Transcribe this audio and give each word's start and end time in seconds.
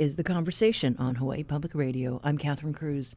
Is 0.00 0.16
The 0.16 0.24
Conversation 0.24 0.96
on 0.98 1.16
Hawaii 1.16 1.42
Public 1.42 1.74
Radio. 1.74 2.22
I'm 2.24 2.38
Catherine 2.38 2.72
Cruz. 2.72 3.14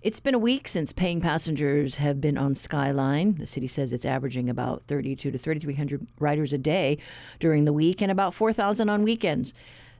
It's 0.00 0.18
been 0.18 0.32
a 0.32 0.38
week 0.38 0.66
since 0.66 0.90
paying 0.90 1.20
passengers 1.20 1.96
have 1.96 2.22
been 2.22 2.38
on 2.38 2.54
Skyline. 2.54 3.34
The 3.34 3.44
city 3.44 3.66
says 3.66 3.92
it's 3.92 4.06
averaging 4.06 4.48
about 4.48 4.84
32 4.88 5.30
to 5.30 5.36
3,300 5.36 6.06
riders 6.18 6.54
a 6.54 6.58
day 6.58 6.96
during 7.38 7.66
the 7.66 7.72
week 7.74 8.00
and 8.00 8.10
about 8.10 8.32
4,000 8.32 8.88
on 8.88 9.02
weekends. 9.02 9.52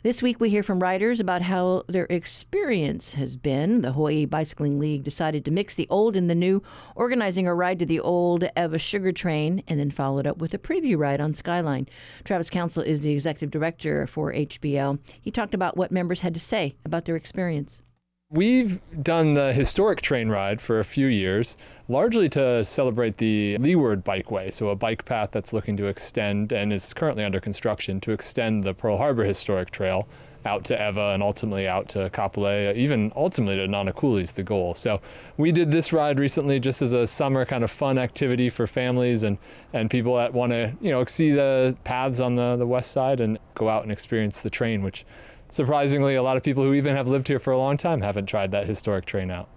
This 0.06 0.22
week, 0.22 0.38
we 0.38 0.50
hear 0.50 0.62
from 0.62 0.78
riders 0.78 1.18
about 1.18 1.42
how 1.42 1.82
their 1.88 2.06
experience 2.08 3.14
has 3.14 3.34
been. 3.34 3.82
The 3.82 3.90
Hawaii 3.90 4.24
Bicycling 4.24 4.78
League 4.78 5.02
decided 5.02 5.44
to 5.44 5.50
mix 5.50 5.74
the 5.74 5.88
old 5.90 6.14
and 6.14 6.30
the 6.30 6.34
new, 6.36 6.62
organizing 6.94 7.48
a 7.48 7.54
ride 7.56 7.80
to 7.80 7.86
the 7.86 7.98
old 7.98 8.44
Ewa 8.56 8.78
Sugar 8.78 9.10
Train, 9.10 9.64
and 9.66 9.80
then 9.80 9.90
followed 9.90 10.24
up 10.24 10.38
with 10.38 10.54
a 10.54 10.58
preview 10.58 10.96
ride 10.96 11.20
on 11.20 11.34
Skyline. 11.34 11.88
Travis 12.22 12.50
Counsell 12.50 12.84
is 12.84 13.02
the 13.02 13.10
executive 13.10 13.50
director 13.50 14.06
for 14.06 14.32
HBL. 14.32 15.00
He 15.20 15.32
talked 15.32 15.54
about 15.54 15.76
what 15.76 15.90
members 15.90 16.20
had 16.20 16.34
to 16.34 16.40
say 16.40 16.76
about 16.84 17.06
their 17.06 17.16
experience. 17.16 17.82
We've 18.28 18.80
done 19.04 19.34
the 19.34 19.52
historic 19.52 20.02
train 20.02 20.28
ride 20.30 20.60
for 20.60 20.80
a 20.80 20.84
few 20.84 21.06
years, 21.06 21.56
largely 21.88 22.28
to 22.30 22.64
celebrate 22.64 23.18
the 23.18 23.56
Leeward 23.58 24.04
Bikeway, 24.04 24.52
so 24.52 24.70
a 24.70 24.74
bike 24.74 25.04
path 25.04 25.30
that's 25.30 25.52
looking 25.52 25.76
to 25.76 25.86
extend 25.86 26.52
and 26.52 26.72
is 26.72 26.92
currently 26.92 27.22
under 27.22 27.38
construction 27.38 28.00
to 28.00 28.10
extend 28.10 28.64
the 28.64 28.74
Pearl 28.74 28.96
Harbor 28.96 29.22
Historic 29.22 29.70
Trail 29.70 30.08
out 30.44 30.64
to 30.64 30.74
Ewa 30.74 31.14
and 31.14 31.22
ultimately 31.22 31.68
out 31.68 31.88
to 31.90 32.10
Kapolei, 32.10 32.74
even 32.74 33.12
ultimately 33.14 33.56
to 33.56 33.68
Nanakuli 33.68 34.22
is 34.22 34.32
the 34.32 34.42
goal. 34.42 34.74
So 34.74 35.00
we 35.36 35.52
did 35.52 35.70
this 35.70 35.92
ride 35.92 36.18
recently 36.18 36.58
just 36.58 36.82
as 36.82 36.92
a 36.92 37.06
summer 37.06 37.44
kind 37.44 37.62
of 37.62 37.70
fun 37.70 37.96
activity 37.96 38.50
for 38.50 38.66
families 38.66 39.22
and, 39.22 39.38
and 39.72 39.88
people 39.88 40.16
that 40.16 40.32
want 40.32 40.50
to, 40.50 40.72
you 40.80 40.90
know, 40.90 41.04
see 41.04 41.30
the 41.30 41.76
paths 41.84 42.18
on 42.18 42.34
the, 42.34 42.56
the 42.56 42.66
west 42.66 42.90
side 42.90 43.20
and 43.20 43.38
go 43.54 43.68
out 43.68 43.84
and 43.84 43.92
experience 43.92 44.42
the 44.42 44.50
train, 44.50 44.82
which 44.82 45.04
surprisingly, 45.50 46.14
a 46.14 46.22
lot 46.22 46.36
of 46.36 46.42
people 46.42 46.62
who 46.62 46.74
even 46.74 46.96
have 46.96 47.08
lived 47.08 47.28
here 47.28 47.38
for 47.38 47.52
a 47.52 47.58
long 47.58 47.76
time 47.76 48.00
haven't 48.00 48.26
tried 48.26 48.50
that 48.52 48.66
historic 48.66 49.06
train 49.06 49.30
out. 49.30 49.48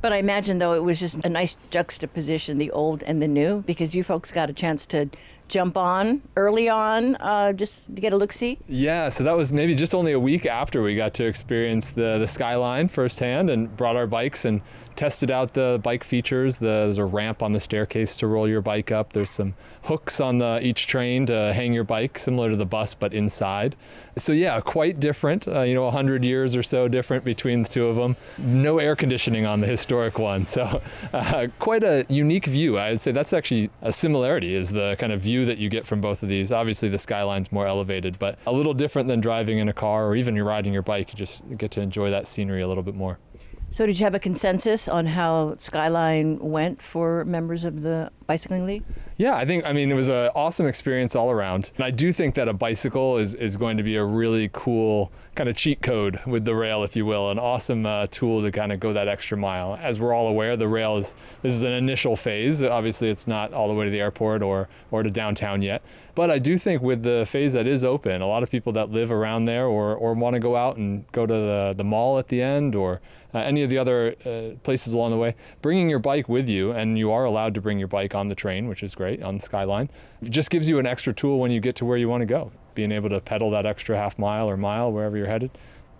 But 0.00 0.12
I 0.12 0.16
imagine, 0.16 0.58
though, 0.58 0.74
it 0.74 0.82
was 0.82 0.98
just 0.98 1.24
a 1.24 1.28
nice 1.28 1.56
juxtaposition, 1.70 2.58
the 2.58 2.72
old 2.72 3.04
and 3.04 3.22
the 3.22 3.28
new, 3.28 3.62
because 3.62 3.94
you 3.94 4.02
folks 4.02 4.32
got 4.32 4.50
a 4.50 4.52
chance 4.52 4.84
to 4.86 5.08
jump 5.48 5.76
on 5.76 6.22
early 6.36 6.68
on 6.68 7.16
uh, 7.16 7.52
just 7.52 7.94
to 7.94 8.00
get 8.00 8.12
a 8.12 8.16
look 8.16 8.32
see? 8.32 8.58
Yeah, 8.68 9.08
so 9.08 9.24
that 9.24 9.36
was 9.36 9.52
maybe 9.52 9.74
just 9.74 9.94
only 9.94 10.12
a 10.12 10.20
week 10.20 10.46
after 10.46 10.82
we 10.82 10.94
got 10.96 11.14
to 11.14 11.24
experience 11.26 11.90
the, 11.90 12.18
the 12.18 12.26
skyline 12.26 12.88
firsthand 12.88 13.50
and 13.50 13.74
brought 13.76 13.96
our 13.96 14.06
bikes 14.06 14.44
and 14.44 14.62
tested 14.96 15.30
out 15.30 15.54
the 15.54 15.80
bike 15.82 16.04
features. 16.04 16.58
The, 16.58 16.66
there's 16.66 16.98
a 16.98 17.04
ramp 17.04 17.42
on 17.42 17.52
the 17.52 17.60
staircase 17.60 18.16
to 18.18 18.26
roll 18.26 18.48
your 18.48 18.60
bike 18.60 18.92
up. 18.92 19.12
There's 19.12 19.30
some 19.30 19.54
hooks 19.84 20.20
on 20.20 20.38
the, 20.38 20.60
each 20.62 20.86
train 20.86 21.26
to 21.26 21.52
hang 21.52 21.72
your 21.72 21.84
bike, 21.84 22.18
similar 22.18 22.50
to 22.50 22.56
the 22.56 22.66
bus, 22.66 22.94
but 22.94 23.12
inside. 23.12 23.76
So 24.16 24.32
yeah, 24.32 24.60
quite 24.60 25.00
different. 25.00 25.48
Uh, 25.48 25.62
you 25.62 25.74
know, 25.74 25.84
100 25.84 26.24
years 26.24 26.54
or 26.54 26.62
so 26.62 26.88
different 26.88 27.24
between 27.24 27.62
the 27.62 27.68
two 27.68 27.86
of 27.86 27.96
them. 27.96 28.16
No 28.38 28.78
air 28.78 28.94
conditioning 28.94 29.46
on 29.46 29.60
the 29.60 29.66
historic 29.66 30.18
one, 30.18 30.44
so 30.44 30.82
uh, 31.12 31.48
quite 31.58 31.82
a 31.82 32.04
unique 32.08 32.46
view. 32.46 32.78
I'd 32.78 33.00
say 33.00 33.12
that's 33.12 33.32
actually 33.32 33.70
a 33.80 33.92
similarity 33.92 34.54
is 34.54 34.70
the 34.72 34.96
kind 34.98 35.12
of 35.12 35.20
view 35.20 35.41
view 35.42 35.54
that 35.54 35.60
you 35.60 35.68
get 35.68 35.86
from 35.86 36.00
both 36.00 36.22
of 36.22 36.28
these. 36.28 36.52
Obviously, 36.52 36.88
the 36.88 36.98
skyline's 36.98 37.50
more 37.50 37.66
elevated, 37.66 38.18
but 38.18 38.38
a 38.46 38.52
little 38.52 38.74
different 38.74 39.08
than 39.08 39.20
driving 39.20 39.58
in 39.58 39.68
a 39.68 39.72
car 39.72 40.06
or 40.06 40.16
even 40.16 40.36
you're 40.36 40.44
riding 40.44 40.72
your 40.72 40.82
bike. 40.82 41.12
You 41.12 41.18
just 41.18 41.44
get 41.56 41.70
to 41.72 41.80
enjoy 41.80 42.10
that 42.10 42.26
scenery 42.26 42.62
a 42.62 42.68
little 42.68 42.82
bit 42.82 42.94
more. 42.94 43.18
So, 43.70 43.86
did 43.86 43.98
you 43.98 44.04
have 44.04 44.14
a 44.14 44.18
consensus 44.18 44.86
on 44.86 45.06
how 45.06 45.56
Skyline 45.56 46.38
went 46.38 46.82
for 46.82 47.24
members 47.24 47.64
of 47.64 47.80
the 47.80 48.12
Bicycling 48.26 48.66
League? 48.66 48.84
Yeah, 49.16 49.34
I 49.34 49.46
think, 49.46 49.64
I 49.64 49.72
mean, 49.72 49.90
it 49.90 49.94
was 49.94 50.08
an 50.08 50.30
awesome 50.34 50.66
experience 50.66 51.16
all 51.16 51.30
around. 51.30 51.72
And 51.76 51.84
I 51.84 51.90
do 51.90 52.12
think 52.12 52.34
that 52.34 52.48
a 52.48 52.52
bicycle 52.52 53.16
is, 53.16 53.34
is 53.34 53.56
going 53.56 53.78
to 53.78 53.82
be 53.82 53.96
a 53.96 54.04
really 54.04 54.50
cool 54.52 55.10
kind 55.34 55.48
of 55.48 55.56
cheat 55.56 55.80
code 55.80 56.20
with 56.26 56.44
the 56.44 56.54
rail, 56.54 56.82
if 56.82 56.94
you 56.94 57.06
will, 57.06 57.30
an 57.30 57.38
awesome 57.38 57.86
uh, 57.86 58.06
tool 58.10 58.42
to 58.42 58.52
kind 58.52 58.70
of 58.70 58.78
go 58.78 58.92
that 58.92 59.08
extra 59.08 59.36
mile. 59.36 59.78
As 59.80 59.98
we're 59.98 60.12
all 60.12 60.28
aware, 60.28 60.56
the 60.56 60.68
rail 60.68 60.98
is, 60.98 61.14
this 61.40 61.54
is 61.54 61.62
an 61.62 61.72
initial 61.72 62.16
phase. 62.16 62.62
Obviously, 62.62 63.08
it's 63.08 63.26
not 63.26 63.54
all 63.54 63.68
the 63.68 63.74
way 63.74 63.86
to 63.86 63.90
the 63.90 64.00
airport 64.00 64.42
or, 64.42 64.68
or 64.90 65.02
to 65.02 65.10
downtown 65.10 65.62
yet. 65.62 65.82
But 66.14 66.30
I 66.30 66.38
do 66.38 66.58
think 66.58 66.82
with 66.82 67.02
the 67.02 67.24
phase 67.26 67.54
that 67.54 67.66
is 67.66 67.82
open, 67.82 68.20
a 68.20 68.26
lot 68.26 68.42
of 68.42 68.50
people 68.50 68.72
that 68.72 68.90
live 68.90 69.10
around 69.10 69.46
there 69.46 69.66
or, 69.66 69.94
or 69.94 70.12
want 70.12 70.34
to 70.34 70.40
go 70.40 70.54
out 70.54 70.76
and 70.76 71.10
go 71.12 71.24
to 71.24 71.32
the, 71.32 71.74
the 71.74 71.84
mall 71.84 72.18
at 72.18 72.28
the 72.28 72.42
end 72.42 72.74
or 72.74 73.00
uh, 73.34 73.38
any 73.38 73.62
of 73.62 73.70
the 73.70 73.78
other 73.78 74.14
uh, 74.26 74.54
places 74.62 74.92
along 74.92 75.12
the 75.12 75.16
way, 75.16 75.34
bringing 75.62 75.88
your 75.88 75.98
bike 75.98 76.28
with 76.28 76.50
you, 76.50 76.72
and 76.72 76.98
you 76.98 77.10
are 77.10 77.24
allowed 77.24 77.54
to 77.54 77.62
bring 77.62 77.78
your 77.78 77.88
bike 77.88 78.14
on 78.14 78.28
the 78.28 78.34
train, 78.34 78.68
which 78.68 78.82
is 78.82 78.94
great 78.94 79.22
on 79.22 79.40
Skyline, 79.40 79.88
just 80.24 80.50
gives 80.50 80.68
you 80.68 80.78
an 80.78 80.86
extra 80.86 81.14
tool 81.14 81.38
when 81.38 81.50
you 81.50 81.60
get 81.60 81.74
to 81.76 81.86
where 81.86 81.96
you 81.96 82.10
want 82.10 82.20
to 82.20 82.26
go. 82.26 82.52
Being 82.74 82.92
able 82.92 83.08
to 83.10 83.20
pedal 83.20 83.50
that 83.50 83.66
extra 83.66 83.96
half 83.96 84.18
mile 84.18 84.48
or 84.48 84.56
mile 84.56 84.92
wherever 84.92 85.16
you're 85.16 85.26
headed, 85.26 85.50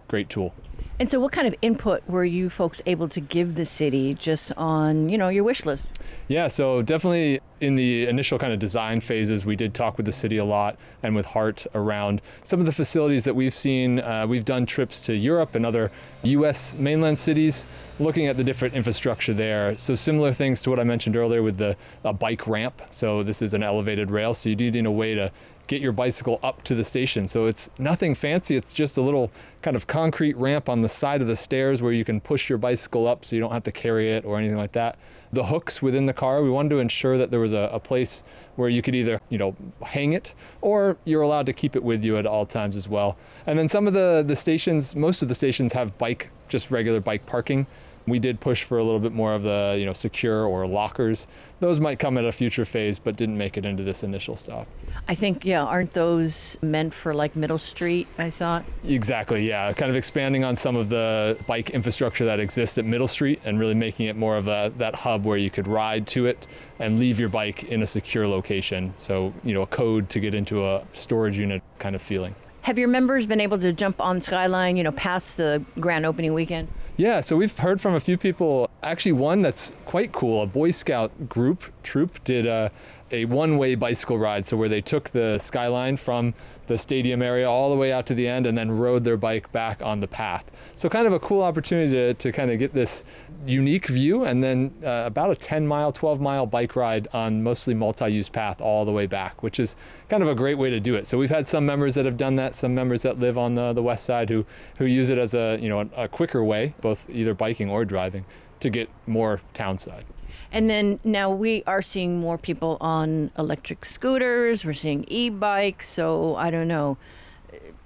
great 0.09 0.28
tool. 0.28 0.55
And 1.00 1.10
so, 1.10 1.19
what 1.19 1.33
kind 1.33 1.49
of 1.49 1.55
input 1.62 2.06
were 2.06 2.25
you 2.25 2.50
folks 2.50 2.83
able 2.87 3.09
to 3.09 3.21
give 3.21 3.55
the 3.55 3.65
city 3.65 4.15
just 4.15 4.53
on, 4.56 5.09
you 5.09 5.16
know, 5.16 5.31
your 5.31 5.43
wish 5.43 5.65
list? 5.65 5.87
Yeah, 6.28 6.49
so 6.49 6.82
definitely 6.82 7.41
in 7.61 7.77
the 7.77 8.06
initial 8.06 8.38
kind 8.38 8.53
of 8.53 8.59
design 8.59 9.00
phases, 9.00 9.47
we 9.47 9.56
did 9.56 9.72
talk 9.72 9.97
with 9.97 10.05
the 10.05 10.12
city 10.12 10.37
a 10.37 10.44
lot 10.44 10.77
and 11.03 11.15
with 11.15 11.25
HART 11.25 11.66
around 11.75 12.21
some 12.43 12.61
of 12.61 12.66
the 12.66 12.72
facilities 12.72 13.25
that 13.25 13.34
we've 13.34 13.55
seen. 13.55 14.00
Uh, 14.00 14.27
we've 14.27 14.44
done 14.44 14.66
trips 14.66 15.00
to 15.03 15.16
Europe 15.16 15.55
and 15.55 15.65
other 15.65 15.91
U.S. 16.25 16.77
mainland 16.77 17.19
cities, 17.19 17.66
looking 17.99 18.27
at 18.27 18.37
the 18.37 18.44
different 18.44 18.75
infrastructure 18.75 19.32
there. 19.32 19.77
So 19.78 19.94
similar 19.94 20.32
things 20.32 20.61
to 20.62 20.71
what 20.71 20.78
I 20.78 20.84
mentioned 20.84 21.16
earlier 21.16 21.43
with 21.43 21.56
the 21.56 21.77
bike 22.19 22.47
ramp. 22.47 22.82
So 22.91 23.22
this 23.22 23.41
is 23.41 23.55
an 23.55 23.62
elevated 23.62 24.11
rail, 24.11 24.34
so 24.34 24.49
you 24.49 24.56
do 24.56 24.71
need 24.71 24.87
a 24.87 24.91
way 24.91 25.15
to 25.15 25.32
get 25.72 25.81
your 25.81 25.93
bicycle 25.93 26.38
up 26.43 26.62
to 26.65 26.75
the 26.75 26.84
station. 26.84 27.27
So 27.27 27.47
it's 27.47 27.71
nothing 27.78 28.15
fancy. 28.15 28.56
It's 28.56 28.75
just 28.75 28.99
a 28.99 29.00
little 29.00 29.31
kind 29.62 29.75
of 29.75 29.87
concrete 29.87 30.37
ramp 30.37 30.69
on 30.69 30.83
the 30.83 30.88
side 30.88 31.22
of 31.22 31.28
the 31.28 31.37
stairs 31.37 31.81
where 31.81 31.93
you 31.93 32.05
can 32.05 32.21
push 32.21 32.50
your 32.50 32.59
bicycle 32.59 33.09
up 33.09 33.25
so 33.25 33.34
you 33.34 33.41
don't 33.41 33.53
have 33.53 33.62
to 33.62 33.72
carry 33.72 34.11
it 34.11 34.27
or 34.27 34.38
anything 34.38 34.59
like 34.59 34.72
that. 34.72 34.99
The 35.32 35.44
hooks 35.44 35.81
within 35.81 36.05
the 36.05 36.12
car, 36.12 36.43
we 36.43 36.50
wanted 36.50 36.69
to 36.71 36.78
ensure 36.78 37.16
that 37.16 37.31
there 37.31 37.41
was 37.41 37.55
a, 37.55 37.71
a 37.72 37.81
place 37.81 38.22
where 38.56 38.69
you 38.69 38.82
could 38.82 38.94
either, 38.94 39.19
you 39.31 39.38
know, 39.38 39.56
hang 39.82 40.12
it 40.12 40.34
or 40.61 40.99
you're 41.05 41.22
allowed 41.22 41.47
to 41.47 41.55
keep 41.55 41.75
it 41.75 41.82
with 41.82 42.05
you 42.05 42.19
at 42.19 42.27
all 42.27 42.44
times 42.44 42.77
as 42.77 42.87
well. 42.87 43.16
And 43.47 43.59
then 43.59 43.66
some 43.66 43.87
of 43.87 43.94
the, 43.94 44.22
the 44.27 44.37
stations, 44.37 44.94
most 44.94 45.22
of 45.22 45.28
the 45.28 45.34
stations 45.34 45.72
have 45.72 45.97
bike, 45.97 46.28
just 46.49 46.71
regular 46.71 47.00
bike 47.00 47.25
parking. 47.25 47.66
We 48.07 48.19
did 48.19 48.41
push 48.41 48.65
for 48.65 48.79
a 48.79 48.85
little 48.85 48.99
bit 48.99 49.13
more 49.13 49.35
of 49.35 49.43
the, 49.43 49.77
you 49.79 49.87
know, 49.87 49.93
secure 49.93 50.45
or 50.45 50.67
lockers. 50.67 51.29
Those 51.61 51.79
might 51.79 52.01
come 52.01 52.19
at 52.19 52.25
a 52.25 52.33
future 52.33 52.65
phase, 52.65 52.99
but 52.99 53.15
didn't 53.15 53.39
make 53.39 53.57
it 53.57 53.65
into 53.65 53.85
this 53.85 54.03
initial 54.03 54.35
stop. 54.35 54.67
I 55.07 55.15
think, 55.15 55.45
yeah, 55.45 55.63
aren't 55.63 55.93
those 55.93 56.57
meant 56.61 56.93
for 56.93 57.15
like 57.15 57.37
Middle 57.37 57.59
Street? 57.59 58.09
I 58.19 58.31
thought. 58.31 58.65
Exactly, 58.85 59.49
yeah. 59.49 59.73
Kind 59.73 59.91
of 59.91 59.97
expanding 59.97 60.43
on 60.43 60.57
some 60.57 60.75
of 60.75 60.89
the 60.89 61.39
bike 61.47 61.71
infrastructure 61.71 62.25
that 62.25 62.41
exists 62.41 62.79
at 62.79 62.85
Middle 62.85 63.07
Street 63.07 63.41
and 63.45 63.61
really 63.61 63.75
making 63.75 64.07
it 64.07 64.17
more 64.17 64.37
of 64.37 64.49
a, 64.49 64.73
that 64.79 64.97
hub 64.97 65.25
where 65.25 65.39
you 65.39 65.51
could 65.51 65.69
ride 65.69 66.07
to 66.09 66.27
it 66.27 66.49
and 66.81 66.99
leave 66.99 67.21
your 67.21 67.29
bike 67.29 67.65
in 67.65 67.83
a 67.83 67.87
secure 67.87 68.27
location. 68.27 68.93
So, 68.99 69.33
you 69.45 69.55
know, 69.55 69.62
a 69.62 69.67
code 69.67 70.09
to 70.11 70.21
get 70.21 70.35
into 70.35 70.67
a 70.67 70.83
storage 70.91 71.39
unit 71.39 71.62
kind 71.79 71.95
of 71.95 72.03
feeling. 72.03 72.35
Have 72.62 72.78
your 72.78 72.87
members 72.87 73.27
been 73.27 73.41
able 73.41 73.59
to 73.59 73.73
jump 73.73 74.00
on 74.00 74.21
Skyline, 74.21 74.77
you 74.77 74.84
know, 74.84 74.93
past 74.93 75.37
the 75.37 75.65
grand 75.81 76.06
opening 76.06 76.33
weekend? 76.33 76.69
Yeah, 76.97 77.20
so 77.20 77.37
we've 77.37 77.59
heard 77.59 77.81
from 77.81 77.94
a 77.94 78.00
few 78.00 78.17
people. 78.17 78.70
Actually, 78.85 79.12
one 79.12 79.43
that's 79.43 79.73
quite 79.85 80.12
cool. 80.12 80.43
A 80.43 80.47
Boy 80.47 80.70
Scout 80.70 81.29
group 81.29 81.64
troop 81.82 82.23
did 82.23 82.47
a, 82.47 82.70
a 83.11 83.25
one-way 83.25 83.75
bicycle 83.75 84.17
ride. 84.17 84.47
So 84.47 84.56
where 84.56 84.69
they 84.69 84.81
took 84.81 85.11
the 85.11 85.38
Skyline 85.38 85.97
from 85.97 86.35
the 86.69 86.79
stadium 86.79 87.20
area 87.20 87.50
all 87.50 87.69
the 87.70 87.76
way 87.76 87.93
out 87.93 88.06
to 88.06 88.14
the 88.14 88.29
end 88.29 88.47
and 88.47 88.56
then 88.56 88.70
rode 88.70 89.03
their 89.03 89.17
bike 89.17 89.50
back 89.50 89.82
on 89.82 89.99
the 89.99 90.06
path. 90.06 90.49
So 90.76 90.88
kind 90.88 91.09
of 91.09 91.12
a 91.12 91.19
cool 91.19 91.43
opportunity 91.43 91.91
to, 91.91 92.14
to 92.14 92.31
kind 92.31 92.53
of 92.53 92.61
get 92.61 92.73
this 92.73 93.03
unique 93.47 93.87
view 93.87 94.25
and 94.25 94.43
then 94.43 94.73
uh, 94.85 95.03
about 95.06 95.31
a 95.31 95.37
10 95.37 95.67
mile, 95.67 95.93
12 95.93 96.21
mile 96.21 96.47
bike 96.47 96.77
ride 96.77 97.09
on 97.12 97.43
mostly 97.43 97.75
multi-use 97.75 98.29
path 98.29 98.61
all 98.61 98.85
the 98.85 98.93
way 98.93 99.06
back, 99.06 99.43
which 99.43 99.59
is 99.59 99.77
kind 100.09 100.23
of 100.23 100.29
a 100.29 100.35
great 100.35 100.59
way 100.59 100.71
to 100.71 100.81
do 100.81 100.94
it. 100.94 101.06
So 101.06 101.19
we've 101.19 101.31
had 101.31 101.47
some 101.47 101.67
members 101.67 101.94
that 101.94 102.05
have 102.05 102.17
done 102.17 102.37
that, 102.37 102.55
some 102.55 102.75
members 102.75 103.03
that 103.03 103.19
live 103.19 103.37
on 103.37 103.55
the, 103.55 103.73
the 103.73 103.83
west 103.83 104.05
side 104.05 104.31
who, 104.31 104.44
who 104.79 104.87
use 104.87 105.09
it 105.09 105.19
as 105.19 105.35
a, 105.35 105.59
you 105.61 105.69
know, 105.69 105.81
a, 105.81 106.05
a 106.05 106.09
quicker 106.09 106.43
way, 106.43 106.75
both 106.81 107.09
either 107.11 107.35
biking 107.35 107.69
or 107.69 107.85
driving 107.85 108.25
to 108.61 108.71
get 108.71 108.89
more 109.06 109.41
town 109.55 109.79
side. 109.79 110.05
And 110.53 110.69
then 110.69 111.00
now 111.03 111.31
we 111.31 111.62
are 111.67 111.83
seeing 111.83 112.21
more 112.21 112.38
people 112.38 112.77
on 112.81 113.31
electric 113.38 113.85
scooters. 113.85 114.65
We're 114.65 114.73
seeing 114.75 115.05
e-bikes. 115.09 115.88
So 115.88 116.37
I 116.37 116.50
don't 116.50 116.69
know 116.69 116.99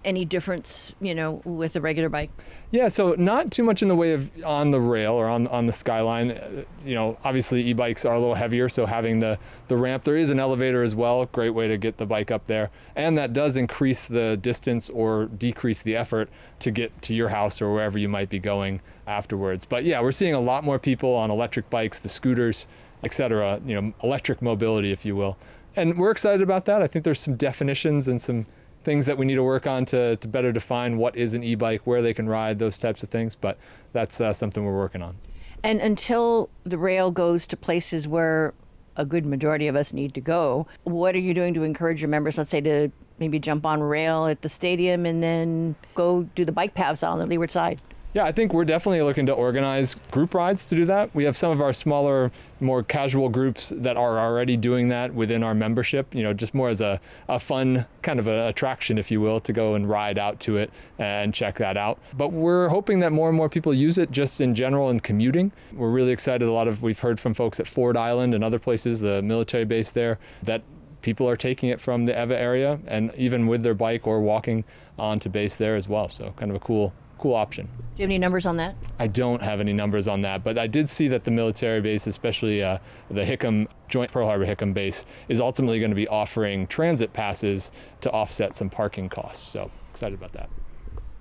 any 0.07 0.25
difference, 0.25 0.93
you 1.01 1.15
know, 1.15 1.43
with 1.45 1.75
a 1.77 1.81
regular 1.81 2.09
bike? 2.09 2.31
Yeah, 2.71 2.89
so 2.89 3.15
not 3.19 3.51
too 3.51 3.65
much 3.65 3.83
in 3.83 3.89
the 3.89 3.97
way 3.97 4.13
of 4.13 4.31
on 4.45 4.71
the 4.71 4.81
rail 4.81 5.13
or 5.13 5.27
on 5.27 5.47
on 5.49 5.67
the 5.67 5.73
skyline. 5.73 6.65
You 6.85 6.95
know, 6.95 7.19
obviously 7.25 7.63
e-bikes 7.69 8.07
are 8.07 8.15
a 8.15 8.19
little 8.19 8.37
heavier, 8.37 8.69
so 8.69 8.87
having 8.87 9.19
the 9.19 9.39
the 9.69 9.77
ramp, 9.77 10.05
there 10.05 10.17
is 10.17 10.31
an 10.31 10.39
elevator 10.39 10.83
as 10.83 10.95
well. 10.95 11.27
Great 11.27 11.51
way 11.51 11.69
to 11.69 11.77
get 11.77 11.99
the 11.99 12.07
bike 12.07 12.31
up 12.31 12.47
there, 12.47 12.71
and 12.95 13.19
that 13.19 13.33
does 13.33 13.57
increase 13.57 14.09
the 14.09 14.37
distance 14.37 14.89
or 14.89 15.27
decrease 15.27 15.83
the 15.83 15.97
effort 15.97 16.31
to 16.61 16.71
get 16.71 17.03
to 17.03 17.13
your 17.13 17.29
house 17.31 17.61
or 17.61 17.73
wherever 17.73 17.99
you 17.99 18.09
might 18.09 18.29
be 18.29 18.39
going 18.39 18.81
afterwards. 19.07 19.67
But 19.67 19.85
yeah, 19.85 20.01
we're 20.01 20.13
seeing 20.13 20.35
a 20.35 20.41
lot 20.41 20.65
more 20.65 20.79
people 20.79 21.15
on 21.15 21.31
electric 21.31 21.69
bikes, 21.69 21.99
the 21.99 22.09
scooters, 22.09 22.69
etc. 23.03 23.61
You 23.67 23.81
know, 23.81 23.93
electric 24.03 24.41
mobility, 24.41 24.93
if 24.93 25.05
you 25.05 25.17
will, 25.17 25.37
and 25.75 25.99
we're 25.99 26.13
excited 26.13 26.43
about 26.43 26.65
that. 26.67 26.81
I 26.81 26.87
think 26.87 27.05
there's 27.05 27.21
some 27.21 27.35
definitions 27.35 28.07
and 28.07 28.21
some 28.21 28.47
things 28.87 29.05
that 29.07 29.19
we 29.19 29.27
need 29.27 29.35
to 29.35 29.43
work 29.43 29.67
on 29.67 29.85
to, 29.85 30.15
to 30.15 30.29
better 30.29 30.53
define 30.53 30.97
what 30.97 31.17
is 31.17 31.35
an 31.35 31.43
e-bike, 31.43 31.85
where 31.89 32.01
they 32.01 32.15
can 32.15 32.29
ride, 32.29 32.61
those 32.61 32.79
types 32.79 33.03
of 33.03 33.09
things. 33.09 33.35
But 33.35 33.59
that's 33.93 34.21
uh, 34.21 34.33
something 34.33 34.65
we're 34.65 34.79
working 34.79 35.03
on. 35.03 35.17
And 35.65 35.81
until 35.81 36.49
the 36.63 36.79
rail 36.79 37.11
goes 37.11 37.49
to 37.49 37.57
places 37.57 38.07
where 38.07 38.55
a 38.95 39.05
good 39.05 39.27
majority 39.27 39.67
of 39.67 39.75
us 39.75 39.93
need 39.93 40.15
to 40.15 40.21
go, 40.21 40.69
what 40.85 41.17
are 41.17 41.19
you 41.19 41.35
doing 41.35 41.53
to 41.55 41.65
encourage 41.65 42.01
your 42.01 42.09
members, 42.09 42.39
let's 42.39 42.49
say, 42.49 42.61
to 42.61 42.91
maybe 43.19 43.41
jump 43.41 43.67
on 43.67 43.83
rail 43.83 44.27
at 44.27 44.43
the 44.43 44.49
stadium 44.49 45.05
and 45.05 45.21
then 45.21 45.75
go 45.97 46.23
do 46.37 46.45
the 46.45 46.53
bike 46.53 46.75
paths 46.75 47.03
on 47.03 47.19
the 47.19 47.27
leeward 47.27 47.51
side? 47.51 47.83
Yeah, 48.17 48.25
I 48.25 48.33
think 48.33 48.55
we're 48.55 48.65
definitely 48.65 49.03
looking 49.03 49.27
to 49.27 49.35
organize 49.35 49.95
group 50.11 50.33
rides 50.33 50.65
to 50.67 50.75
do 50.75 50.87
that. 50.87 51.15
We 51.15 51.25
have 51.25 51.37
some 51.37 51.53
of 51.53 51.61
our 51.61 51.75
smaller, 51.75 52.33
more 52.61 52.83
casual 52.83 53.29
groups 53.29 53.75
that 53.77 53.99
are 53.99 54.19
already 54.19 54.57
doing 54.57 54.89
that 54.89 55.13
within 55.13 55.43
our 55.43 55.53
membership, 55.55 56.15
you 56.15 56.23
know, 56.23 56.33
just 56.33 56.55
more 56.55 56.71
as 56.71 56.81
a, 56.81 56.99
a 57.29 57.39
fun 57.39 57.85
kind 58.01 58.19
of 58.19 58.27
an 58.27 58.39
attraction, 58.39 58.97
if 58.97 59.11
you 59.11 59.21
will, 59.21 59.39
to 59.41 59.53
go 59.53 59.75
and 59.75 59.87
ride 59.87 60.17
out 60.17 60.41
to 60.41 60.57
it 60.57 60.71
and 60.99 61.35
check 61.35 61.57
that 61.59 61.77
out. 61.77 61.99
But 62.17 62.33
we're 62.33 62.69
hoping 62.69 63.01
that 63.01 63.13
more 63.13 63.29
and 63.29 63.37
more 63.37 63.51
people 63.51 63.75
use 63.75 63.99
it 63.99 64.11
just 64.13 64.41
in 64.41 64.55
general 64.55 64.89
in 64.89 65.01
commuting. 65.01 65.53
We're 65.75 65.91
really 65.91 66.13
excited. 66.13 66.49
A 66.49 66.53
lot 66.53 66.69
of, 66.69 66.83
we've 66.83 67.01
heard 67.01 67.21
from 67.21 67.35
folks 67.35 67.61
at 67.61 67.69
Ford 67.69 67.99
Island 67.99 68.33
and 68.33 68.43
other 68.43 68.59
places, 68.59 69.03
the 69.03 69.21
military 69.21 69.67
base 69.67 69.93
there, 69.93 70.19
that 70.45 70.63
people 71.03 71.29
are 71.29 71.37
taking 71.37 71.69
it 71.69 71.83
from 71.83 72.07
the 72.07 72.13
Ewa 72.13 72.35
area 72.35 72.81
and 72.87 73.13
even 73.15 73.47
with 73.47 73.63
their 73.63 73.75
bike 73.75 74.07
or 74.07 74.23
walking 74.23 74.65
onto 74.99 75.29
base 75.29 75.59
there 75.59 75.77
as 75.77 75.87
well. 75.87 76.09
So 76.09 76.33
kind 76.39 76.51
of 76.51 76.57
a 76.57 76.61
cool 76.61 76.95
cool 77.19 77.35
option. 77.35 77.67
Do 77.67 78.03
you 78.03 78.03
have 78.03 78.11
any 78.11 78.19
numbers 78.19 78.45
on 78.45 78.59
that? 78.59 78.77
I 78.99 79.07
don't 79.07 79.41
have 79.41 79.59
any 79.59 79.73
numbers 79.73 80.07
on 80.07 80.23
that, 80.23 80.45
but 80.45 80.59
I 80.59 80.67
did 80.67 80.91
see 80.91 81.09
that 81.09 81.25
the 81.25 81.31
military 81.31 81.81
base, 81.81 82.07
especially 82.07 82.63
uh, 82.63 82.79
the 83.11 83.25
Hickam 83.25 83.69
Joint 83.89 84.13
Pearl 84.13 84.27
Harbor 84.27 84.45
Hickam 84.45 84.75
base, 84.75 85.07
is 85.29 85.41
ultimately 85.41 85.79
going 85.79 85.91
to 85.93 85.97
be 85.97 86.09
offering 86.09 86.67
transit 86.67 87.13
passes 87.13 87.73
to 88.03 88.11
offset 88.11 88.55
some 88.55 88.69
parking 88.69 89.09
costs. 89.09 89.47
So 89.47 89.71
excited 89.91 90.19
about 90.19 90.33
that. 90.35 90.51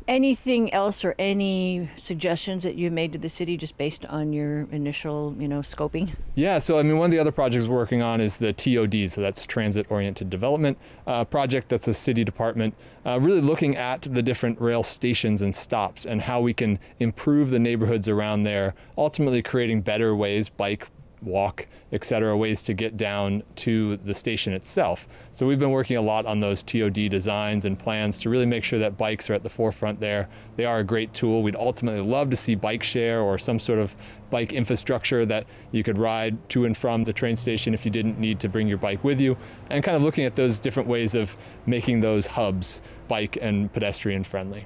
Anything 0.07 0.71
else 0.71 1.03
or 1.03 1.15
any 1.17 1.89
suggestions 1.95 2.61
that 2.61 2.75
you 2.75 2.91
made 2.91 3.11
to 3.13 3.17
the 3.17 3.29
city 3.29 3.57
just 3.57 3.75
based 3.75 4.05
on 4.05 4.33
your 4.33 4.67
initial, 4.71 5.35
you 5.39 5.47
know, 5.47 5.61
scoping? 5.61 6.11
Yeah, 6.35 6.59
so 6.59 6.77
I 6.77 6.83
mean, 6.83 6.97
one 6.97 7.07
of 7.07 7.11
the 7.11 7.17
other 7.17 7.31
projects 7.31 7.65
we're 7.65 7.75
working 7.75 8.03
on 8.03 8.21
is 8.21 8.37
the 8.37 8.53
TOD, 8.53 9.09
so 9.09 9.21
that's 9.21 9.47
Transit 9.47 9.87
Oriented 9.89 10.29
Development 10.29 10.77
uh, 11.07 11.25
project. 11.25 11.69
That's 11.69 11.87
a 11.87 11.93
city 11.93 12.23
department 12.23 12.75
uh, 13.05 13.19
really 13.19 13.41
looking 13.41 13.75
at 13.77 14.03
the 14.03 14.21
different 14.21 14.61
rail 14.61 14.83
stations 14.83 15.41
and 15.41 15.55
stops 15.55 16.05
and 16.05 16.21
how 16.21 16.39
we 16.39 16.53
can 16.53 16.77
improve 16.99 17.49
the 17.49 17.59
neighborhoods 17.59 18.07
around 18.07 18.43
there, 18.43 18.75
ultimately 18.97 19.41
creating 19.41 19.81
better 19.81 20.15
ways, 20.15 20.49
bike, 20.49 20.87
walk, 21.25 21.67
etc., 21.91 22.35
ways 22.37 22.61
to 22.63 22.73
get 22.73 22.97
down 22.97 23.43
to 23.55 23.97
the 23.97 24.13
station 24.13 24.53
itself. 24.53 25.07
So 25.31 25.45
we've 25.45 25.59
been 25.59 25.71
working 25.71 25.97
a 25.97 26.01
lot 26.01 26.25
on 26.25 26.39
those 26.39 26.63
TOD 26.63 27.09
designs 27.09 27.65
and 27.65 27.77
plans 27.77 28.19
to 28.21 28.29
really 28.29 28.45
make 28.45 28.63
sure 28.63 28.79
that 28.79 28.97
bikes 28.97 29.29
are 29.29 29.33
at 29.33 29.43
the 29.43 29.49
forefront 29.49 29.99
there. 29.99 30.29
They 30.55 30.65
are 30.65 30.79
a 30.79 30.83
great 30.83 31.13
tool. 31.13 31.43
We'd 31.43 31.55
ultimately 31.55 32.01
love 32.01 32.29
to 32.29 32.35
see 32.35 32.55
bike 32.55 32.83
share 32.83 33.21
or 33.21 33.37
some 33.37 33.59
sort 33.59 33.79
of 33.79 33.95
bike 34.29 34.53
infrastructure 34.53 35.25
that 35.25 35.45
you 35.71 35.83
could 35.83 35.97
ride 35.97 36.49
to 36.49 36.65
and 36.65 36.75
from 36.75 37.03
the 37.03 37.13
train 37.13 37.35
station 37.35 37.73
if 37.73 37.85
you 37.85 37.91
didn't 37.91 38.19
need 38.19 38.39
to 38.39 38.49
bring 38.49 38.67
your 38.67 38.77
bike 38.77 39.03
with 39.03 39.21
you, 39.21 39.37
and 39.69 39.83
kind 39.83 39.95
of 39.95 40.03
looking 40.03 40.25
at 40.25 40.35
those 40.35 40.59
different 40.59 40.89
ways 40.89 41.15
of 41.15 41.37
making 41.65 42.01
those 42.01 42.25
hubs 42.25 42.81
bike 43.07 43.37
and 43.41 43.71
pedestrian 43.71 44.23
friendly. 44.23 44.65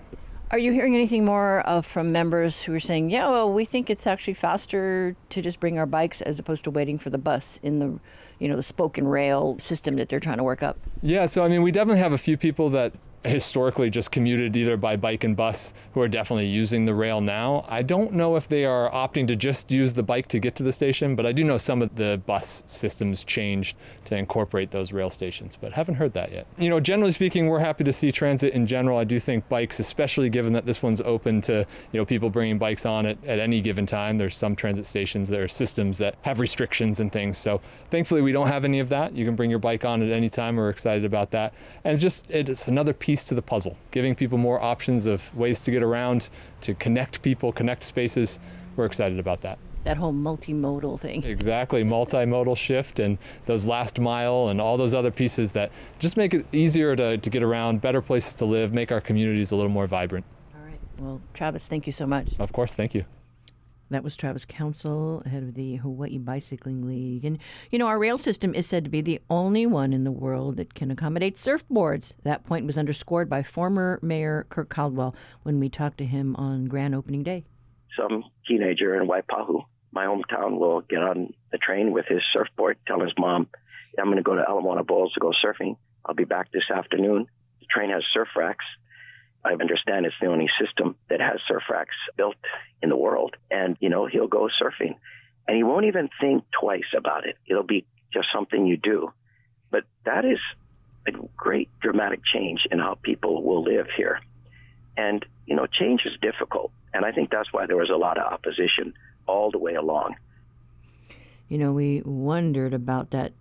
Are 0.51 0.57
you 0.57 0.71
hearing 0.71 0.95
anything 0.95 1.25
more 1.25 1.61
uh, 1.67 1.81
from 1.81 2.11
members 2.11 2.63
who 2.63 2.73
are 2.73 2.79
saying, 2.79 3.11
"Yeah, 3.11 3.29
well, 3.29 3.53
we 3.53 3.65
think 3.65 3.87
it's 3.87 4.07
actually 4.07 4.33
faster 4.33 5.15
to 5.29 5.41
just 5.43 5.59
bring 5.59 5.77
our 5.77 5.85
bikes 5.85 6.21
as 6.23 6.39
opposed 6.39 6.63
to 6.63 6.71
waiting 6.71 6.97
for 6.97 7.11
the 7.11 7.19
bus 7.19 7.59
in 7.61 7.77
the, 7.77 7.99
you 8.39 8.47
know, 8.47 8.55
the 8.55 8.63
spoke 8.63 8.97
and 8.97 9.11
rail 9.11 9.59
system 9.59 9.95
that 9.97 10.09
they're 10.09 10.19
trying 10.19 10.37
to 10.37 10.43
work 10.43 10.63
up"? 10.63 10.77
Yeah, 11.03 11.27
so 11.27 11.43
I 11.43 11.49
mean, 11.49 11.61
we 11.61 11.71
definitely 11.71 12.01
have 12.01 12.13
a 12.13 12.17
few 12.17 12.35
people 12.35 12.71
that 12.71 12.93
historically 13.25 13.89
just 13.89 14.11
commuted 14.11 14.55
either 14.55 14.77
by 14.77 14.95
bike 14.95 15.23
and 15.23 15.35
bus 15.35 15.73
who 15.93 16.01
are 16.01 16.07
definitely 16.07 16.47
using 16.47 16.85
the 16.85 16.93
rail 16.93 17.19
now. 17.19 17.65
I 17.67 17.81
don't 17.81 18.13
know 18.13 18.35
if 18.37 18.47
they 18.47 18.63
are 18.65 18.89
opting 18.91 19.27
to 19.27 19.35
just 19.35 19.71
use 19.71 19.93
the 19.93 20.03
bike 20.03 20.27
to 20.29 20.39
get 20.39 20.55
to 20.55 20.63
the 20.63 20.71
station, 20.71 21.15
but 21.15 21.25
I 21.25 21.31
do 21.31 21.43
know 21.43 21.57
some 21.57 21.81
of 21.81 21.95
the 21.95 22.21
bus 22.25 22.63
systems 22.65 23.23
changed 23.25 23.75
to 24.05 24.15
incorporate 24.15 24.71
those 24.71 24.93
rail 24.93 25.09
stations, 25.09 25.57
but 25.59 25.73
haven't 25.73 25.95
heard 25.95 26.13
that 26.13 26.31
yet. 26.31 26.47
You 26.57 26.69
know, 26.69 26.79
generally 26.79 27.11
speaking, 27.11 27.47
we're 27.47 27.59
happy 27.59 27.83
to 27.83 27.91
see 27.91 28.11
transit 28.11 28.53
in 28.53 28.65
general. 28.65 28.97
I 28.97 29.03
do 29.03 29.19
think 29.19 29.47
bikes, 29.49 29.79
especially 29.79 30.29
given 30.29 30.53
that 30.53 30.65
this 30.65 30.81
one's 30.81 31.01
open 31.01 31.41
to, 31.41 31.65
you 31.91 31.99
know, 31.99 32.05
people 32.05 32.29
bringing 32.29 32.57
bikes 32.57 32.85
on 32.85 33.05
it 33.05 33.17
at 33.25 33.39
any 33.39 33.59
given 33.59 33.85
time. 33.85 34.17
There's 34.17 34.37
some 34.37 34.55
transit 34.55 34.85
stations, 34.85 35.27
there 35.27 35.43
are 35.43 35.47
systems 35.49 35.97
that 35.97 36.15
have 36.21 36.39
restrictions 36.39 37.01
and 37.01 37.11
things. 37.11 37.37
So 37.37 37.59
thankfully 37.89 38.21
we 38.21 38.31
don't 38.31 38.47
have 38.47 38.63
any 38.63 38.79
of 38.79 38.87
that. 38.89 39.13
You 39.13 39.25
can 39.25 39.35
bring 39.35 39.49
your 39.49 39.59
bike 39.59 39.83
on 39.83 40.01
at 40.01 40.09
any 40.09 40.29
time. 40.29 40.55
We're 40.55 40.69
excited 40.69 41.03
about 41.03 41.31
that. 41.31 41.53
And 41.83 41.93
it's 41.93 42.01
just, 42.01 42.29
it's 42.31 42.67
another 42.67 42.93
piece 42.93 43.08
piece 43.09 43.23
to 43.23 43.33
the 43.33 43.41
puzzle, 43.41 43.75
giving 43.89 44.13
people 44.13 44.37
more 44.37 44.61
options 44.61 45.07
of 45.07 45.35
ways 45.35 45.61
to 45.61 45.71
get 45.71 45.81
around, 45.81 46.29
to 46.61 46.75
connect 46.75 47.23
people, 47.23 47.51
connect 47.51 47.81
spaces. 47.83 48.39
We're 48.75 48.85
excited 48.85 49.17
about 49.17 49.41
that. 49.41 49.57
That 49.83 49.97
whole 49.97 50.13
multimodal 50.13 50.99
thing. 50.99 51.23
Exactly, 51.23 51.83
multimodal 51.83 52.55
shift 52.55 52.99
and 52.99 53.17
those 53.47 53.65
last 53.65 53.99
mile 53.99 54.49
and 54.49 54.61
all 54.61 54.77
those 54.77 54.93
other 54.93 55.09
pieces 55.09 55.53
that 55.53 55.71
just 55.97 56.17
make 56.17 56.35
it 56.35 56.45
easier 56.51 56.95
to, 56.95 57.17
to 57.17 57.29
get 57.31 57.41
around, 57.41 57.81
better 57.81 57.99
places 57.99 58.35
to 58.35 58.45
live, 58.45 58.73
make 58.73 58.91
our 58.91 59.01
communities 59.01 59.51
a 59.51 59.55
little 59.55 59.71
more 59.71 59.87
vibrant. 59.87 60.23
All 60.53 60.63
right. 60.63 60.79
Well, 60.99 61.19
Travis, 61.33 61.65
thank 61.65 61.87
you 61.87 61.93
so 61.93 62.05
much. 62.05 62.35
Of 62.37 62.53
course, 62.53 62.75
thank 62.75 62.93
you. 62.93 63.05
That 63.91 64.03
was 64.03 64.15
Travis 64.15 64.45
Counsell, 64.45 65.23
head 65.25 65.41
of 65.41 65.55
the 65.55 65.77
Hawaii 65.77 66.19
Bicycling 66.19 66.85
League. 66.85 67.25
And, 67.25 67.39
you 67.71 67.79
know, 67.79 67.87
our 67.87 67.97
rail 67.97 68.19
system 68.19 68.53
is 68.53 68.67
said 68.67 68.83
to 68.83 68.89
be 68.89 69.01
the 69.01 69.19
only 69.29 69.65
one 69.65 69.93
in 69.93 70.03
the 70.03 70.11
world 70.11 70.57
that 70.57 70.75
can 70.75 70.91
accommodate 70.91 71.37
surfboards. 71.37 72.13
That 72.23 72.45
point 72.45 72.67
was 72.67 72.77
underscored 72.77 73.29
by 73.29 73.41
former 73.41 73.99
Mayor 74.03 74.45
Kirk 74.49 74.69
Caldwell 74.69 75.15
when 75.41 75.59
we 75.59 75.69
talked 75.69 75.97
to 75.97 76.05
him 76.05 76.35
on 76.35 76.65
grand 76.65 76.93
opening 76.93 77.23
day. 77.23 77.45
Some 77.97 78.23
teenager 78.47 79.01
in 79.01 79.07
Waipahu, 79.07 79.65
my 79.91 80.05
hometown, 80.05 80.59
will 80.59 80.81
get 80.81 81.01
on 81.01 81.33
the 81.51 81.57
train 81.57 81.91
with 81.91 82.05
his 82.05 82.21
surfboard, 82.31 82.77
tell 82.87 82.99
his 82.99 83.13
mom, 83.17 83.47
I'm 83.97 84.05
going 84.05 84.17
to 84.17 84.23
go 84.23 84.35
to 84.35 84.45
Ala 84.47 84.61
Moana 84.61 84.83
Bowls 84.83 85.13
to 85.13 85.19
go 85.19 85.31
surfing. 85.43 85.77
I'll 86.05 86.13
be 86.13 86.25
back 86.25 86.51
this 86.51 86.69
afternoon. 86.73 87.25
The 87.59 87.65
train 87.71 87.89
has 87.89 88.03
surf 88.13 88.29
racks 88.37 88.65
I 89.43 89.53
understand 89.53 90.05
it's 90.05 90.15
the 90.21 90.27
only 90.27 90.49
system 90.59 90.95
that 91.09 91.21
has 91.21 91.39
surf 91.47 91.63
racks 91.69 91.95
built 92.17 92.35
in 92.81 92.89
the 92.89 92.97
world. 92.97 93.35
And, 93.49 93.77
you 93.79 93.89
know, 93.89 94.05
he'll 94.05 94.27
go 94.27 94.49
surfing 94.61 94.95
and 95.47 95.57
he 95.57 95.63
won't 95.63 95.85
even 95.85 96.09
think 96.21 96.43
twice 96.59 96.93
about 96.95 97.25
it. 97.25 97.35
It'll 97.47 97.63
be 97.63 97.85
just 98.13 98.27
something 98.33 98.67
you 98.67 98.77
do. 98.77 99.11
But 99.71 99.83
that 100.05 100.23
is 100.23 100.37
a 101.07 101.11
great 101.35 101.69
dramatic 101.79 102.21
change 102.23 102.67
in 102.71 102.77
how 102.77 102.97
people 103.01 103.43
will 103.43 103.63
live 103.63 103.87
here. 103.97 104.21
And, 104.95 105.25
you 105.47 105.55
know, 105.55 105.65
change 105.65 106.01
is 106.05 106.13
difficult. 106.21 106.71
And 106.93 107.05
I 107.05 107.11
think 107.11 107.31
that's 107.31 107.51
why 107.51 107.65
there 107.65 107.77
was 107.77 107.89
a 107.89 107.95
lot 107.95 108.19
of 108.19 108.31
opposition 108.31 108.93
all 109.25 109.49
the 109.49 109.57
way 109.57 109.73
along. 109.75 110.17
You 111.47 111.57
know, 111.57 111.71
we 111.71 112.01
wondered 112.05 112.73
about 112.75 113.09
that 113.11 113.31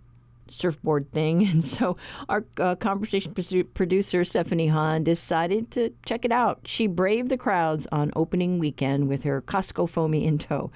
surfboard 0.51 1.11
thing. 1.11 1.47
And 1.59 1.63
so 1.63 1.97
our 2.29 2.45
uh, 2.57 2.75
conversation 2.75 3.33
producer, 3.33 4.23
Stephanie 4.23 4.67
Hahn, 4.67 5.03
decided 5.03 5.71
to 5.71 5.91
check 6.05 6.25
it 6.25 6.31
out. 6.31 6.61
She 6.65 6.87
braved 6.87 7.29
the 7.29 7.37
crowds 7.37 7.87
on 7.91 8.11
opening 8.15 8.59
weekend 8.59 9.07
with 9.07 9.23
her 9.23 9.41
Costco 9.41 9.89
foamy 9.89 10.25
in 10.25 10.37
tow. 10.37 10.71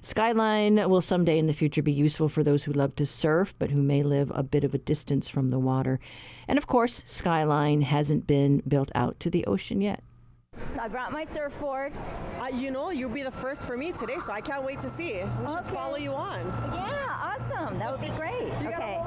Skyline 0.00 0.88
will 0.88 1.00
someday 1.00 1.38
in 1.38 1.46
the 1.46 1.52
future 1.52 1.82
be 1.82 1.92
useful 1.92 2.28
for 2.28 2.44
those 2.44 2.64
who 2.64 2.72
love 2.72 2.94
to 2.96 3.06
surf, 3.06 3.54
but 3.58 3.70
who 3.70 3.82
may 3.82 4.02
live 4.02 4.30
a 4.34 4.42
bit 4.42 4.64
of 4.64 4.74
a 4.74 4.78
distance 4.78 5.28
from 5.28 5.48
the 5.48 5.58
water. 5.58 5.98
And 6.46 6.58
of 6.58 6.66
course, 6.66 7.02
Skyline 7.04 7.82
hasn't 7.82 8.26
been 8.26 8.62
built 8.68 8.90
out 8.94 9.18
to 9.20 9.30
the 9.30 9.44
ocean 9.46 9.80
yet. 9.80 10.02
So 10.66 10.80
I 10.80 10.88
brought 10.88 11.12
my 11.12 11.24
surfboard. 11.24 11.92
Uh, 12.40 12.48
you 12.48 12.70
know, 12.70 12.90
you'll 12.90 13.10
be 13.10 13.22
the 13.22 13.30
first 13.30 13.64
for 13.64 13.76
me 13.76 13.92
today, 13.92 14.18
so 14.18 14.32
I 14.32 14.40
can't 14.40 14.64
wait 14.64 14.80
to 14.80 14.90
see. 14.90 15.12
We 15.12 15.46
okay. 15.46 15.74
follow 15.74 15.96
you 15.96 16.12
on. 16.12 16.46
Yeah, 16.72 17.36
awesome. 17.38 17.78
That 17.78 17.92
would 17.92 18.00
be 18.00 18.14
great. 18.16 18.48
You 18.62 18.68
okay. 18.68 19.00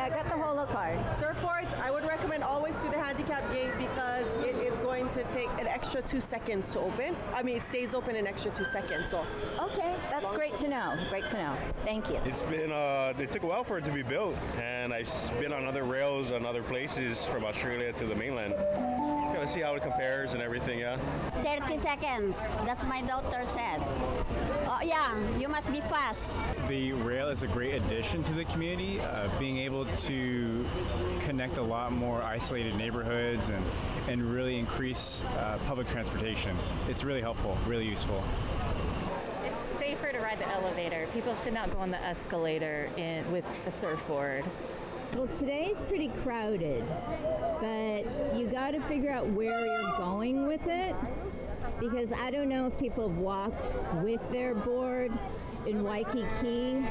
Yeah, 0.00 0.06
I 0.06 0.22
got 0.22 0.24
the 0.24 0.42
holo 0.42 0.64
card. 0.64 0.98
Surfboards, 1.18 1.78
I 1.78 1.90
would 1.90 2.04
recommend 2.04 2.42
always 2.42 2.74
through 2.76 2.92
the 2.92 2.98
handicap 2.98 3.42
gate 3.52 3.70
because 3.76 4.26
it 4.44 4.54
is 4.56 4.78
going 4.78 5.10
to 5.10 5.24
take 5.24 5.50
an 5.58 5.66
extra 5.66 6.00
two 6.00 6.22
seconds 6.22 6.72
to 6.72 6.80
open. 6.80 7.14
I 7.34 7.42
mean, 7.42 7.58
it 7.58 7.62
stays 7.62 7.92
open 7.92 8.16
an 8.16 8.26
extra 8.26 8.50
two 8.50 8.64
seconds. 8.64 9.10
So. 9.10 9.26
Okay, 9.60 9.94
that's 10.10 10.30
great 10.30 10.56
to 10.58 10.68
know. 10.68 10.96
Great 11.10 11.26
to 11.28 11.36
know. 11.36 11.56
Thank 11.84 12.08
you. 12.08 12.18
It's 12.24 12.42
been. 12.44 12.72
Uh, 12.72 13.12
it 13.18 13.30
took 13.30 13.42
a 13.42 13.46
while 13.46 13.62
for 13.62 13.76
it 13.76 13.84
to 13.84 13.92
be 13.92 14.02
built, 14.02 14.36
and 14.58 14.94
I've 14.94 15.10
been 15.38 15.52
on 15.52 15.66
other 15.66 15.84
rails 15.84 16.30
and 16.30 16.46
other 16.46 16.62
places 16.62 17.26
from 17.26 17.44
Australia 17.44 17.92
to 17.92 18.06
the 18.06 18.14
mainland. 18.14 18.54
Just 18.54 19.34
gotta 19.34 19.46
see 19.46 19.60
how 19.60 19.74
it 19.74 19.82
compares 19.82 20.32
and 20.32 20.42
everything. 20.42 20.78
Yeah. 20.78 20.96
30 21.42 21.76
seconds. 21.76 22.56
That's 22.64 22.84
my 22.84 23.02
daughter 23.02 23.44
said. 23.44 23.82
Oh 24.66 24.80
yeah, 24.82 25.14
you 25.38 25.48
must 25.48 25.70
be 25.70 25.82
fast. 25.82 26.40
The 26.70 26.92
rail 26.92 27.30
is 27.30 27.42
a 27.42 27.48
great 27.48 27.74
addition 27.74 28.22
to 28.22 28.32
the 28.32 28.44
community. 28.44 29.00
Uh, 29.00 29.28
being 29.40 29.58
able 29.58 29.86
to 29.86 30.64
connect 31.22 31.58
a 31.58 31.62
lot 31.62 31.90
more 31.90 32.22
isolated 32.22 32.76
neighborhoods 32.76 33.48
and, 33.48 33.64
and 34.06 34.22
really 34.22 34.56
increase 34.56 35.24
uh, 35.36 35.58
public 35.66 35.88
transportation. 35.88 36.56
It's 36.88 37.02
really 37.02 37.22
helpful, 37.22 37.58
really 37.66 37.86
useful. 37.86 38.22
It's 39.44 39.78
safer 39.80 40.12
to 40.12 40.20
ride 40.20 40.38
the 40.38 40.48
elevator. 40.48 41.08
People 41.12 41.34
should 41.42 41.54
not 41.54 41.72
go 41.72 41.80
on 41.80 41.90
the 41.90 42.00
escalator 42.04 42.88
in, 42.96 43.28
with 43.32 43.44
a 43.66 43.70
surfboard. 43.72 44.44
Well, 45.16 45.26
today's 45.26 45.82
pretty 45.82 46.10
crowded, 46.22 46.84
but 47.60 48.36
you 48.36 48.46
got 48.46 48.74
to 48.74 48.80
figure 48.82 49.10
out 49.10 49.26
where 49.30 49.66
you're 49.66 49.96
going 49.96 50.46
with 50.46 50.64
it 50.68 50.94
because 51.80 52.12
I 52.12 52.30
don't 52.30 52.48
know 52.48 52.68
if 52.68 52.78
people 52.78 53.08
have 53.08 53.18
walked 53.18 53.72
with 54.04 54.20
their 54.30 54.54
board 54.54 55.10
in 55.66 55.82
Waikiki, 55.82 56.84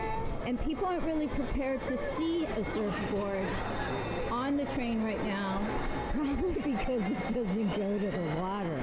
and 0.46 0.60
people 0.64 0.86
aren't 0.86 1.04
really 1.04 1.28
prepared 1.28 1.86
to 1.88 1.98
see 1.98 2.46
a 2.46 2.64
surfboard 2.64 3.46
on 4.32 4.58
the 4.58 4.66
train 4.66 5.04
right 5.04 5.24
now, 5.26 5.62
probably 6.14 6.54
because 6.54 7.12
it 7.12 7.24
doesn't 7.34 7.70
go 7.76 8.00
to 8.00 8.12
the 8.12 8.36
water. 8.42 8.80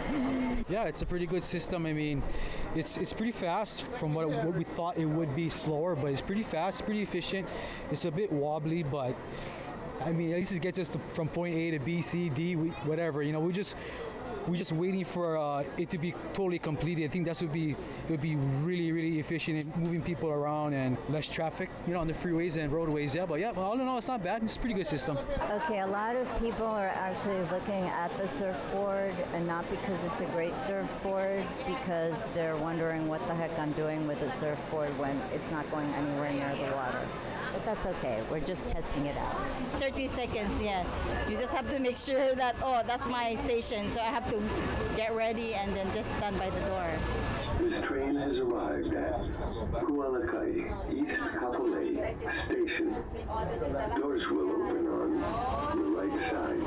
Yeah, 0.68 0.84
it's 0.84 1.02
a 1.02 1.06
pretty 1.06 1.26
good 1.26 1.44
system. 1.44 1.86
I 1.86 1.92
mean, 1.92 2.22
it's 2.74 2.96
it's 2.96 3.12
pretty 3.12 3.32
fast 3.32 3.82
from 3.82 4.14
what, 4.14 4.28
what 4.28 4.54
we 4.54 4.64
thought 4.64 4.96
it 4.96 5.06
would 5.06 5.34
be 5.36 5.48
slower, 5.48 5.94
but 5.94 6.10
it's 6.10 6.20
pretty 6.20 6.42
fast, 6.42 6.84
pretty 6.84 7.02
efficient. 7.02 7.48
It's 7.90 8.04
a 8.04 8.10
bit 8.10 8.32
wobbly, 8.32 8.82
but 8.82 9.14
I 10.04 10.12
mean, 10.12 10.30
at 10.30 10.36
least 10.36 10.52
it 10.52 10.60
gets 10.60 10.78
us 10.78 10.88
to, 10.90 10.98
from 11.10 11.28
point 11.28 11.54
A 11.54 11.70
to 11.72 11.78
B, 11.78 12.00
C, 12.00 12.28
D, 12.28 12.56
we, 12.56 12.68
whatever. 12.84 13.22
You 13.22 13.32
know, 13.32 13.40
we 13.40 13.52
just 13.52 13.74
we're 14.48 14.56
just 14.56 14.72
waiting 14.72 15.04
for 15.04 15.36
uh, 15.36 15.64
it 15.76 15.90
to 15.90 15.98
be 15.98 16.14
totally 16.32 16.58
completed. 16.58 17.04
I 17.04 17.08
think 17.08 17.26
that 17.26 17.40
would 17.40 17.52
be 17.52 17.70
it 17.70 18.10
would 18.10 18.20
be 18.20 18.36
really 18.36 18.92
really 18.92 19.18
efficient 19.18 19.62
in 19.62 19.82
moving 19.82 20.02
people 20.02 20.30
around 20.30 20.74
and 20.74 20.96
less 21.08 21.28
traffic, 21.28 21.70
you 21.86 21.94
know, 21.94 22.00
on 22.00 22.06
the 22.06 22.14
freeways 22.14 22.56
and 22.56 22.72
roadways. 22.72 23.14
Yeah, 23.14 23.26
but 23.26 23.40
yeah, 23.40 23.52
all 23.56 23.80
in 23.80 23.86
all, 23.86 23.98
it's 23.98 24.08
not 24.08 24.22
bad. 24.22 24.42
It's 24.42 24.56
a 24.56 24.58
pretty 24.58 24.74
good 24.74 24.86
system. 24.86 25.18
Okay, 25.50 25.80
a 25.80 25.86
lot 25.86 26.16
of 26.16 26.26
people 26.40 26.66
are 26.66 26.88
actually 26.88 27.40
looking 27.50 27.82
at 27.84 28.16
the 28.18 28.26
surfboard, 28.26 29.14
and 29.34 29.46
not 29.46 29.68
because 29.70 30.04
it's 30.04 30.20
a 30.20 30.26
great 30.26 30.56
surfboard, 30.56 31.42
because 31.66 32.26
they're 32.34 32.56
wondering 32.56 33.08
what 33.08 33.26
the 33.26 33.34
heck 33.34 33.56
I'm 33.58 33.72
doing 33.72 34.06
with 34.06 34.22
a 34.22 34.30
surfboard 34.30 34.96
when 34.98 35.20
it's 35.34 35.50
not 35.50 35.68
going 35.70 35.88
anywhere 35.94 36.32
near 36.32 36.54
the 36.54 36.74
water. 36.74 37.06
But 37.56 37.64
that's 37.64 37.86
okay. 37.86 38.22
We're 38.30 38.40
just 38.40 38.68
testing 38.68 39.06
it 39.06 39.16
out. 39.16 39.34
30 39.76 40.08
seconds, 40.08 40.60
yes. 40.60 40.94
You 41.26 41.38
just 41.38 41.54
have 41.54 41.70
to 41.70 41.78
make 41.78 41.96
sure 41.96 42.34
that, 42.34 42.54
oh, 42.62 42.82
that's 42.86 43.06
my 43.08 43.34
station, 43.34 43.88
so 43.88 43.98
I 43.98 44.08
have 44.08 44.28
to 44.28 44.42
get 44.94 45.14
ready 45.14 45.54
and 45.54 45.74
then 45.74 45.90
just 45.94 46.10
stand 46.18 46.38
by 46.38 46.50
the 46.50 46.60
door. 46.60 46.86
This 47.58 47.82
train 47.86 48.14
has 48.16 48.36
arrived 48.36 48.92
at 48.94 49.14
Kualakai 49.72 50.68
East 50.92 51.18
Kapolei 51.40 52.44
Station. 52.44 52.94
Doors 53.96 54.28
will 54.28 54.50
open 54.50 54.86
on 54.86 55.78
the 55.80 55.88
right 55.96 56.12
side. 56.30 56.60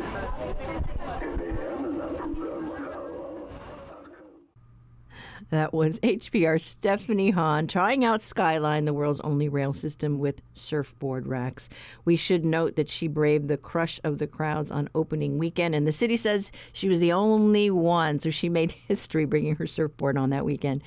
That 5.49 5.73
was 5.73 5.99
HPR 6.03 6.59
Stephanie 6.61 7.31
Hahn 7.31 7.67
trying 7.67 8.05
out 8.05 8.23
Skyline, 8.23 8.85
the 8.85 8.93
world's 8.93 9.19
only 9.21 9.49
rail 9.49 9.73
system 9.73 10.19
with 10.19 10.41
surfboard 10.53 11.27
racks. 11.27 11.69
We 12.05 12.15
should 12.15 12.45
note 12.45 12.75
that 12.75 12.89
she 12.89 13.07
braved 13.07 13.47
the 13.47 13.57
crush 13.57 13.99
of 14.03 14.19
the 14.19 14.27
crowds 14.27 14.71
on 14.71 14.89
opening 14.93 15.37
weekend, 15.37 15.75
and 15.75 15.87
the 15.87 15.91
city 15.91 16.17
says 16.17 16.51
she 16.73 16.89
was 16.89 16.99
the 16.99 17.13
only 17.13 17.69
one, 17.69 18.19
so 18.19 18.29
she 18.29 18.49
made 18.49 18.71
history 18.87 19.25
bringing 19.25 19.55
her 19.55 19.67
surfboard 19.67 20.17
on 20.17 20.29
that 20.29 20.45
weekend. 20.45 20.83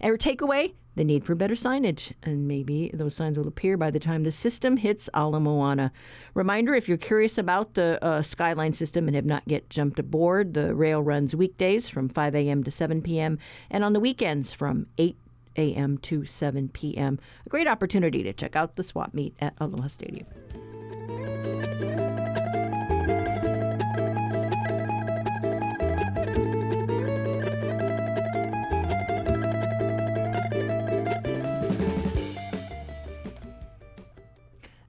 And 0.00 0.10
her 0.10 0.18
takeaway 0.18 0.74
the 0.94 1.04
need 1.04 1.24
for 1.24 1.34
better 1.34 1.54
signage, 1.54 2.12
and 2.22 2.46
maybe 2.46 2.90
those 2.92 3.14
signs 3.14 3.38
will 3.38 3.48
appear 3.48 3.76
by 3.76 3.90
the 3.90 3.98
time 3.98 4.24
the 4.24 4.32
system 4.32 4.76
hits 4.76 5.08
Ala 5.16 5.40
Moana. 5.40 5.92
Reminder 6.34 6.74
if 6.74 6.88
you're 6.88 6.98
curious 6.98 7.38
about 7.38 7.74
the 7.74 7.98
uh, 8.04 8.22
Skyline 8.22 8.72
system 8.72 9.06
and 9.06 9.14
have 9.14 9.24
not 9.24 9.42
yet 9.46 9.70
jumped 9.70 9.98
aboard, 9.98 10.54
the 10.54 10.74
rail 10.74 11.02
runs 11.02 11.34
weekdays 11.34 11.88
from 11.88 12.08
5 12.08 12.34
a.m. 12.34 12.62
to 12.64 12.70
7 12.70 13.02
p.m. 13.02 13.38
and 13.70 13.84
on 13.84 13.92
the 13.92 14.00
weekends 14.00 14.52
from 14.52 14.86
8 14.98 15.16
a.m. 15.56 15.98
to 15.98 16.24
7 16.24 16.68
p.m. 16.68 17.18
A 17.46 17.48
great 17.48 17.66
opportunity 17.66 18.22
to 18.22 18.32
check 18.32 18.56
out 18.56 18.76
the 18.76 18.82
swap 18.82 19.14
meet 19.14 19.34
at 19.40 19.54
Aloha 19.60 19.88
Stadium. 19.88 20.26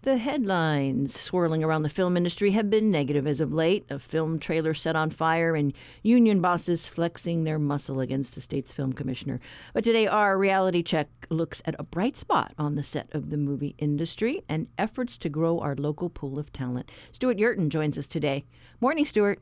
The 0.04 0.18
headlines 0.18 1.18
swirling 1.18 1.64
around 1.64 1.84
the 1.84 1.90
film 1.90 2.18
industry 2.18 2.52
have 2.52 2.70
been 2.70 2.92
negative 2.92 3.26
as 3.26 3.40
of 3.40 3.54
late. 3.54 3.86
A 3.90 3.98
film 3.98 4.38
trailer 4.38 4.74
set 4.74 4.98
on 4.98 5.10
fire 5.10 5.56
and 5.56 5.72
union 6.02 6.42
bosses 6.42 6.86
flexing 6.86 7.46
their 7.46 7.58
muscle 7.58 8.02
against 8.02 8.36
the 8.36 8.42
state's 8.42 8.74
film 8.74 8.92
commissioner. 8.92 9.40
But 9.74 9.86
today, 9.86 10.06
our 10.08 10.38
reality 10.38 10.84
check 10.84 11.08
looks 11.30 11.62
at 11.64 11.78
a 11.80 11.84
bright 11.84 12.18
spot 12.18 12.54
on 12.58 12.76
the 12.76 12.84
set 12.84 13.08
of 13.14 13.30
the 13.30 13.38
movie 13.38 13.76
industry 13.78 14.44
and 14.50 14.68
efforts 14.78 15.18
to 15.20 15.30
grow 15.30 15.60
our 15.62 15.74
local 15.74 16.10
pool 16.10 16.38
of 16.38 16.52
talent. 16.52 16.92
Stewart 17.14 17.38
Yerton 17.38 17.70
joins 17.70 17.98
us 17.98 18.10
today. 18.10 18.44
Morning, 18.82 19.06
Stewart. 19.06 19.40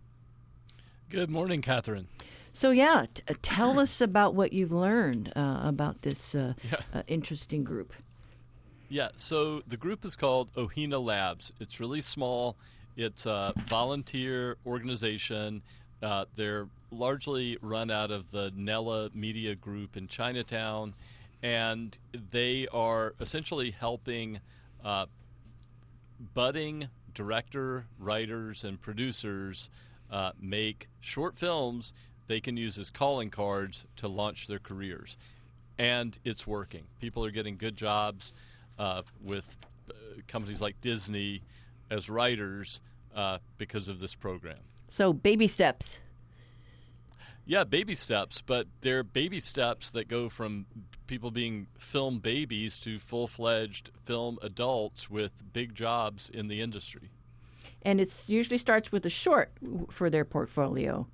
Good 1.10 1.32
morning, 1.32 1.63
Catherine. 1.63 2.08
So, 2.53 2.70
yeah, 2.70 3.08
t- 3.12 3.24
tell 3.41 3.80
us 3.80 4.00
about 4.00 4.36
what 4.36 4.53
you've 4.53 4.72
learned 4.72 5.34
uh, 5.36 5.62
about 5.63 6.03
this 6.03 6.36
uh, 6.36 6.53
yeah. 6.72 6.82
uh, 6.94 7.01
interesting 7.08 7.63
group. 7.63 7.94
Yeah, 8.91 9.07
so 9.15 9.62
the 9.65 9.77
group 9.77 10.03
is 10.03 10.17
called 10.17 10.53
Ohina 10.55 11.01
Labs. 11.01 11.53
It's 11.62 11.79
really 11.79 12.01
small. 12.01 12.57
It's 12.98 13.25
a 13.25 13.53
volunteer 13.67 14.57
organization. 14.65 15.62
Uh, 16.03 16.25
they're 16.36 16.67
largely 16.91 17.57
run 17.62 17.89
out 17.89 18.12
of 18.12 18.31
the 18.31 18.51
Nella 18.53 19.10
Media 19.13 19.55
Group 19.55 19.95
in 19.95 20.10
Chinatown, 20.10 20.93
and 21.41 21.98
they 22.31 22.67
are 22.74 23.13
essentially 23.21 23.71
helping 23.71 24.41
uh, 24.83 25.05
budding 26.33 26.89
director, 27.13 27.86
writers, 27.98 28.65
and 28.65 28.81
producers 28.81 29.69
uh, 30.12 30.33
make 30.38 30.89
short 31.00 31.38
films 31.38 31.93
they 32.27 32.41
can 32.41 32.57
use 32.57 32.77
as 32.77 32.89
calling 32.89 33.29
cards 33.29 33.86
to 33.95 34.10
launch 34.10 34.48
their 34.48 34.60
careers. 34.60 35.17
And 35.77 36.19
it's 36.25 36.45
working. 36.45 36.83
People 37.00 37.24
are 37.24 37.31
getting 37.31 37.55
good 37.55 37.77
jobs 37.77 38.33
uh, 38.78 39.01
with 39.24 39.58
uh, 39.90 39.94
companies 40.28 40.62
like 40.62 40.80
Disney 40.82 41.44
as 41.90 42.10
writers 42.10 42.82
uh, 43.16 43.40
because 43.58 43.88
of 43.88 44.00
this 44.00 44.16
program. 44.16 44.60
So, 44.90 45.13
baby 45.13 45.48
steps. 45.48 46.00
Yeah, 47.46 47.63
baby 47.63 47.96
steps, 47.96 48.42
but 48.42 48.68
they're 48.82 49.04
baby 49.04 49.40
steps 49.40 49.92
that 49.92 50.08
go 50.08 50.30
from 50.30 50.68
people 51.08 51.32
being 51.32 51.68
film 51.78 52.20
babies 52.20 52.80
to 52.80 53.00
full 53.00 53.28
fledged 53.28 53.92
film 54.04 54.38
adults 54.42 55.10
with 55.10 55.44
big 55.51 55.74
jobs 55.74 56.30
in 56.30 56.48
the 56.48 56.62
industry. 56.62 57.10
And 57.82 58.00
it 58.00 58.30
usually 58.30 58.60
starts 58.60 58.92
with 58.92 59.06
a 59.06 59.10
short 59.10 59.51
for 59.90 60.10
their 60.10 60.24
portfolio. 60.24 61.08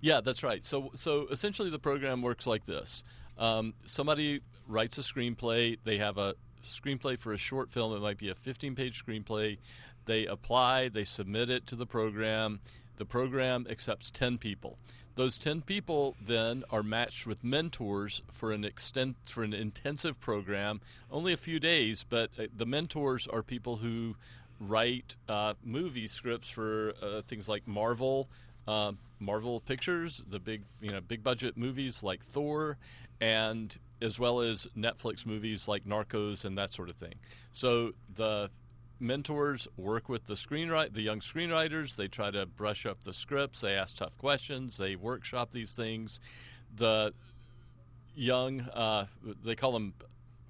Yeah, 0.00 0.20
that's 0.20 0.42
right. 0.42 0.64
So, 0.64 0.90
so 0.94 1.26
essentially, 1.30 1.70
the 1.70 1.78
program 1.78 2.22
works 2.22 2.46
like 2.46 2.66
this: 2.66 3.02
um, 3.38 3.74
somebody 3.84 4.40
writes 4.68 4.98
a 4.98 5.02
screenplay. 5.02 5.78
They 5.82 5.98
have 5.98 6.18
a 6.18 6.34
screenplay 6.62 7.18
for 7.18 7.32
a 7.32 7.38
short 7.38 7.70
film. 7.70 7.94
It 7.94 8.00
might 8.00 8.18
be 8.18 8.28
a 8.28 8.34
15 8.34 8.74
page 8.74 9.04
screenplay. 9.04 9.58
They 10.06 10.26
apply, 10.26 10.88
they 10.88 11.04
submit 11.04 11.50
it 11.50 11.66
to 11.68 11.76
the 11.76 11.86
program. 11.86 12.60
The 12.96 13.04
program 13.04 13.66
accepts 13.70 14.10
10 14.10 14.38
people. 14.38 14.78
Those 15.16 15.36
10 15.36 15.62
people 15.62 16.16
then 16.20 16.64
are 16.70 16.82
matched 16.82 17.26
with 17.26 17.44
mentors 17.44 18.22
for 18.30 18.52
an 18.52 18.64
extent 18.64 19.16
for 19.24 19.42
an 19.42 19.52
intensive 19.52 20.18
program, 20.20 20.80
only 21.10 21.32
a 21.32 21.36
few 21.36 21.60
days, 21.60 22.04
but 22.08 22.30
uh, 22.38 22.44
the 22.56 22.66
mentors 22.66 23.26
are 23.26 23.42
people 23.42 23.76
who 23.76 24.16
write 24.60 25.16
uh, 25.28 25.54
movie 25.64 26.06
scripts 26.06 26.48
for 26.48 26.94
uh, 27.02 27.22
things 27.22 27.48
like 27.48 27.66
Marvel, 27.66 28.28
uh, 28.68 28.92
Marvel 29.18 29.60
Pictures, 29.60 30.22
the 30.28 30.38
big 30.38 30.62
you 30.80 30.90
know 30.90 31.00
big 31.00 31.22
budget 31.22 31.56
movies 31.56 32.02
like 32.02 32.22
Thor, 32.22 32.78
and 33.20 33.76
as 34.02 34.18
well 34.18 34.40
as 34.40 34.66
Netflix 34.76 35.26
movies 35.26 35.68
like 35.68 35.84
Narcos 35.84 36.44
and 36.44 36.56
that 36.58 36.72
sort 36.72 36.88
of 36.88 36.96
thing. 36.96 37.14
So 37.52 37.92
the 38.14 38.50
mentors 38.98 39.66
work 39.76 40.08
with 40.08 40.26
the 40.26 40.34
screenwrite 40.34 40.92
the 40.92 41.02
young 41.02 41.20
screenwriters. 41.20 41.96
They 41.96 42.08
try 42.08 42.30
to 42.30 42.46
brush 42.46 42.86
up 42.86 43.02
the 43.02 43.12
scripts. 43.12 43.60
They 43.60 43.74
ask 43.74 43.96
tough 43.96 44.18
questions. 44.18 44.76
They 44.76 44.96
workshop 44.96 45.50
these 45.50 45.74
things. 45.74 46.20
The 46.74 47.14
young 48.14 48.60
uh, 48.60 49.06
they 49.44 49.54
call 49.54 49.72
them 49.72 49.94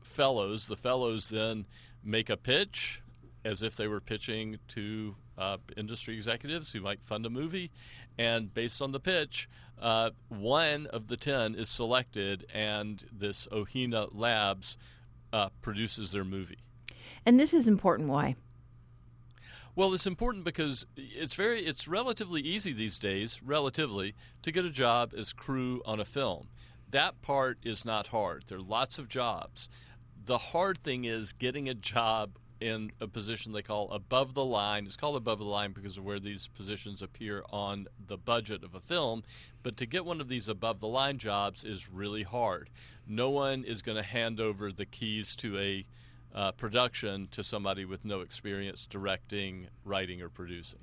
fellows. 0.03 0.67
The 0.67 0.77
fellows 0.77 1.29
then 1.29 1.67
make 2.03 2.31
a 2.31 2.37
pitch 2.37 3.03
as 3.45 3.63
if 3.63 3.77
they 3.77 3.89
were 3.89 4.01
pitching 4.01 4.59
to 4.69 5.15
uh, 5.41 5.57
industry 5.77 6.15
executives 6.15 6.73
who 6.73 6.81
might 6.81 7.03
fund 7.03 7.25
a 7.25 7.31
movie, 7.31 7.71
and 8.19 8.53
based 8.53 8.83
on 8.83 8.93
the 8.93 9.01
pitch, 9.01 9.49
uh, 9.81 10.11
one 10.29 10.87
of 10.87 11.09
the 11.09 11.17
10 11.17 11.55
is 11.55 11.69
selected, 11.69 12.47
and 12.53 13.05
this 13.11 13.47
Ohina 13.49 14.11
Labs 14.13 14.77
uh, 15.33 15.49
produces 15.63 16.13
their 16.13 16.25
movie. 16.25 16.59
And 17.25 17.41
this 17.41 17.55
is 17.55 17.67
important. 17.67 18.09
Why? 18.09 18.37
Well, 19.77 19.95
it's 19.95 20.07
important 20.07 20.45
because 20.45 20.85
it's 20.97 21.35
very 21.35 21.61
it's 21.61 21.87
relatively 21.89 22.43
easy 22.43 22.73
these 22.73 22.99
days, 22.99 23.41
relatively, 23.43 24.15
to 24.43 24.53
get 24.53 24.65
a 24.65 24.71
job 24.71 25.15
as 25.17 25.33
crew 25.33 25.81
on 25.87 26.01
a 26.01 26.05
film. 26.05 26.49
That 26.91 27.23
part 27.23 27.59
is 27.63 27.85
not 27.85 28.09
hard. 28.09 28.45
There 28.47 28.59
are 28.59 28.63
lots 28.63 28.99
of 28.99 29.09
jobs. 29.09 29.69
The 30.27 30.39
hard 30.39 30.83
thing 30.83 31.05
is 31.05 31.33
getting 31.33 31.69
a 31.69 31.75
job 31.75 32.33
in 32.61 32.93
a 33.01 33.07
position 33.07 33.53
they 33.53 33.63
call 33.63 33.91
above 33.91 34.35
the 34.35 34.45
line. 34.45 34.87
It's 34.87 34.97
called 34.97 35.17
above 35.17 35.39
the 35.39 35.45
line 35.45 35.73
because 35.73 35.99
of 35.99 36.05
where 36.05 36.21
these 36.21 36.49
positions 36.49 37.03
appear 37.03 37.43
on 37.51 37.87
the 38.07 38.19
budget 38.19 38.63
of 38.65 38.75
a 38.75 38.81
film. 38.81 39.23
But 39.63 39.77
to 39.79 39.87
get 39.87 40.05
one 40.05 40.21
of 40.21 40.29
these 40.29 40.49
above 40.49 40.81
the 40.81 40.89
line 40.89 41.19
jobs 41.19 41.65
is 41.65 41.89
really 41.91 42.23
hard. 42.23 42.71
No 43.07 43.31
one 43.31 43.65
is 43.65 43.83
going 43.83 43.97
to 43.97 44.03
hand 44.03 44.41
over 44.41 44.71
the 44.71 44.87
keys 44.87 45.35
to 45.37 45.59
a 45.59 45.87
uh, 46.35 46.53
production 46.53 47.29
to 47.33 47.43
somebody 47.43 47.85
with 47.85 48.05
no 48.05 48.21
experience 48.21 48.87
directing, 48.87 49.69
writing, 49.85 50.23
or 50.23 50.29
producing. 50.29 50.81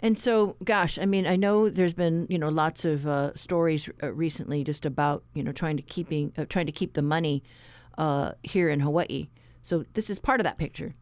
And 0.00 0.18
so, 0.18 0.56
gosh, 0.64 0.98
I 0.98 1.06
mean, 1.06 1.26
I 1.26 1.36
know 1.36 1.70
there's 1.70 1.94
been 1.94 2.26
you 2.28 2.38
know 2.38 2.48
lots 2.48 2.84
of 2.84 3.06
uh, 3.06 3.34
stories 3.36 3.88
uh, 4.02 4.12
recently 4.12 4.64
just 4.64 4.84
about 4.84 5.22
you 5.32 5.44
know 5.44 5.52
trying 5.52 5.76
to 5.76 5.82
keeping 5.82 6.32
uh, 6.36 6.44
trying 6.48 6.66
to 6.66 6.72
keep 6.72 6.94
the 6.94 7.02
money 7.02 7.44
uh, 7.98 8.32
here 8.42 8.68
in 8.68 8.80
Hawaii. 8.80 9.28
So 9.62 9.84
this 9.94 10.10
is 10.10 10.18
part 10.18 10.40
of 10.40 10.44
that 10.44 10.58
picture. 10.58 10.92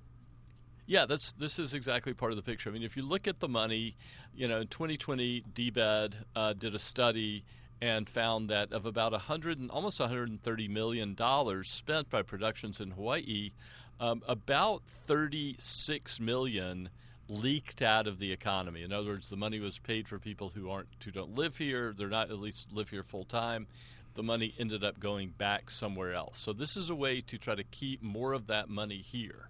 Yeah, 0.86 1.06
that's 1.06 1.32
this 1.34 1.58
is 1.58 1.72
exactly 1.72 2.14
part 2.14 2.32
of 2.32 2.36
the 2.36 2.42
picture. 2.42 2.68
I 2.68 2.72
mean, 2.72 2.82
if 2.82 2.96
you 2.96 3.04
look 3.04 3.28
at 3.28 3.38
the 3.38 3.48
money, 3.48 3.94
you 4.34 4.48
know, 4.48 4.60
in 4.60 4.66
2020, 4.66 5.44
DBED 5.54 6.14
uh, 6.34 6.52
did 6.54 6.74
a 6.74 6.80
study 6.80 7.44
and 7.80 8.08
found 8.08 8.50
that 8.50 8.72
of 8.72 8.86
about 8.86 9.12
100 9.12 9.58
and 9.58 9.70
almost 9.70 10.00
130 10.00 10.68
million 10.68 11.14
dollars 11.14 11.70
spent 11.70 12.10
by 12.10 12.22
productions 12.22 12.80
in 12.80 12.90
Hawaii, 12.90 13.52
um, 14.00 14.22
about 14.26 14.82
36 14.86 16.20
million 16.20 16.90
leaked 17.28 17.80
out 17.80 18.06
of 18.06 18.18
the 18.18 18.32
economy. 18.32 18.82
In 18.82 18.92
other 18.92 19.10
words, 19.10 19.28
the 19.28 19.36
money 19.36 19.60
was 19.60 19.78
paid 19.78 20.08
for 20.08 20.18
people 20.18 20.50
who 20.50 20.68
aren't 20.68 20.88
who 21.04 21.12
don't 21.12 21.36
live 21.36 21.56
here. 21.56 21.94
They're 21.96 22.08
not 22.08 22.30
at 22.30 22.38
least 22.38 22.72
live 22.72 22.90
here 22.90 23.04
full 23.04 23.24
time. 23.24 23.68
The 24.14 24.22
money 24.22 24.54
ended 24.58 24.82
up 24.84 24.98
going 25.00 25.30
back 25.30 25.70
somewhere 25.70 26.14
else. 26.14 26.38
So 26.38 26.52
this 26.52 26.76
is 26.76 26.90
a 26.90 26.94
way 26.94 27.20
to 27.22 27.38
try 27.38 27.54
to 27.54 27.64
keep 27.64 28.02
more 28.02 28.32
of 28.32 28.46
that 28.48 28.68
money 28.68 28.98
here. 28.98 29.48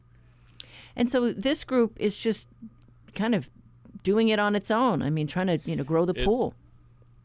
And 0.97 1.11
so 1.11 1.33
this 1.33 1.65
group 1.65 1.97
is 1.99 2.17
just 2.17 2.47
kind 3.15 3.35
of 3.35 3.49
doing 4.03 4.29
it 4.29 4.39
on 4.39 4.55
its 4.55 4.71
own. 4.71 5.03
I 5.03 5.11
mean, 5.11 5.27
trying 5.27 5.47
to 5.47 5.59
you 5.65 5.77
know 5.77 5.85
grow 5.85 6.05
the 6.05 6.13
It's- 6.13 6.27
pool. 6.27 6.55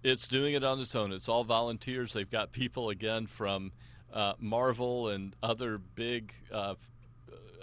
It's 0.04 0.28
doing 0.28 0.54
it 0.54 0.64
on 0.64 0.80
its 0.80 0.96
own. 0.96 1.12
It's 1.12 1.28
all 1.28 1.44
volunteers. 1.44 2.14
They've 2.14 2.30
got 2.30 2.52
people 2.52 2.90
again 2.92 3.26
from 3.26 3.72
uh, 4.14 4.34
Marvel 4.40 5.10
and 5.10 5.36
other 5.42 5.80
big 5.80 6.32
uh, 6.52 6.76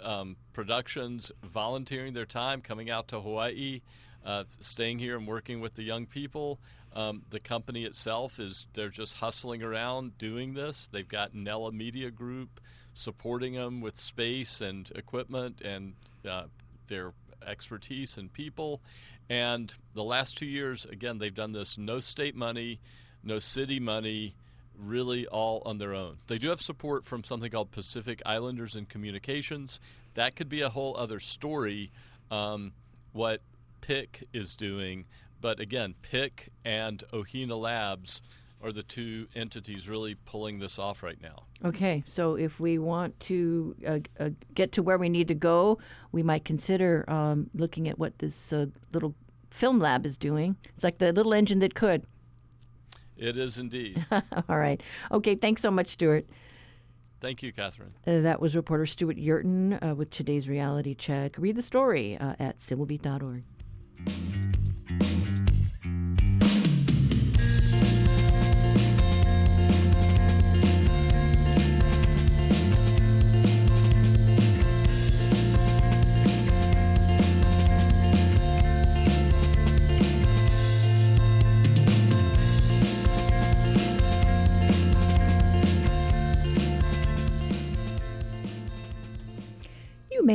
um, 0.01 0.35
productions 0.51 1.31
volunteering 1.41 2.11
their 2.11 2.25
time, 2.25 2.59
coming 2.61 2.89
out 2.89 3.07
to 3.07 3.21
Hawaii, 3.21 3.81
uh, 4.25 4.43
staying 4.59 4.99
here 4.99 5.17
and 5.17 5.25
working 5.25 5.61
with 5.61 5.75
the 5.75 5.83
young 5.83 6.05
people. 6.05 6.59
Um, 6.93 7.23
the 7.31 7.39
company 7.39 7.85
itself 7.85 8.39
is 8.39 8.67
they're 8.73 8.89
just 8.89 9.15
hustling 9.15 9.63
around 9.63 10.17
doing 10.17 10.53
this. 10.53 10.87
They've 10.87 11.07
got 11.07 11.33
Nella 11.33 11.71
Media 11.71 12.11
Group 12.11 12.59
supporting 12.93 13.53
them 13.53 13.81
with 13.81 13.99
space 13.99 14.61
and 14.61 14.91
equipment 14.95 15.61
and 15.61 15.93
uh, 16.29 16.43
their 16.87 17.13
expertise 17.45 18.17
and 18.17 18.31
people. 18.31 18.81
And 19.29 19.73
the 19.93 20.03
last 20.03 20.37
two 20.37 20.45
years, 20.45 20.85
again, 20.85 21.17
they've 21.17 21.33
done 21.33 21.51
this 21.51 21.77
no 21.77 21.99
state 21.99 22.35
money, 22.35 22.79
no 23.23 23.39
city 23.39 23.79
money, 23.79 24.35
really 24.77 25.27
all 25.27 25.61
on 25.65 25.77
their 25.77 25.93
own. 25.93 26.17
They 26.27 26.37
do 26.37 26.49
have 26.49 26.61
support 26.61 27.05
from 27.05 27.23
something 27.23 27.49
called 27.49 27.71
Pacific 27.71 28.21
Islanders 28.25 28.75
and 28.75 28.87
Communications. 28.87 29.79
That 30.15 30.35
could 30.35 30.49
be 30.49 30.61
a 30.61 30.69
whole 30.69 30.95
other 30.97 31.19
story, 31.19 31.91
um, 32.29 32.73
what 33.13 33.41
PIC 33.81 34.27
is 34.33 34.55
doing. 34.55 35.05
But 35.43 35.59
again, 35.59 35.93
PIC 36.03 36.53
and 36.63 37.03
Ohina 37.11 37.59
Labs 37.59 38.21
are 38.63 38.71
the 38.71 38.81
two 38.81 39.27
entities 39.35 39.89
really 39.89 40.15
pulling 40.15 40.59
this 40.59 40.79
off 40.79 41.03
right 41.03 41.21
now. 41.21 41.43
Okay, 41.65 42.01
so 42.07 42.35
if 42.35 42.61
we 42.61 42.79
want 42.79 43.19
to 43.19 43.75
uh, 43.85 43.99
uh, 44.21 44.29
get 44.55 44.71
to 44.71 44.81
where 44.81 44.97
we 44.97 45.09
need 45.09 45.27
to 45.27 45.35
go, 45.35 45.79
we 46.13 46.23
might 46.23 46.45
consider 46.45 47.03
um, 47.09 47.49
looking 47.53 47.89
at 47.89 47.99
what 47.99 48.17
this 48.19 48.53
uh, 48.53 48.67
little 48.93 49.15
film 49.49 49.79
lab 49.79 50.05
is 50.05 50.15
doing. 50.15 50.55
It's 50.75 50.83
like 50.85 50.99
the 50.99 51.11
little 51.11 51.33
engine 51.33 51.59
that 51.59 51.75
could. 51.75 52.05
It 53.17 53.35
is 53.35 53.59
indeed. 53.59 54.05
All 54.47 54.57
right. 54.57 54.81
Okay, 55.11 55.35
thanks 55.35 55.61
so 55.61 55.71
much, 55.71 55.89
Stewart. 55.89 56.25
Thank 57.19 57.43
you, 57.43 57.51
Catherine. 57.51 57.95
Uh, 58.07 58.21
that 58.21 58.39
was 58.39 58.55
reporter 58.55 58.85
Stewart 58.85 59.17
Yerton 59.17 59.85
uh, 59.85 59.93
with 59.93 60.09
today's 60.09 60.47
reality 60.47 60.95
check. 60.95 61.35
Read 61.37 61.57
the 61.57 61.61
story 61.61 62.17
uh, 62.17 62.35
at 62.39 62.59
civilbeat.org. 62.59 63.43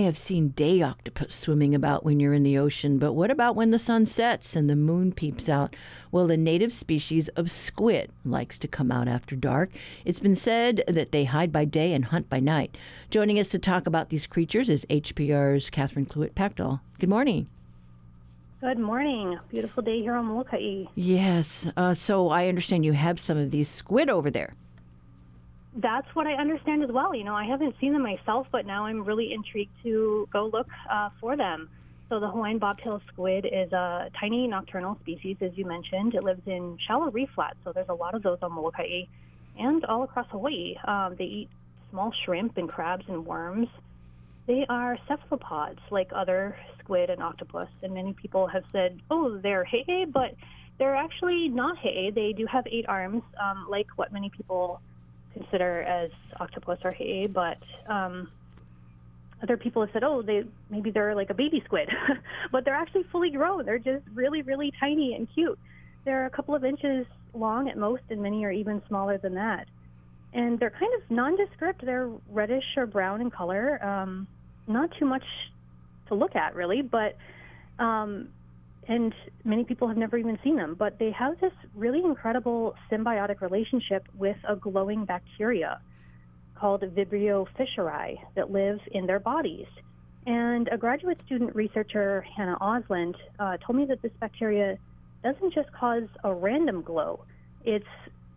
have 0.08 0.18
seen 0.18 0.48
day 0.48 0.80
octopus 0.80 1.34
swimming 1.34 1.74
about 1.74 2.02
when 2.02 2.18
you're 2.18 2.32
in 2.32 2.42
the 2.42 2.56
ocean, 2.56 2.98
but 2.98 3.12
what 3.12 3.30
about 3.30 3.54
when 3.54 3.70
the 3.70 3.78
sun 3.78 4.06
sets 4.06 4.56
and 4.56 4.68
the 4.68 4.74
moon 4.74 5.12
peeps 5.12 5.50
out? 5.50 5.76
Well, 6.10 6.30
a 6.30 6.36
native 6.36 6.72
species 6.72 7.28
of 7.36 7.50
squid 7.50 8.10
likes 8.24 8.58
to 8.60 8.68
come 8.68 8.90
out 8.90 9.06
after 9.06 9.36
dark. 9.36 9.70
It's 10.06 10.18
been 10.18 10.34
said 10.34 10.82
that 10.88 11.12
they 11.12 11.24
hide 11.24 11.52
by 11.52 11.66
day 11.66 11.92
and 11.92 12.06
hunt 12.06 12.30
by 12.30 12.40
night. 12.40 12.74
Joining 13.10 13.38
us 13.38 13.50
to 13.50 13.58
talk 13.58 13.86
about 13.86 14.08
these 14.08 14.26
creatures 14.26 14.70
is 14.70 14.86
HPR's 14.86 15.68
Catherine 15.68 16.06
Cluett 16.06 16.32
Pactol. 16.32 16.80
Good 16.98 17.10
morning. 17.10 17.46
Good 18.62 18.78
morning. 18.78 19.38
Beautiful 19.50 19.82
day 19.82 20.00
here 20.00 20.14
on 20.14 20.24
Molokai. 20.24 20.84
Yes, 20.94 21.66
uh, 21.76 21.92
so 21.92 22.30
I 22.30 22.48
understand 22.48 22.86
you 22.86 22.94
have 22.94 23.20
some 23.20 23.36
of 23.36 23.50
these 23.50 23.68
squid 23.68 24.08
over 24.08 24.30
there. 24.30 24.54
That's 25.80 26.08
what 26.14 26.26
I 26.26 26.32
understand 26.32 26.82
as 26.82 26.90
well. 26.90 27.14
You 27.14 27.22
know, 27.22 27.36
I 27.36 27.44
haven't 27.44 27.76
seen 27.80 27.92
them 27.92 28.02
myself, 28.02 28.48
but 28.50 28.66
now 28.66 28.86
I'm 28.86 29.04
really 29.04 29.32
intrigued 29.32 29.70
to 29.84 30.28
go 30.32 30.50
look 30.52 30.66
uh, 30.90 31.10
for 31.20 31.36
them. 31.36 31.68
So 32.08 32.18
the 32.18 32.28
Hawaiian 32.28 32.58
bobtail 32.58 33.00
squid 33.12 33.46
is 33.46 33.70
a 33.72 34.10
tiny 34.18 34.48
nocturnal 34.48 34.98
species, 35.02 35.36
as 35.40 35.52
you 35.54 35.64
mentioned. 35.64 36.14
It 36.14 36.24
lives 36.24 36.42
in 36.46 36.78
shallow 36.86 37.10
reef 37.12 37.28
flats, 37.34 37.58
so 37.62 37.72
there's 37.72 37.90
a 37.90 37.94
lot 37.94 38.14
of 38.14 38.24
those 38.24 38.38
on 38.42 38.52
Molokai 38.52 39.02
and 39.56 39.84
all 39.84 40.02
across 40.02 40.26
Hawaii. 40.30 40.74
Um, 40.84 41.14
they 41.16 41.24
eat 41.24 41.50
small 41.90 42.12
shrimp 42.24 42.56
and 42.56 42.68
crabs 42.68 43.04
and 43.06 43.24
worms. 43.24 43.68
They 44.48 44.66
are 44.68 44.98
cephalopods, 45.06 45.80
like 45.90 46.10
other 46.12 46.56
squid 46.80 47.10
and 47.10 47.22
octopus, 47.22 47.68
and 47.82 47.94
many 47.94 48.14
people 48.14 48.48
have 48.48 48.64
said, 48.72 48.98
oh, 49.10 49.38
they're 49.42 49.64
he'e, 49.64 50.06
but 50.12 50.34
they're 50.78 50.96
actually 50.96 51.48
not 51.48 51.78
he'e. 51.78 52.10
They 52.12 52.32
do 52.32 52.46
have 52.46 52.66
eight 52.66 52.86
arms, 52.88 53.22
um, 53.38 53.66
like 53.68 53.86
what 53.96 54.12
many 54.12 54.30
people 54.30 54.80
consider 55.38 55.83
as 55.83 56.11
octopus 56.40 56.79
or 56.85 56.92
he'e, 56.92 57.27
but 57.27 57.59
um, 57.88 58.29
other 59.42 59.57
people 59.57 59.83
have 59.83 59.90
said, 59.92 60.03
oh, 60.05 60.22
they 60.22 60.44
maybe 60.70 60.90
they're 60.90 61.14
like 61.14 61.31
a 61.31 61.35
baby 61.35 61.62
squid, 61.64 61.88
but 62.53 62.64
they're 62.64 62.74
actually 62.74 63.05
fully 63.12 63.31
grown. 63.31 63.64
They're 63.64 63.79
just 63.79 64.05
really, 64.14 64.42
really 64.42 64.72
tiny 64.81 65.14
and 65.14 65.29
cute. 65.33 65.59
They're 66.05 66.27
a 66.27 66.31
couple 66.31 66.55
of 66.55 66.64
inches 66.64 67.07
long 67.35 67.68
at 67.68 67.77
most, 67.77 68.03
and 68.11 68.20
many 68.20 68.44
are 68.44 68.51
even 68.51 68.83
smaller 68.88 69.18
than 69.18 69.35
that. 69.35 69.66
And 70.33 70.59
they're 70.59 70.70
kind 70.70 70.92
of 70.94 71.11
nondescript. 71.11 71.85
They're 71.85 72.11
reddish 72.31 72.77
or 72.77 72.87
brown 72.87 73.20
in 73.20 73.31
color. 73.31 73.83
Um, 73.85 74.27
not 74.66 74.90
too 74.98 75.07
much 75.07 75.24
to 76.09 76.14
look 76.14 76.37
at, 76.37 76.55
really, 76.55 76.83
but 76.83 77.16
um, 77.79 78.29
and 78.88 79.14
many 79.44 79.64
people 79.64 79.87
have 79.87 79.98
never 79.98 80.16
even 80.16 80.38
seen 80.42 80.57
them, 80.57 80.74
but 80.79 80.98
they 80.98 81.12
have 81.12 81.38
this 81.40 81.53
really 81.74 82.03
incredible 82.03 82.74
symbiotic 82.90 83.42
relationship 83.42 84.07
with 84.16 84.37
a 84.48 84.57
glowing 84.57 85.05
bacteria 85.05 85.81
called 86.59 86.81
Vibrio 86.81 87.46
fischeri 87.59 88.16
that 88.35 88.51
live 88.51 88.79
in 88.92 89.07
their 89.07 89.20
bodies. 89.20 89.66
And 90.27 90.68
a 90.72 90.79
graduate 90.79 91.18
student 91.27 91.55
researcher, 91.55 92.24
Hannah 92.37 92.59
Osland, 92.61 93.14
uh, 93.38 93.59
told 93.59 93.79
me 93.79 93.85
that 93.87 94.03
this 94.03 94.12
bacteria 94.20 94.77
doesn't 95.22 95.53
just 95.55 95.70
cause 95.72 96.09
a 96.24 96.35
random 96.35 96.83
glow, 96.83 97.24
it's 97.64 97.85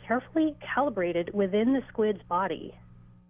carefully 0.06 0.56
calibrated 0.76 1.34
within 1.34 1.74
the 1.74 1.82
squid's 1.90 2.22
body. 2.28 2.74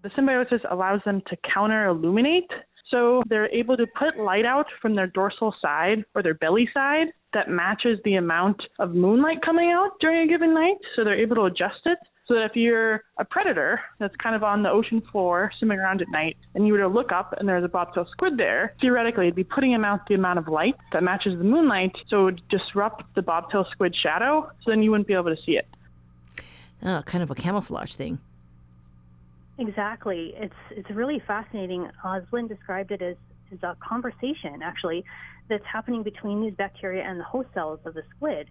The 0.04 0.10
symbiosis 0.16 0.62
allows 0.70 1.02
them 1.06 1.22
to 1.28 1.38
counter 1.54 1.88
illuminate. 1.88 2.50
So 2.92 3.24
they're 3.28 3.50
able 3.50 3.78
to 3.78 3.88
put 3.98 4.20
light 4.20 4.46
out 4.46 4.68
from 4.82 4.96
their 4.96 5.08
dorsal 5.08 5.56
side 5.62 6.06
or 6.14 6.22
their 6.22 6.34
belly 6.36 6.70
side 6.74 7.08
that 7.34 7.50
matches 7.50 7.98
the 8.04 8.16
amount 8.16 8.62
of 8.80 8.94
moonlight 8.94 9.42
coming 9.44 9.72
out 9.72 9.92
during 10.02 10.28
a 10.28 10.28
given 10.28 10.54
night. 10.54 10.76
So 10.96 11.04
they're 11.04 11.20
able 11.20 11.38
to 11.38 11.46
adjust 11.46 11.80
it 11.86 11.98
so 12.28 12.36
that 12.36 12.44
if 12.44 12.56
you're 12.56 13.04
a 13.18 13.26
predator 13.26 13.80
that's 14.00 14.16
kind 14.18 14.36
of 14.36 14.44
on 14.44 14.64
the 14.64 14.70
ocean 14.70 15.02
floor 15.12 15.52
swimming 15.58 15.80
around 15.80 16.02
at 16.02 16.08
night 16.10 16.38
and 16.54 16.68
you 16.68 16.74
were 16.74 16.80
to 16.80 16.88
look 16.88 17.12
up 17.12 17.34
and 17.38 17.48
there's 17.48 17.64
a 17.64 17.70
bobtail 17.70 18.06
squid 18.12 18.38
there, 18.38 18.76
theoretically 18.82 19.26
it'd 19.26 19.36
be 19.36 19.44
putting 19.44 19.74
out 19.74 20.02
the 20.08 20.16
amount 20.16 20.40
of 20.40 20.48
light 20.48 20.76
that 20.92 21.04
matches 21.04 21.38
the 21.38 21.44
moonlight 21.44 21.92
so 22.10 22.22
it 22.22 22.24
would 22.24 22.42
disrupt 22.50 23.04
the 23.16 23.22
bobtail 23.22 23.66
squid 23.72 23.96
shadow 23.96 24.50
so 24.64 24.72
then 24.72 24.84
you 24.84 24.92
wouldn't 24.92 25.08
be 25.08 25.14
able 25.14 25.36
to 25.36 25.42
see 25.46 25.54
it. 25.54 25.68
Oh, 26.84 27.02
kind 27.06 27.24
of 27.24 27.32
a 27.32 27.36
camouflage 27.36 27.94
thing. 27.94 28.20
Exactly. 29.62 30.34
It's 30.36 30.62
it's 30.72 30.90
really 30.90 31.22
fascinating. 31.28 31.88
Oswin 32.04 32.50
described 32.50 32.92
it 32.92 33.02
as 33.04 33.16
is 33.52 33.62
a 33.62 33.78
conversation 33.80 34.64
actually 34.64 35.04
that's 35.50 35.66
happening 35.72 36.02
between 36.02 36.42
these 36.42 36.56
bacteria 36.56 37.04
and 37.04 37.20
the 37.20 37.24
host 37.24 37.50
cells 37.54 37.80
of 37.86 37.94
the 37.94 38.02
squid. 38.16 38.50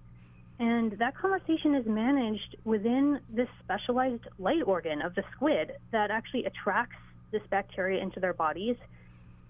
And 0.60 0.92
that 0.98 1.16
conversation 1.16 1.74
is 1.74 1.84
managed 1.86 2.56
within 2.64 3.18
this 3.28 3.48
specialized 3.64 4.28
light 4.38 4.62
organ 4.64 5.02
of 5.02 5.16
the 5.16 5.24
squid 5.34 5.72
that 5.90 6.12
actually 6.12 6.44
attracts 6.44 7.00
this 7.32 7.42
bacteria 7.50 8.00
into 8.00 8.20
their 8.20 8.34
bodies. 8.34 8.76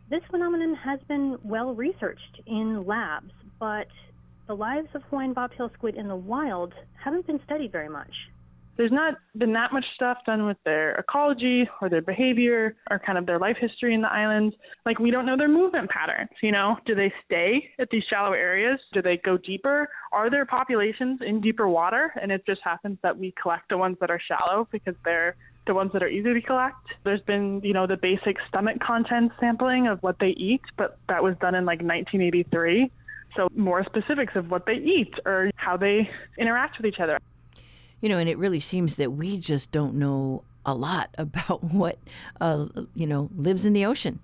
This 0.08 0.22
phenomenon 0.30 0.74
has 0.76 1.00
been 1.08 1.36
well 1.44 1.74
researched 1.74 2.40
in 2.46 2.86
labs, 2.86 3.32
but 3.58 3.88
the 4.46 4.54
lives 4.54 4.88
of 4.94 5.02
Hawaiian 5.10 5.34
bobtail 5.34 5.70
squid 5.74 5.96
in 5.96 6.08
the 6.08 6.16
wild 6.16 6.72
haven't 7.04 7.26
been 7.26 7.40
studied 7.44 7.70
very 7.70 7.90
much 7.90 8.29
there's 8.80 8.90
not 8.90 9.16
been 9.36 9.52
that 9.52 9.74
much 9.74 9.84
stuff 9.94 10.16
done 10.24 10.46
with 10.46 10.56
their 10.64 10.94
ecology 10.94 11.68
or 11.82 11.90
their 11.90 12.00
behavior 12.00 12.74
or 12.90 12.98
kind 12.98 13.18
of 13.18 13.26
their 13.26 13.38
life 13.38 13.58
history 13.60 13.92
in 13.92 14.00
the 14.00 14.10
islands. 14.10 14.56
Like 14.86 14.98
we 14.98 15.10
don't 15.10 15.26
know 15.26 15.36
their 15.36 15.50
movement 15.50 15.90
patterns, 15.90 16.30
you 16.42 16.50
know? 16.50 16.78
Do 16.86 16.94
they 16.94 17.12
stay 17.26 17.62
at 17.78 17.88
these 17.90 18.04
shallow 18.08 18.32
areas? 18.32 18.80
Do 18.94 19.02
they 19.02 19.20
go 19.22 19.36
deeper? 19.36 19.86
Are 20.14 20.30
there 20.30 20.46
populations 20.46 21.20
in 21.20 21.42
deeper 21.42 21.68
water? 21.68 22.10
And 22.22 22.32
it 22.32 22.46
just 22.46 22.62
happens 22.64 22.96
that 23.02 23.18
we 23.18 23.34
collect 23.42 23.68
the 23.68 23.76
ones 23.76 23.98
that 24.00 24.10
are 24.10 24.20
shallow 24.26 24.66
because 24.72 24.94
they're 25.04 25.36
the 25.66 25.74
ones 25.74 25.90
that 25.92 26.02
are 26.02 26.08
easy 26.08 26.32
to 26.32 26.40
collect. 26.40 26.78
There's 27.04 27.20
been, 27.20 27.60
you 27.62 27.74
know, 27.74 27.86
the 27.86 27.98
basic 27.98 28.38
stomach 28.48 28.78
content 28.80 29.32
sampling 29.38 29.88
of 29.88 30.02
what 30.02 30.16
they 30.20 30.30
eat, 30.38 30.62
but 30.78 30.96
that 31.10 31.22
was 31.22 31.34
done 31.38 31.54
in 31.54 31.66
like 31.66 31.82
1983. 31.82 32.90
So 33.36 33.48
more 33.54 33.84
specifics 33.84 34.32
of 34.36 34.50
what 34.50 34.64
they 34.64 34.76
eat 34.76 35.12
or 35.26 35.50
how 35.56 35.76
they 35.76 36.08
interact 36.38 36.78
with 36.78 36.86
each 36.86 36.98
other. 36.98 37.18
You 38.00 38.08
know, 38.08 38.18
and 38.18 38.28
it 38.28 38.38
really 38.38 38.60
seems 38.60 38.96
that 38.96 39.12
we 39.12 39.36
just 39.36 39.70
don't 39.72 39.94
know 39.94 40.42
a 40.64 40.74
lot 40.74 41.10
about 41.18 41.62
what, 41.64 41.98
uh, 42.40 42.66
you 42.94 43.06
know, 43.06 43.30
lives 43.36 43.64
in 43.64 43.72
the 43.72 43.84
ocean. 43.84 44.20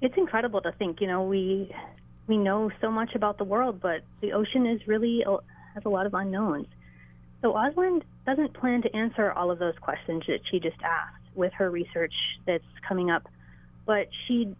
It's 0.00 0.16
incredible 0.16 0.62
to 0.62 0.72
think, 0.72 1.00
you 1.00 1.06
know, 1.06 1.24
we 1.24 1.74
we 2.26 2.38
know 2.38 2.70
so 2.80 2.90
much 2.90 3.14
about 3.14 3.38
the 3.38 3.44
world, 3.44 3.80
but 3.80 4.02
the 4.20 4.32
ocean 4.32 4.64
is 4.64 4.86
really 4.86 5.24
has 5.74 5.84
a 5.84 5.88
lot 5.88 6.06
of 6.06 6.14
unknowns. 6.14 6.66
So 7.42 7.54
Osland 7.54 8.02
doesn't 8.24 8.54
plan 8.54 8.82
to 8.82 8.96
answer 8.96 9.32
all 9.32 9.50
of 9.50 9.58
those 9.58 9.74
questions 9.80 10.22
that 10.28 10.40
she 10.50 10.60
just 10.60 10.80
asked 10.82 11.16
with 11.34 11.52
her 11.54 11.70
research 11.70 12.14
that's 12.46 12.64
coming 12.86 13.10
up, 13.10 13.28
but 13.84 14.08
she 14.26 14.54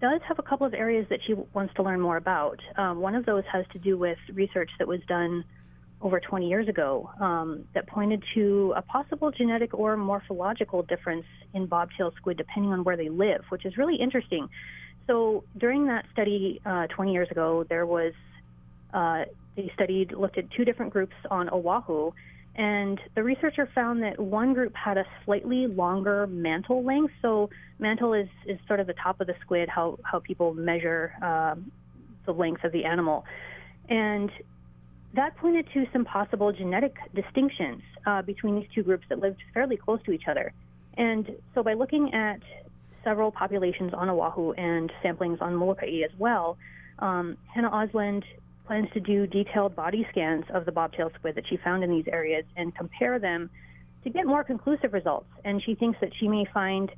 does 0.00 0.20
have 0.26 0.38
a 0.38 0.42
couple 0.42 0.66
of 0.66 0.72
areas 0.72 1.06
that 1.10 1.20
she 1.26 1.34
wants 1.52 1.74
to 1.74 1.82
learn 1.82 2.00
more 2.00 2.16
about. 2.16 2.60
Um, 2.76 3.00
one 3.00 3.14
of 3.14 3.26
those 3.26 3.44
has 3.52 3.66
to 3.72 3.78
do 3.78 3.98
with 3.98 4.18
research 4.32 4.70
that 4.78 4.88
was 4.88 5.00
done 5.08 5.44
over 6.02 6.18
20 6.18 6.48
years 6.48 6.68
ago 6.68 7.10
um, 7.20 7.64
that 7.74 7.86
pointed 7.86 8.22
to 8.34 8.72
a 8.76 8.82
possible 8.82 9.30
genetic 9.30 9.74
or 9.74 9.96
morphological 9.96 10.82
difference 10.82 11.26
in 11.52 11.66
bobtail 11.66 12.12
squid 12.16 12.36
depending 12.36 12.72
on 12.72 12.84
where 12.84 12.96
they 12.96 13.08
live, 13.08 13.42
which 13.50 13.66
is 13.66 13.76
really 13.76 13.96
interesting. 13.96 14.48
So 15.06 15.44
during 15.58 15.86
that 15.86 16.06
study 16.12 16.60
uh, 16.64 16.86
20 16.86 17.12
years 17.12 17.28
ago, 17.30 17.64
there 17.68 17.86
was 17.86 18.12
uh, 18.94 19.24
they 19.56 19.70
studied 19.74 20.12
looked 20.12 20.38
at 20.38 20.50
two 20.52 20.64
different 20.64 20.92
groups 20.92 21.14
on 21.30 21.48
Oahu, 21.50 22.12
and 22.56 22.98
the 23.14 23.22
researcher 23.22 23.68
found 23.74 24.02
that 24.02 24.18
one 24.18 24.54
group 24.54 24.74
had 24.74 24.98
a 24.98 25.04
slightly 25.24 25.66
longer 25.66 26.26
mantle 26.26 26.84
length. 26.84 27.12
So 27.22 27.50
mantle 27.78 28.14
is 28.14 28.28
is 28.46 28.58
sort 28.66 28.80
of 28.80 28.86
the 28.86 28.94
top 28.94 29.20
of 29.20 29.26
the 29.26 29.34
squid, 29.40 29.68
how 29.68 29.98
how 30.02 30.20
people 30.20 30.54
measure 30.54 31.12
um, 31.22 31.70
the 32.26 32.32
length 32.32 32.64
of 32.64 32.72
the 32.72 32.84
animal, 32.84 33.24
and 33.88 34.30
that 35.14 35.36
pointed 35.36 35.66
to 35.74 35.86
some 35.92 36.04
possible 36.04 36.52
genetic 36.52 36.94
distinctions 37.14 37.82
uh, 38.06 38.22
between 38.22 38.56
these 38.56 38.68
two 38.74 38.82
groups 38.82 39.04
that 39.08 39.18
lived 39.18 39.42
fairly 39.52 39.76
close 39.76 40.00
to 40.04 40.12
each 40.12 40.28
other. 40.28 40.52
And 40.96 41.36
so, 41.54 41.62
by 41.62 41.74
looking 41.74 42.14
at 42.14 42.40
several 43.02 43.32
populations 43.32 43.92
on 43.94 44.08
Oahu 44.08 44.52
and 44.52 44.92
samplings 45.02 45.40
on 45.40 45.56
Molokai 45.56 46.02
as 46.04 46.10
well, 46.18 46.58
um, 46.98 47.36
Hannah 47.52 47.70
Osland 47.70 48.24
plans 48.66 48.88
to 48.94 49.00
do 49.00 49.26
detailed 49.26 49.74
body 49.74 50.06
scans 50.10 50.44
of 50.54 50.64
the 50.64 50.72
bobtail 50.72 51.10
squid 51.18 51.34
that 51.34 51.44
she 51.48 51.56
found 51.56 51.82
in 51.82 51.90
these 51.90 52.06
areas 52.06 52.44
and 52.56 52.74
compare 52.76 53.18
them 53.18 53.50
to 54.04 54.10
get 54.10 54.26
more 54.26 54.44
conclusive 54.44 54.92
results. 54.92 55.26
And 55.44 55.62
she 55.62 55.74
thinks 55.74 55.98
that 56.00 56.10
she 56.18 56.28
may 56.28 56.44
find 56.54 56.90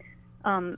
um, 0.45 0.77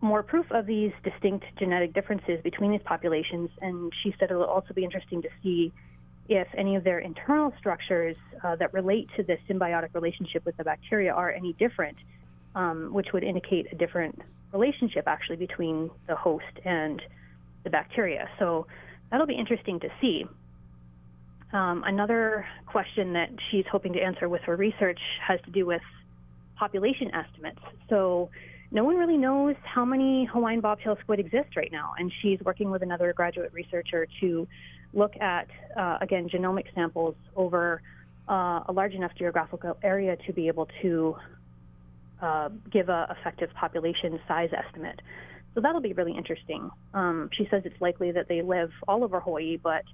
more 0.00 0.22
proof 0.22 0.46
of 0.52 0.66
these 0.66 0.92
distinct 1.02 1.44
genetic 1.58 1.92
differences 1.92 2.40
between 2.42 2.70
these 2.70 2.82
populations. 2.84 3.50
And 3.60 3.92
she 4.02 4.14
said 4.18 4.30
it'll 4.30 4.44
also 4.44 4.74
be 4.74 4.84
interesting 4.84 5.22
to 5.22 5.28
see 5.42 5.72
if 6.28 6.48
any 6.56 6.76
of 6.76 6.84
their 6.84 6.98
internal 6.98 7.52
structures 7.58 8.16
uh, 8.42 8.56
that 8.56 8.72
relate 8.72 9.08
to 9.16 9.22
this 9.22 9.38
symbiotic 9.48 9.94
relationship 9.94 10.44
with 10.44 10.56
the 10.56 10.64
bacteria 10.64 11.12
are 11.12 11.30
any 11.30 11.52
different, 11.54 11.96
um, 12.54 12.92
which 12.92 13.08
would 13.12 13.24
indicate 13.24 13.66
a 13.72 13.76
different 13.76 14.20
relationship 14.52 15.04
actually 15.06 15.36
between 15.36 15.90
the 16.08 16.16
host 16.16 16.44
and 16.64 17.02
the 17.64 17.70
bacteria. 17.70 18.28
So 18.38 18.66
that'll 19.10 19.26
be 19.26 19.34
interesting 19.34 19.80
to 19.80 19.88
see. 20.00 20.24
Um, 21.52 21.84
another 21.86 22.44
question 22.66 23.12
that 23.12 23.30
she's 23.50 23.64
hoping 23.70 23.92
to 23.92 24.00
answer 24.00 24.28
with 24.28 24.42
her 24.42 24.56
research 24.56 24.98
has 25.26 25.40
to 25.44 25.50
do 25.50 25.64
with 25.66 25.82
population 26.56 27.10
estimates. 27.14 27.60
So 27.88 28.30
no 28.70 28.82
one 28.82 28.96
really 28.96 29.16
knows 29.16 29.54
how 29.62 29.84
many 29.84 30.24
Hawaiian 30.32 30.60
bobtail 30.60 30.96
squid 31.00 31.20
exist 31.20 31.56
right 31.56 31.70
now, 31.70 31.92
and 31.98 32.12
she's 32.20 32.40
working 32.44 32.70
with 32.70 32.82
another 32.82 33.12
graduate 33.12 33.52
researcher 33.52 34.08
to 34.20 34.48
look 34.96 35.14
at, 35.20 35.46
uh, 35.76 35.98
again, 36.00 36.28
genomic 36.28 36.64
samples 36.74 37.14
over 37.36 37.82
uh, 38.28 38.60
a 38.66 38.72
large 38.72 38.94
enough 38.94 39.12
geographical 39.16 39.76
area 39.82 40.16
to 40.26 40.32
be 40.32 40.48
able 40.48 40.68
to 40.82 41.16
uh, 42.20 42.48
give 42.72 42.88
a 42.88 43.14
effective 43.18 43.50
population 43.54 44.18
size 44.26 44.50
estimate. 44.52 45.00
So 45.54 45.60
that'll 45.60 45.80
be 45.80 45.92
really 45.92 46.16
interesting. 46.16 46.70
Um, 46.94 47.30
she 47.32 47.46
says 47.50 47.62
it's 47.64 47.80
likely 47.80 48.12
that 48.12 48.26
they 48.28 48.42
live 48.42 48.70
all 48.88 49.04
over 49.04 49.20
Hawaii, 49.20 49.56
but 49.56 49.84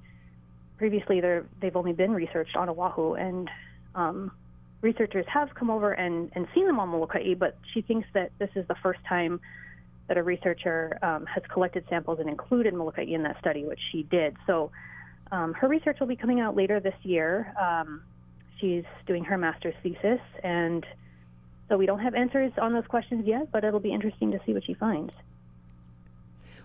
previously 0.79 1.21
they've 1.61 1.77
only 1.77 1.93
been 1.93 2.13
researched 2.13 2.57
on 2.57 2.69
Oahu, 2.69 3.15
and 3.15 3.51
um, 3.95 4.33
researchers 4.81 5.27
have 5.29 5.55
come 5.55 5.71
over 5.71 5.93
and, 5.93 6.33
and 6.35 6.47
seen 6.55 6.67
them 6.67 6.81
on 6.81 6.89
Molokai, 6.89 7.35
but 7.35 7.57
she 7.73 7.83
thinks 7.83 8.09
that 8.15 8.33
this 8.39 8.51
is 8.57 8.67
the 8.67 8.77
first 8.83 9.01
time 9.09 9.41
that 10.09 10.17
a 10.17 10.23
researcher 10.23 10.99
um, 11.03 11.27
has 11.27 11.43
collected 11.53 11.85
samples 11.89 12.19
and 12.19 12.29
included 12.29 12.75
Molokai 12.75 13.05
in 13.05 13.23
that 13.23 13.39
study, 13.39 13.65
which 13.65 13.81
she 13.93 14.03
did. 14.03 14.37
So 14.47 14.73
um, 15.33 15.55
her 15.55 15.67
research 15.67 15.99
will 15.99 16.07
be 16.07 16.17
coming 16.17 16.41
out 16.41 16.55
later 16.55 16.79
this 16.79 16.95
year. 17.03 17.53
Um, 17.61 18.03
she's 18.61 18.85
doing 19.07 19.25
her 19.25 19.37
master's 19.37 19.75
thesis, 19.83 20.21
and 20.45 20.87
so 21.69 21.77
we 21.77 21.87
don't 21.87 22.01
have 22.01 22.15
answers 22.15 22.53
on 22.61 22.73
those 22.73 22.87
questions 22.87 23.27
yet, 23.27 23.51
but 23.51 23.65
it'll 23.65 23.81
be 23.81 23.93
interesting 23.93 24.31
to 24.31 24.41
see 24.47 24.53
what 24.53 24.65
she 24.65 24.75
finds. 24.75 25.13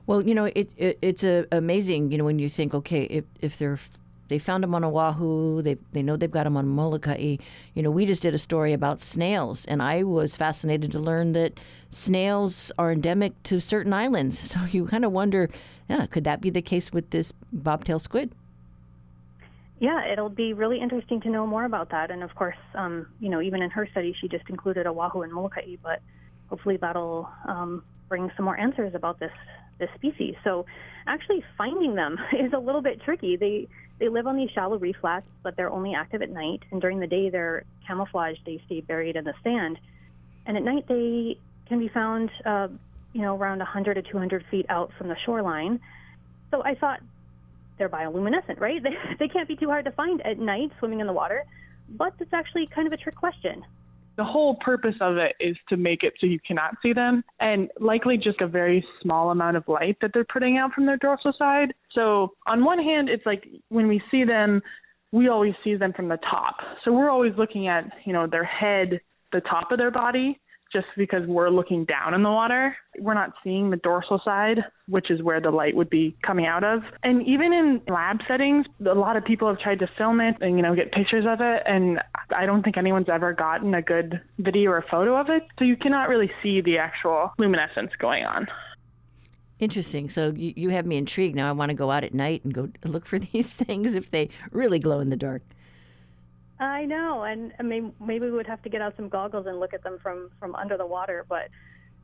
Well, 0.06 0.22
you 0.22 0.36
know, 0.36 0.46
it, 0.46 0.70
it 0.78 1.00
it's 1.02 1.24
a, 1.24 1.46
amazing, 1.52 2.12
you 2.12 2.18
know, 2.18 2.24
when 2.24 2.40
you 2.40 2.50
think, 2.50 2.76
okay, 2.76 3.04
if, 3.04 3.26
if 3.42 3.58
they're 3.58 3.80
they 4.28 4.40
found 4.40 4.64
them 4.64 4.76
on 4.76 4.84
Oahu. 4.84 5.62
They 5.62 5.78
they 5.94 6.02
know 6.02 6.18
they've 6.18 6.30
got 6.30 6.44
them 6.44 6.58
on 6.58 6.68
Molokai. 6.68 7.38
You 7.74 7.84
know, 7.84 7.92
we 7.92 8.06
just 8.06 8.22
did 8.22 8.34
a 8.34 8.38
story 8.38 8.74
about 8.74 9.04
snails, 9.04 9.66
and 9.66 9.82
I 9.82 10.04
was 10.04 10.36
fascinated 10.36 10.92
to 10.92 11.00
learn 11.00 11.34
that 11.34 11.60
snails 11.90 12.72
are 12.78 12.92
endemic 12.92 13.42
to 13.44 13.60
certain 13.60 13.94
islands. 13.94 14.38
So 14.58 14.60
you 14.72 14.86
kind 14.86 15.06
of 15.06 15.12
wonder, 15.12 15.50
yeah, 15.90 16.06
could 16.08 16.24
that 16.24 16.42
be 16.42 16.50
the 16.50 16.62
case 16.62 16.92
with 16.92 17.10
this 17.12 17.32
bobtail 17.52 18.00
squid? 18.00 18.32
Yeah, 19.80 20.12
it'll 20.12 20.30
be 20.30 20.54
really 20.54 20.80
interesting 20.80 21.22
to 21.22 21.30
know 21.30 21.46
more 21.46 21.66
about 21.66 21.92
that. 21.92 22.10
And 22.10 22.24
of 22.24 22.34
course, 22.36 22.58
um, 22.74 23.08
you 23.20 23.30
know, 23.30 23.42
even 23.42 23.62
in 23.62 23.70
her 23.70 23.88
study, 23.92 24.16
she 24.20 24.28
just 24.28 24.50
included 24.50 24.88
Oahu 24.88 25.22
and 25.22 25.32
Molokai, 25.32 25.76
but 25.84 26.02
hopefully 26.50 26.78
that'll 26.78 27.30
um, 27.48 27.84
bring 28.10 28.32
some 28.36 28.46
more 28.46 28.58
answers 28.58 28.94
about 28.96 29.20
this 29.20 29.32
this 29.80 29.90
species. 29.94 30.34
So, 30.44 30.66
actually 31.06 31.44
finding 31.56 31.94
them 31.94 32.18
is 32.34 32.52
a 32.54 32.58
little 32.58 32.82
bit 32.82 33.02
tricky. 33.04 33.36
They 33.36 33.68
they 34.00 34.10
live 34.10 34.26
on 34.26 34.36
these 34.36 34.50
shallow 34.50 34.78
reef 34.78 34.96
flats, 35.00 35.28
but 35.44 35.56
they're 35.56 35.70
only 35.70 35.94
active 35.94 36.22
at 36.24 36.32
night. 36.32 36.62
And 36.72 36.82
during 36.82 37.00
the 37.00 37.08
day, 37.08 37.30
they're 37.30 37.64
camouflaged. 37.86 38.42
They 38.46 38.62
stay 38.66 38.82
buried 38.82 39.16
in 39.16 39.26
the 39.26 39.34
sand. 39.44 39.78
And 40.46 40.58
at 40.58 40.64
night, 40.64 40.88
they 40.88 41.38
can 41.68 41.80
be 41.80 41.90
found, 41.90 42.30
uh, 42.46 42.68
you 43.14 43.22
know, 43.22 43.36
around 43.36 43.60
100 43.60 43.96
to 43.96 44.02
200 44.04 44.46
feet 44.50 44.66
out 44.70 44.92
from 44.98 45.08
the 45.08 45.16
shoreline. 45.26 45.80
So 46.52 46.64
I 46.64 46.76
thought 46.76 47.02
they're 47.78 47.90
bioluminescent, 47.90 48.60
right? 48.60 48.82
They, 48.84 48.96
they 49.20 49.28
can't 49.28 49.48
be 49.48 49.56
too 49.56 49.68
hard 49.68 49.86
to 49.86 49.92
find 49.92 50.26
at 50.26 50.40
night 50.40 50.72
swimming 50.80 51.00
in 51.00 51.08
the 51.08 51.14
water. 51.14 51.44
But 51.90 52.14
it's 52.20 52.34
actually 52.34 52.68
kind 52.74 52.88
of 52.88 52.94
a 52.94 52.98
trick 52.98 53.16
question 53.16 53.64
the 54.18 54.24
whole 54.24 54.56
purpose 54.56 54.96
of 55.00 55.18
it 55.18 55.36
is 55.40 55.56
to 55.70 55.78
make 55.78 56.04
it 56.04 56.14
so 56.20 56.26
you 56.26 56.40
cannot 56.46 56.76
see 56.82 56.92
them 56.92 57.24
and 57.40 57.70
likely 57.80 58.18
just 58.18 58.42
a 58.42 58.48
very 58.48 58.84
small 59.02 59.30
amount 59.30 59.56
of 59.56 59.64
light 59.68 59.96
that 60.02 60.12
they're 60.14 60.26
putting 60.26 60.58
out 60.58 60.74
from 60.74 60.88
their 60.88 60.98
dorsal 60.98 61.32
side. 61.38 61.74
So 61.94 62.34
on 62.48 62.66
one 62.66 62.80
hand, 62.80 63.10
it's 63.10 63.26
like 63.26 63.48
when 63.70 63.88
we 63.88 64.02
see 64.10 64.24
them, 64.24 64.62
we 65.12 65.30
always 65.30 65.54
see 65.64 65.76
them 65.76 65.94
from 65.94 66.10
the 66.10 66.18
top. 66.30 66.58
So 66.84 66.92
we're 66.92 67.12
always 67.12 67.34
looking 67.38 67.68
at, 67.68 67.86
you 68.06 68.12
know, 68.12 68.28
their 68.28 68.44
head, 68.44 69.00
the 69.32 69.42
top 69.42 69.72
of 69.72 69.78
their 69.78 69.92
body, 69.92 70.40
just 70.72 70.88
because 70.98 71.28
we're 71.28 71.50
looking 71.50 71.86
down 71.86 72.14
in 72.14 72.24
the 72.24 72.32
water. 72.32 72.76
We're 73.00 73.14
not 73.14 73.34
seeing 73.44 73.70
the 73.70 73.78
dorsal 73.78 74.22
side, 74.24 74.60
which 74.88 75.10
is 75.12 75.22
where 75.22 75.40
the 75.40 75.52
light 75.52 75.76
would 75.76 75.90
be 75.90 76.16
coming 76.26 76.46
out 76.46 76.64
of. 76.64 76.82
And 77.04 77.26
even 77.28 77.54
in 77.54 77.82
lab 77.88 78.18
settings, 78.28 78.66
a 78.86 78.94
lot 78.94 79.18
of 79.18 79.26
people 79.26 79.48
have 79.48 79.60
tried 79.60 79.80
to 79.80 79.88
film 79.98 80.20
it 80.20 80.36
and, 80.42 80.58
you 80.58 80.64
know, 80.64 80.76
get 80.76 80.92
pictures 80.92 81.26
of 81.28 81.40
it. 81.42 81.64
And 81.66 82.00
I 82.36 82.46
don't 82.46 82.64
think 82.64 82.78
anyone's 82.78 83.10
ever 83.10 83.34
gotten 83.34 83.74
a 83.74 83.82
good 83.82 84.22
video 84.40 84.72
or 84.72 84.84
photo 84.90 85.20
of 85.20 85.30
it. 85.30 85.44
So 85.60 85.66
you 85.66 85.76
cannot 85.76 86.10
really 86.10 86.32
see 86.44 86.62
the 86.62 86.78
actual 86.78 87.34
luminescence 87.38 87.92
going 88.00 88.24
on. 88.24 88.48
Interesting. 89.60 90.10
So 90.10 90.34
you, 90.36 90.54
you 90.56 90.70
have 90.70 90.86
me 90.86 90.98
intrigued. 90.98 91.36
Now 91.36 91.50
I 91.50 91.52
want 91.52 91.70
to 91.70 91.76
go 91.76 91.90
out 91.90 92.04
at 92.04 92.14
night 92.14 92.44
and 92.44 92.54
go 92.54 92.70
look 92.84 93.08
for 93.08 93.20
these 93.34 93.54
things 93.54 93.96
if 93.96 94.12
they 94.12 94.30
really 94.52 94.80
glow 94.80 95.00
in 95.00 95.10
the 95.10 95.16
dark. 95.16 95.42
I 96.60 96.86
know, 96.86 97.24
and 97.24 97.54
I 97.60 97.64
mean, 97.64 97.94
maybe 98.00 98.26
we 98.26 98.32
would 98.32 98.48
have 98.48 98.62
to 98.64 98.70
get 98.70 98.82
out 98.82 98.96
some 98.96 99.10
goggles 99.10 99.46
and 99.46 99.60
look 99.60 99.74
at 99.74 99.84
them 99.84 100.00
from 100.02 100.32
from 100.40 100.56
under 100.56 100.76
the 100.78 100.86
water. 100.88 101.26
But 101.28 101.50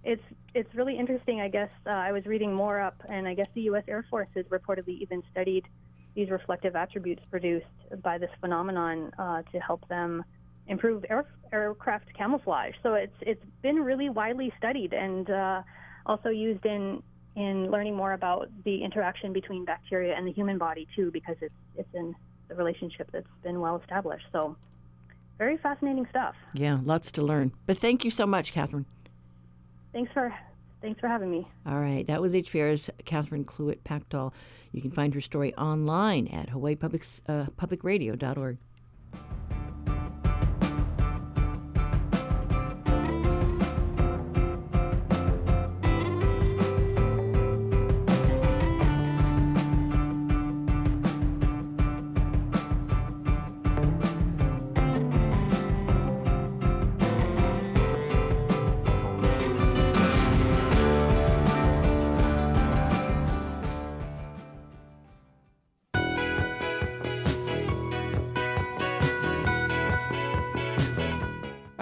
it's 0.04 0.22
it's 0.54 0.74
really 0.76 0.98
interesting. 0.98 1.42
I 1.42 1.50
guess 1.50 1.70
uh, 1.88 1.92
I 1.92 2.12
was 2.12 2.26
reading 2.26 2.54
more 2.54 2.80
up, 2.80 3.02
and 3.10 3.28
I 3.28 3.34
guess 3.34 3.48
the 3.56 3.62
U.S. 3.62 3.84
Air 3.88 4.06
Force 4.10 4.28
has 4.36 4.46
reportedly 4.46 5.02
even 5.02 5.24
studied 5.32 5.66
these 6.16 6.30
reflective 6.30 6.76
attributes 6.76 7.24
produced 7.32 7.66
by 8.04 8.20
this 8.20 8.30
phenomenon 8.39 9.12
uh, 9.18 9.42
to 9.52 9.60
help 9.60 9.88
them 9.88 10.24
improve 10.68 11.04
air, 11.10 11.26
aircraft 11.52 12.13
camouflage. 12.16 12.76
So 12.84 12.94
it's 12.94 13.16
it's 13.22 13.44
been 13.63 13.78
really 13.78 14.10
widely 14.10 14.54
studied 14.58 14.94
and 14.94 15.30
uh, 15.30 15.62
also 16.06 16.30
used 16.30 16.66
in 16.66 17.02
in 17.36 17.72
learning 17.72 17.96
more 17.96 18.13
about 18.13 18.50
the 18.63 18.84
interaction 18.84 19.34
between 19.34 19.66
bacteria 19.66 20.16
and 20.16 20.28
the 20.28 20.32
human 20.32 20.60
body 20.60 20.88
too, 20.96 21.10
because 21.12 21.38
it's 21.42 21.56
it's 21.76 21.94
in 21.96 22.16
the 22.47 22.56
relationship 22.56 23.10
that's 23.12 23.27
been 23.43 23.60
well 23.60 23.77
established. 23.82 24.25
So, 24.32 24.56
very 25.38 25.58
fascinating 25.58 26.08
stuff. 26.10 26.36
Yeah, 26.53 26.79
lots 26.84 27.12
to 27.13 27.21
learn. 27.21 27.51
But 27.65 27.77
thank 27.77 28.06
you 28.06 28.12
so 28.12 28.25
much, 28.25 28.53
Catherine. 28.53 28.86
Thanks 29.91 30.12
for 30.13 30.34
thanks 30.82 30.99
for 30.99 31.08
having 31.08 31.32
me. 31.32 31.47
All 31.65 31.79
right, 31.79 32.06
that 32.08 32.21
was 32.21 32.34
HPR's 32.34 32.89
Catherine 33.06 33.45
Cluett 33.45 33.79
Pactol. 33.84 34.34
You 34.71 34.82
can 34.82 34.91
find 34.91 35.13
her 35.13 35.21
story 35.21 35.56
online 35.56 36.27
at 36.27 36.49
hawaiipublicradio.org. 36.49 38.58
Uh, 39.13 39.53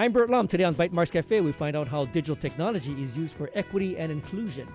I'm 0.01 0.11
Bert 0.11 0.31
Lum. 0.31 0.47
Today 0.47 0.63
on 0.63 0.73
Bytemarks 0.73 1.11
Cafe, 1.11 1.41
we 1.41 1.51
find 1.51 1.75
out 1.75 1.87
how 1.87 2.05
digital 2.05 2.35
technology 2.35 2.99
is 3.03 3.15
used 3.15 3.37
for 3.37 3.51
equity 3.53 3.99
and 3.99 4.11
inclusion. 4.11 4.67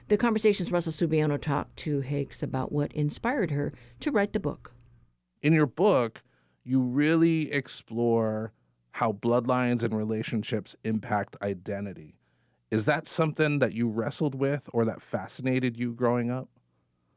The 0.10 0.18
Conversations 0.18 0.72
Russell 0.72 0.94
Subiano 0.94 1.40
talked 1.40 1.78
to 1.78 2.02
Hakes 2.02 2.42
about 2.42 2.72
what 2.72 2.92
inspired 2.94 3.52
her 3.52 3.74
to 4.00 4.12
write 4.12 4.34
the 4.34 4.40
book. 4.40 4.74
In 5.42 5.54
your 5.54 5.68
book, 5.68 6.24
you 6.64 6.82
really 6.82 7.52
explore 7.52 8.54
how 8.92 9.12
bloodlines 9.12 9.84
and 9.84 9.96
relationships 9.96 10.76
impact 10.84 11.38
identity. 11.42 12.16
Is 12.72 12.86
that 12.86 13.08
something 13.08 13.60
that 13.60 13.74
you 13.74 13.88
wrestled 13.88 14.36
with 14.36 14.70
or 14.74 14.84
that 14.86 15.02
fascinated 15.02 15.78
you 15.78 15.94
growing 15.94 16.32
up? 16.32 16.50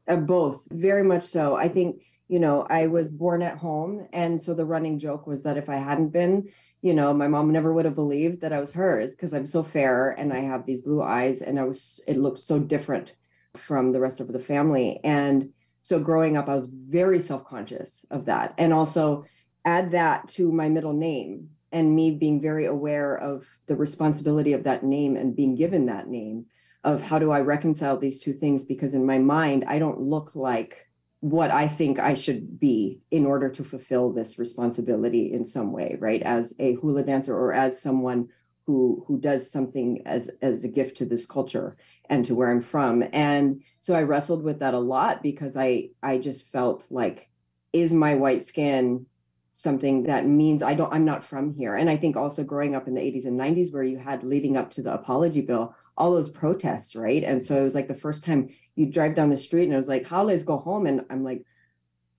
Uh, 0.07 0.17
both, 0.17 0.67
very 0.69 1.03
much 1.03 1.23
so. 1.23 1.55
I 1.55 1.67
think 1.67 2.01
you 2.31 2.39
know, 2.39 2.65
I 2.69 2.87
was 2.87 3.11
born 3.11 3.41
at 3.41 3.57
home. 3.57 4.07
And 4.13 4.41
so 4.41 4.53
the 4.53 4.65
running 4.65 4.99
joke 4.99 5.27
was 5.27 5.43
that 5.43 5.57
if 5.57 5.67
I 5.67 5.75
hadn't 5.75 6.13
been, 6.13 6.47
you 6.81 6.93
know, 6.93 7.13
my 7.13 7.27
mom 7.27 7.51
never 7.51 7.73
would 7.73 7.83
have 7.83 7.93
believed 7.93 8.39
that 8.39 8.53
I 8.53 8.61
was 8.61 8.71
hers 8.71 9.11
because 9.11 9.33
I'm 9.33 9.45
so 9.45 9.63
fair 9.63 10.11
and 10.11 10.31
I 10.31 10.39
have 10.39 10.65
these 10.65 10.79
blue 10.79 11.01
eyes 11.01 11.41
and 11.41 11.59
I 11.59 11.65
was, 11.65 11.99
it 12.07 12.15
looked 12.15 12.39
so 12.39 12.57
different 12.57 13.11
from 13.57 13.91
the 13.91 13.99
rest 13.99 14.21
of 14.21 14.31
the 14.31 14.39
family. 14.39 15.01
And 15.03 15.49
so 15.81 15.99
growing 15.99 16.37
up, 16.37 16.47
I 16.47 16.55
was 16.55 16.69
very 16.71 17.19
self 17.19 17.43
conscious 17.43 18.05
of 18.09 18.23
that. 18.27 18.53
And 18.57 18.71
also 18.71 19.25
add 19.65 19.91
that 19.91 20.29
to 20.29 20.53
my 20.53 20.69
middle 20.69 20.93
name 20.93 21.49
and 21.73 21.93
me 21.93 22.11
being 22.11 22.39
very 22.39 22.65
aware 22.65 23.13
of 23.13 23.45
the 23.67 23.75
responsibility 23.75 24.53
of 24.53 24.63
that 24.63 24.85
name 24.85 25.17
and 25.17 25.35
being 25.35 25.55
given 25.55 25.87
that 25.87 26.07
name 26.07 26.45
of 26.85 27.01
how 27.01 27.19
do 27.19 27.29
I 27.31 27.41
reconcile 27.41 27.97
these 27.97 28.19
two 28.19 28.31
things? 28.31 28.63
Because 28.63 28.93
in 28.93 29.05
my 29.05 29.17
mind, 29.17 29.65
I 29.67 29.79
don't 29.79 29.99
look 29.99 30.31
like 30.33 30.87
what 31.21 31.51
I 31.51 31.67
think 31.67 31.99
I 31.99 32.15
should 32.15 32.59
be 32.59 32.99
in 33.11 33.25
order 33.25 33.47
to 33.49 33.63
fulfill 33.63 34.11
this 34.11 34.39
responsibility 34.39 35.31
in 35.31 35.45
some 35.45 35.71
way, 35.71 35.95
right? 35.99 36.21
As 36.21 36.55
a 36.59 36.73
hula 36.73 37.03
dancer 37.03 37.35
or 37.35 37.53
as 37.53 37.81
someone 37.81 38.29
who 38.65 39.03
who 39.07 39.19
does 39.19 39.49
something 39.49 40.01
as 40.05 40.29
as 40.41 40.63
a 40.63 40.67
gift 40.67 40.97
to 40.97 41.05
this 41.05 41.25
culture 41.25 41.77
and 42.09 42.25
to 42.25 42.35
where 42.35 42.51
I'm 42.51 42.61
from. 42.61 43.03
And 43.13 43.61
so 43.81 43.95
I 43.95 44.01
wrestled 44.01 44.43
with 44.43 44.59
that 44.59 44.73
a 44.73 44.79
lot 44.79 45.21
because 45.21 45.55
I 45.55 45.89
I 46.01 46.17
just 46.17 46.47
felt 46.47 46.85
like 46.89 47.29
is 47.71 47.93
my 47.93 48.15
white 48.15 48.43
skin 48.43 49.05
something 49.51 50.03
that 50.03 50.25
means 50.25 50.63
I 50.63 50.73
don't 50.73 50.93
I'm 50.93 51.05
not 51.05 51.23
from 51.23 51.53
here. 51.53 51.75
And 51.75 51.89
I 51.89 51.97
think 51.97 52.15
also 52.15 52.43
growing 52.43 52.73
up 52.73 52.87
in 52.87 52.95
the 52.95 53.01
80s 53.01 53.25
and 53.25 53.39
90s 53.39 53.71
where 53.71 53.83
you 53.83 53.99
had 53.99 54.23
leading 54.23 54.57
up 54.57 54.71
to 54.71 54.81
the 54.81 54.93
apology 54.93 55.41
bill 55.41 55.75
all 56.01 56.11
those 56.11 56.29
protests, 56.29 56.95
right? 56.95 57.23
And 57.23 57.43
so 57.43 57.55
it 57.55 57.63
was 57.63 57.75
like 57.75 57.87
the 57.87 57.93
first 57.93 58.23
time 58.23 58.49
you 58.75 58.87
drive 58.87 59.13
down 59.13 59.29
the 59.29 59.37
street 59.37 59.65
and 59.65 59.75
I 59.75 59.77
was 59.77 59.87
like, 59.87 60.07
how 60.07 60.23
let's 60.23 60.41
go 60.41 60.57
home. 60.57 60.87
And 60.87 61.05
I'm 61.11 61.23
like, 61.23 61.45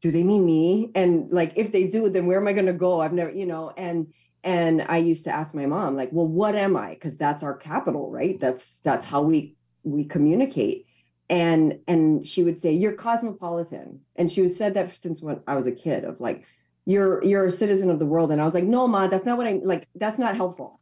do 0.01 0.13
they 0.13 0.23
mean 0.23 0.47
me? 0.47 0.93
And 0.95 1.29
like, 1.33 1.55
if 1.57 1.73
they 1.73 1.89
do, 1.89 2.09
then 2.09 2.27
where 2.27 2.41
am 2.41 2.47
I 2.47 2.53
going 2.53 2.67
to 2.67 2.73
go? 2.73 3.01
I've 3.01 3.13
never, 3.13 3.33
you 3.33 3.45
know, 3.45 3.73
and, 3.77 4.15
and 4.45 4.83
I 4.89 4.99
used 4.99 5.25
to 5.25 5.33
ask 5.33 5.53
my 5.53 5.67
mom, 5.67 5.97
like, 5.97 6.11
well, 6.13 6.29
what 6.29 6.55
am 6.55 6.77
I? 6.77 6.95
Cause 6.95 7.17
that's 7.17 7.43
our 7.43 7.57
capital, 7.57 8.09
right? 8.09 8.39
That's, 8.39 8.79
that's 8.85 9.05
how 9.05 9.23
we, 9.23 9.57
we 9.83 10.05
communicate. 10.05 10.87
And, 11.29 11.81
and 11.89 12.25
she 12.25 12.45
would 12.45 12.61
say, 12.61 12.73
you're 12.73 12.93
cosmopolitan. 12.93 14.03
And 14.15 14.31
she 14.31 14.43
was 14.43 14.57
said 14.57 14.75
that 14.75 15.03
since 15.03 15.21
when 15.21 15.41
I 15.49 15.57
was 15.57 15.67
a 15.67 15.73
kid 15.73 16.05
of 16.05 16.21
like, 16.21 16.45
you're, 16.87 17.25
you're 17.25 17.47
a 17.47 17.51
citizen 17.51 17.91
of 17.91 17.99
the 17.99 18.07
world. 18.07 18.31
And 18.31 18.41
I 18.41 18.45
was 18.45 18.55
like, 18.55 18.65
no, 18.65 18.87
ma, 18.87 19.09
that's 19.09 19.27
not 19.27 19.39
what 19.39 19.49
I'm 19.49 19.65
like, 19.65 19.89
that's 19.97 20.21
not 20.21 20.37
helpful. 20.37 20.79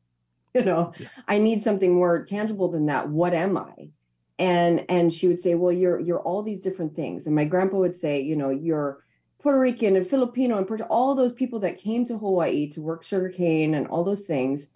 You 0.54 0.64
know, 0.64 0.92
yeah. 0.98 1.06
I 1.28 1.38
need 1.38 1.62
something 1.62 1.94
more 1.94 2.24
tangible 2.24 2.68
than 2.68 2.86
that. 2.86 3.08
What 3.08 3.34
am 3.34 3.56
I? 3.56 3.90
and 4.38 4.86
and 4.88 5.12
she 5.12 5.28
would 5.28 5.38
say 5.38 5.54
well 5.54 5.70
you're 5.70 6.00
you're 6.00 6.20
all 6.20 6.42
these 6.42 6.62
different 6.62 6.96
things 6.96 7.26
and 7.26 7.36
my 7.36 7.44
grandpa 7.44 7.76
would 7.76 7.98
say 7.98 8.22
you 8.22 8.34
know 8.34 8.48
you're 8.48 9.04
puerto 9.38 9.60
rican 9.60 9.96
and 9.96 10.06
filipino 10.06 10.56
and 10.56 10.66
Puerto, 10.66 10.84
all 10.84 11.14
those 11.14 11.34
people 11.34 11.58
that 11.60 11.76
came 11.76 12.06
to 12.06 12.16
hawaii 12.16 12.66
to 12.70 12.80
work 12.80 13.04
sugarcane 13.04 13.74
and 13.74 13.86
all 13.88 14.02
those 14.02 14.24
things 14.24 14.68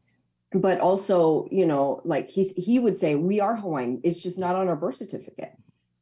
but 0.55 0.81
also, 0.81 1.49
you 1.51 1.67
know, 1.67 2.01
like 2.05 2.31
he's 2.31 2.53
he 2.53 2.79
would 2.79 2.99
say, 2.99 3.17
we 3.17 3.41
are 3.41 3.57
Hawaiian. 3.57 4.01
It's 4.05 4.23
just 4.23 4.39
not 4.39 4.55
on 4.55 4.69
our 4.69 4.77
birth 4.77 4.97
certificate. 4.97 5.53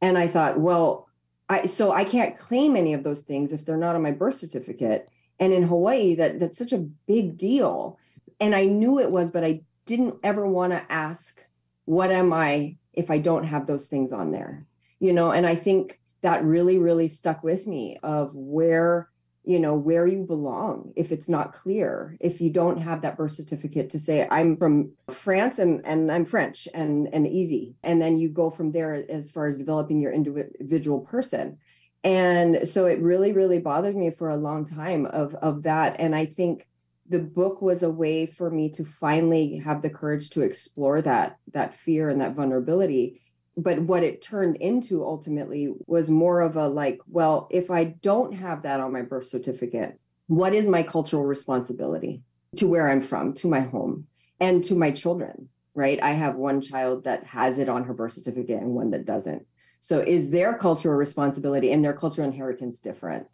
And 0.00 0.18
I 0.18 0.28
thought, 0.28 0.60
well, 0.60 1.08
I 1.48 1.66
so 1.66 1.92
I 1.92 2.04
can't 2.04 2.38
claim 2.38 2.76
any 2.76 2.92
of 2.92 3.02
those 3.02 3.22
things 3.22 3.52
if 3.52 3.64
they're 3.64 3.76
not 3.76 3.96
on 3.96 4.02
my 4.02 4.10
birth 4.10 4.36
certificate. 4.36 5.08
And 5.40 5.52
in 5.52 5.62
Hawaii, 5.62 6.14
that 6.16 6.38
that's 6.38 6.58
such 6.58 6.72
a 6.72 6.78
big 7.06 7.36
deal. 7.38 7.98
And 8.42 8.56
I 8.56 8.64
knew 8.64 8.98
it 8.98 9.12
was, 9.12 9.30
but 9.30 9.44
I 9.44 9.60
didn't 9.86 10.16
ever 10.24 10.44
want 10.48 10.72
to 10.72 10.84
ask, 10.90 11.44
what 11.84 12.10
am 12.10 12.32
I 12.32 12.76
if 12.92 13.08
I 13.08 13.18
don't 13.18 13.44
have 13.44 13.68
those 13.68 13.86
things 13.86 14.12
on 14.12 14.32
there? 14.32 14.66
You 14.98 15.12
know, 15.12 15.30
and 15.30 15.46
I 15.46 15.54
think 15.54 16.00
that 16.22 16.44
really, 16.44 16.76
really 16.76 17.06
stuck 17.06 17.44
with 17.44 17.68
me 17.68 17.98
of 18.02 18.34
where 18.34 19.08
you 19.44 19.58
know 19.58 19.74
where 19.74 20.06
you 20.06 20.24
belong 20.24 20.92
if 20.96 21.12
it's 21.12 21.28
not 21.28 21.52
clear. 21.52 22.16
If 22.18 22.40
you 22.40 22.50
don't 22.50 22.78
have 22.78 23.02
that 23.02 23.16
birth 23.16 23.32
certificate 23.32 23.90
to 23.90 23.98
say 23.98 24.26
i'm 24.30 24.56
from 24.56 24.92
france 25.10 25.58
and 25.58 25.84
and 25.84 26.12
i'm 26.12 26.24
french 26.24 26.68
and 26.74 27.08
and 27.12 27.26
easy. 27.26 27.74
And 27.82 28.00
then 28.00 28.18
you 28.18 28.28
go 28.28 28.50
from 28.50 28.70
there 28.70 29.04
as 29.08 29.30
far 29.30 29.46
as 29.46 29.58
developing 29.58 30.00
your 30.00 30.12
individual 30.12 31.00
person. 31.00 31.58
And 32.04 32.68
so 32.68 32.86
it 32.86 33.00
really 33.00 33.32
really 33.32 33.58
bothered 33.58 33.96
me 33.96 34.10
for 34.10 34.30
a 34.30 34.36
long 34.36 34.64
time 34.64 35.06
of 35.06 35.34
of 35.34 35.64
that. 35.64 35.96
And 35.98 36.14
i 36.14 36.24
think 36.24 36.66
the 37.08 37.18
book 37.18 37.60
was 37.60 37.82
a 37.82 37.90
way 37.90 38.26
for 38.26 38.50
me 38.50 38.70
to 38.70 38.84
finally 38.84 39.56
have 39.58 39.82
the 39.82 39.90
courage 39.90 40.30
to 40.30 40.42
explore 40.42 41.02
that 41.02 41.38
that 41.52 41.74
fear 41.74 42.08
and 42.08 42.20
that 42.20 42.34
vulnerability. 42.34 43.20
But 43.56 43.80
what 43.82 44.02
it 44.02 44.22
turned 44.22 44.56
into 44.56 45.04
ultimately 45.04 45.74
was 45.86 46.08
more 46.08 46.40
of 46.40 46.56
a 46.56 46.68
like 46.68 47.00
well 47.06 47.48
if 47.50 47.70
i 47.70 47.84
don't 47.84 48.32
have 48.32 48.62
that 48.62 48.80
on 48.80 48.92
my 48.92 49.02
birth 49.02 49.26
certificate 49.26 50.00
what 50.26 50.54
is 50.54 50.66
my 50.66 50.82
cultural 50.82 51.24
responsibility 51.24 52.22
to 52.56 52.66
where 52.66 52.90
i'm 52.90 53.02
from 53.02 53.34
to 53.34 53.48
my 53.48 53.60
home 53.60 54.06
and 54.40 54.64
to 54.64 54.74
my 54.74 54.90
children 54.90 55.50
right? 55.74 56.02
I 56.02 56.10
have 56.10 56.36
one 56.36 56.60
child 56.60 57.04
that 57.04 57.24
has 57.24 57.58
it 57.58 57.68
on 57.68 57.84
her 57.84 57.94
birth 57.94 58.12
certificate 58.12 58.60
and 58.60 58.74
one 58.74 58.90
that 58.90 59.06
doesn't. 59.06 59.46
So 59.80 60.00
is 60.00 60.30
their 60.30 60.56
cultural 60.56 60.96
responsibility 60.96 61.72
and 61.72 61.84
their 61.84 61.94
cultural 61.94 62.26
inheritance 62.26 62.80
different 62.80 63.26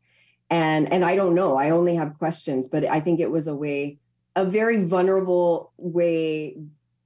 and 0.51 0.93
and 0.93 1.05
i 1.05 1.15
don't 1.15 1.35
know 1.35 1.57
i 1.57 1.71
only 1.71 1.95
have 1.95 2.19
questions 2.19 2.67
but 2.67 2.85
i 2.85 3.01
think 3.01 3.21
it 3.21 3.31
was 3.31 3.47
a 3.47 3.55
way 3.55 3.99
a 4.37 4.45
very 4.45 4.85
vulnerable 4.85 5.73
way 5.77 6.57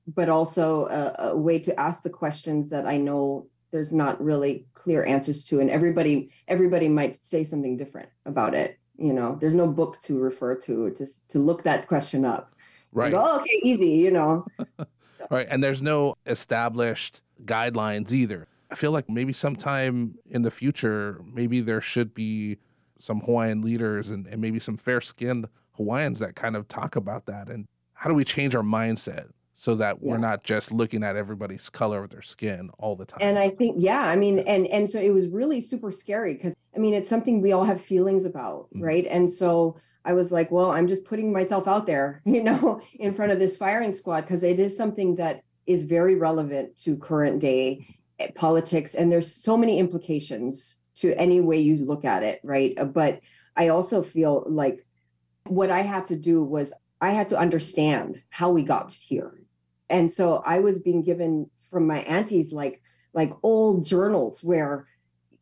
but 0.07 0.29
also 0.29 0.87
a, 0.87 1.31
a, 1.31 1.37
way 1.37 1.59
to 1.59 1.79
ask 1.79 2.03
the 2.03 2.11
questions 2.11 2.71
that 2.71 2.87
I 2.87 2.97
know 2.97 3.47
there's 3.71 3.93
not 3.93 4.23
really 4.23 4.67
clear 4.75 5.05
answers 5.05 5.45
to, 5.45 5.61
and 5.61 5.71
everybody 5.71 6.31
everybody 6.49 6.89
might 6.89 7.17
say 7.17 7.45
something 7.45 7.77
different 7.77 8.09
about 8.27 8.55
it. 8.55 8.79
You 8.99 9.13
know, 9.13 9.37
there's 9.41 9.55
no 9.55 9.67
book 9.67 10.01
to 10.03 10.19
refer 10.19 10.55
to 10.57 10.95
just 10.97 11.31
to 11.31 11.39
look 11.39 11.63
that 11.63 11.87
question 11.87 12.25
up. 12.25 12.55
Right. 12.93 13.13
Like, 13.13 13.23
oh, 13.23 13.41
okay, 13.41 13.61
easy. 13.63 13.91
You 13.91 14.11
know. 14.11 14.47
right, 15.31 15.47
and 15.49 15.63
there's 15.63 15.83
no 15.83 16.17
established 16.27 17.23
guidelines 17.45 18.13
either. 18.13 18.49
I 18.71 18.75
feel 18.75 18.91
like 18.91 19.09
maybe 19.09 19.33
sometime 19.33 20.17
in 20.29 20.43
the 20.43 20.51
future, 20.51 21.21
maybe 21.33 21.61
there 21.61 21.81
should 21.81 22.15
be 22.15 22.59
some 23.03 23.21
Hawaiian 23.21 23.63
leaders 23.63 24.11
and, 24.11 24.27
and 24.27 24.41
maybe 24.41 24.59
some 24.59 24.77
fair 24.77 25.01
skinned 25.01 25.49
Hawaiians 25.73 26.19
that 26.21 26.37
kind 26.37 26.57
of 26.57 26.69
talk 26.69 26.97
about 26.97 27.27
that 27.27 27.49
and 27.49 27.67
how 27.95 28.09
do 28.09 28.15
we 28.15 28.25
change 28.25 28.55
our 28.55 28.63
mindset 28.63 29.29
so 29.55 29.75
that 29.75 29.99
yeah. 30.01 30.11
we're 30.11 30.19
not 30.19 30.45
just 30.45 30.73
looking 30.73 31.05
at 31.05 31.17
everybody's 31.17 31.69
color 31.71 32.05
of 32.05 32.11
their 32.11 32.23
skin 32.23 32.71
all 32.79 32.97
the 32.97 33.05
time. 33.05 33.19
And 33.21 33.39
I 33.39 33.51
think, 33.51 33.77
yeah, 33.79 34.01
I 34.01 34.17
mean, 34.17 34.41
and 34.41 34.67
and 34.67 34.89
so 34.89 35.01
it 35.01 35.11
was 35.11 35.29
really 35.29 35.61
super 35.61 35.93
scary 35.93 36.35
because 36.35 36.55
I 36.75 36.79
mean, 36.79 36.95
it's 36.95 37.11
something 37.11 37.41
we 37.41 37.53
all 37.53 37.65
have 37.65 37.81
feelings 37.81 38.25
about, 38.25 38.69
mm-hmm. 38.71 38.83
right? 38.83 39.07
And 39.09 39.31
so 39.31 39.77
I 40.05 40.15
was 40.15 40.33
like, 40.33 40.51
well, 40.51 40.71
I'm 40.71 40.89
just 40.89 41.05
putting 41.05 41.33
myself 41.33 41.69
out 41.69 41.87
there, 41.87 42.23
you 42.25 42.43
know, 42.43 42.81
in 42.99 43.15
front 43.15 43.33
of 43.33 43.39
this 43.39 43.57
firing 43.57 43.93
squad 43.93 44.23
because 44.23 44.43
it 44.43 44.59
is 44.59 44.77
something 44.77 45.17
that 45.17 45.43
is 45.67 45.85
very 45.85 46.17
relevant 46.17 46.77
to 46.77 46.97
current 46.97 47.39
day 47.39 47.87
eh, 48.19 48.29
politics, 48.35 48.95
and 48.95 49.13
there's 49.13 49.33
so 49.33 49.57
many 49.57 49.79
implications 49.79 50.79
to 50.97 51.19
any 51.19 51.41
way 51.41 51.61
you 51.61 51.85
look 51.85 52.05
at 52.05 52.23
it, 52.23 52.41
right? 52.43 52.75
Uh, 52.79 52.85
but 52.85 53.21
I 53.57 53.69
also 53.69 54.03
feel 54.03 54.45
like 54.47 54.87
what 55.47 55.71
I 55.71 55.81
had 55.81 56.07
to 56.07 56.17
do 56.17 56.43
was 56.43 56.73
I 57.01 57.13
had 57.13 57.29
to 57.31 57.39
understand 57.39 58.23
how 58.31 58.51
we 58.51 58.63
got 58.63 58.93
here. 58.93 59.43
And 59.91 60.11
so 60.11 60.43
i 60.47 60.59
was 60.59 60.79
being 60.79 61.03
given 61.03 61.51
from 61.71 61.87
my 61.87 61.99
aunties 62.03 62.51
like 62.53 62.81
like 63.13 63.33
old 63.43 63.85
journals 63.85 64.43
where 64.43 64.87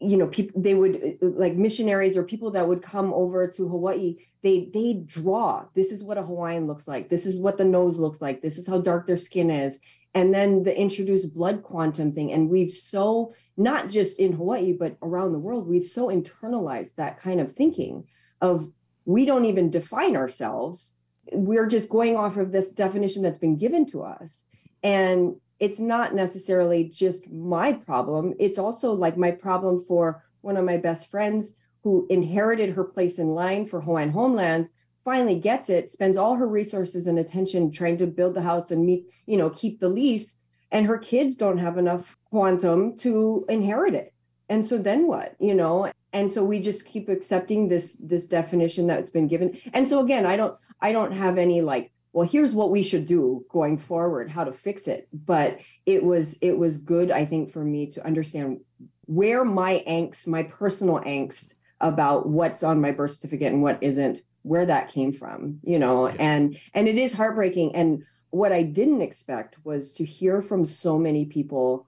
you 0.01 0.17
know 0.17 0.27
people 0.27 0.61
they 0.61 0.75
would 0.75 1.19
like 1.21 1.55
missionaries 1.55 2.17
or 2.17 2.25
people 2.25 2.51
that 2.51 2.67
would 2.67 2.83
come 2.83 3.13
over 3.13 3.47
to 3.47 3.69
hawaii 3.69 4.17
they 4.43 4.71
they 4.73 4.95
draw 4.95 5.65
this 5.75 5.93
is 5.93 6.03
what 6.03 6.19
a 6.19 6.23
hawaiian 6.23 6.67
looks 6.67 6.89
like. 6.89 7.09
This 7.11 7.27
is 7.27 7.39
what 7.39 7.59
the 7.59 7.65
nose 7.65 7.99
looks 7.99 8.21
like. 8.21 8.41
This 8.41 8.59
is 8.59 8.67
how 8.67 8.79
dark 8.79 9.07
their 9.07 9.19
skin 9.19 9.51
is. 9.51 9.81
And 10.15 10.35
then 10.35 10.65
the 10.65 10.77
introduced 10.77 11.35
blood 11.35 11.63
quantum 11.63 12.11
thing 12.11 12.33
and 12.33 12.49
we've 12.49 12.73
so 12.73 13.35
not 13.61 13.89
just 13.89 14.19
in 14.19 14.33
hawaii 14.33 14.73
but 14.73 14.97
around 15.03 15.33
the 15.33 15.39
world 15.39 15.67
we've 15.67 15.87
so 15.87 16.09
internalized 16.09 16.95
that 16.97 17.21
kind 17.21 17.41
of 17.41 17.53
thinking 17.53 18.05
of 18.41 18.71
we 19.05 19.25
don't 19.25 19.45
even 19.45 19.71
define 19.71 20.17
ourselves 20.17 20.95
we're 21.33 21.67
just 21.67 21.89
going 21.89 22.17
off 22.17 22.37
of 22.37 22.53
this 22.53 22.71
definition 22.71 23.23
that's 23.23 23.39
been 23.39 23.57
given 23.57 23.87
to 23.87 24.03
us. 24.03 24.45
And 24.83 25.37
it's 25.59 25.81
not 25.81 26.15
necessarily 26.15 26.85
just 26.85 27.29
my 27.31 27.73
problem. 27.73 28.35
It's 28.39 28.59
also 28.59 28.93
like 28.93 29.17
my 29.17 29.31
problem 29.31 29.85
for 29.85 30.25
one 30.41 30.57
of 30.57 30.65
my 30.65 30.79
best 30.79 31.11
friends 31.11 31.53
who 31.83 32.07
inherited 32.11 32.75
her 32.75 32.85
place 32.85 33.19
in 33.19 33.29
line 33.29 33.67
for 33.67 33.81
Hawaiian 33.81 34.11
homelands, 34.11 34.71
finally 35.05 35.39
gets 35.39 35.71
it, 35.71 35.91
spends 35.91 36.17
all 36.17 36.37
her 36.37 36.47
resources 36.47 37.07
and 37.07 37.19
attention 37.19 37.71
trying 37.71 37.97
to 37.99 38.07
build 38.07 38.35
the 38.35 38.43
house 38.43 38.71
and 38.71 38.85
meet, 38.85 39.07
you 39.27 39.37
know, 39.37 39.51
keep 39.51 39.81
the 39.81 39.89
lease. 39.89 40.37
And 40.73 40.87
her 40.87 40.99
kids 40.99 41.35
don't 41.35 41.59
have 41.59 41.79
enough 41.79 42.17
quantum 42.31 42.97
to 42.99 43.45
inherit 43.49 43.95
it. 43.95 44.13
And 44.49 44.65
so 44.65 44.79
then 44.79 45.07
what, 45.07 45.37
you 45.39 45.55
know? 45.55 45.91
And 46.13 46.31
so 46.31 46.45
we 46.45 46.61
just 46.61 46.87
keep 46.87 47.09
accepting 47.09 47.69
this 47.69 47.97
this 48.01 48.27
definition 48.27 48.87
that's 48.87 49.11
been 49.11 49.29
given. 49.29 49.59
And 49.73 49.87
so 49.87 50.01
again, 50.01 50.27
I 50.27 50.37
don't 50.37 50.57
I 50.81 50.93
don't 50.93 51.13
have 51.13 51.39
any 51.39 51.63
like, 51.63 51.93
well, 52.13 52.27
here's 52.27 52.53
what 52.53 52.71
we 52.71 52.83
should 52.83 53.05
do 53.05 53.45
going 53.49 53.79
forward, 53.79 54.31
how 54.31 54.45
to 54.45 54.53
fix 54.53 54.89
it. 54.89 55.09
But 55.13 55.61
it 55.87 56.03
was 56.03 56.37
it 56.41 56.59
was 56.59 56.79
good, 56.79 57.11
I 57.11 57.25
think, 57.25 57.53
for 57.53 57.65
me 57.65 57.87
to 57.93 58.05
understand 58.05 58.61
where 59.07 59.45
my 59.45 59.85
angst, 59.87 60.27
my 60.27 60.43
personal 60.43 61.01
angst 61.01 61.55
about 61.81 62.29
what's 62.29 62.63
on 62.63 62.81
my 62.81 62.91
birth 62.91 63.13
certificate 63.13 63.53
and 63.53 63.63
what 63.63 63.79
isn't, 63.83 64.21
where 64.43 64.67
that 64.67 64.93
came 64.93 65.13
from, 65.13 65.61
you 65.63 65.79
know, 65.79 66.09
and 66.09 66.59
and 66.75 66.89
it 66.89 66.99
is 66.99 67.13
heartbreaking. 67.13 67.75
And 67.75 68.05
what 68.31 68.53
I 68.53 68.63
didn't 68.63 69.03
expect 69.03 69.57
was 69.65 69.93
to 69.93 70.05
hear 70.05 70.41
from 70.41 70.65
so 70.65 70.99
many 70.99 71.25
people 71.25 71.87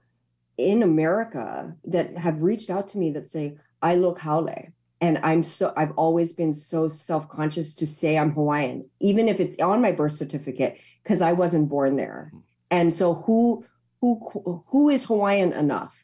in 0.57 0.83
America 0.83 1.75
that 1.85 2.17
have 2.17 2.41
reached 2.41 2.69
out 2.69 2.87
to 2.89 2.97
me 2.97 3.11
that 3.11 3.29
say, 3.29 3.57
I 3.81 3.95
look 3.95 4.19
haole 4.19 4.71
and 5.01 5.19
i'm 5.23 5.43
so 5.43 5.73
i've 5.75 5.91
always 5.97 6.31
been 6.31 6.53
so 6.53 6.87
self-conscious 6.87 7.73
to 7.73 7.85
say 7.85 8.17
i'm 8.17 8.31
hawaiian 8.31 8.89
even 9.01 9.27
if 9.27 9.41
it's 9.41 9.59
on 9.59 9.81
my 9.81 9.91
birth 9.91 10.13
certificate 10.13 10.77
because 11.03 11.21
i 11.21 11.33
wasn't 11.33 11.67
born 11.67 11.97
there. 11.97 12.31
Mm. 12.33 12.41
and 12.71 12.93
so 12.93 13.13
who 13.13 13.65
who 14.03 14.63
who 14.67 14.89
is 14.89 15.05
hawaiian 15.05 15.53
enough? 15.53 15.95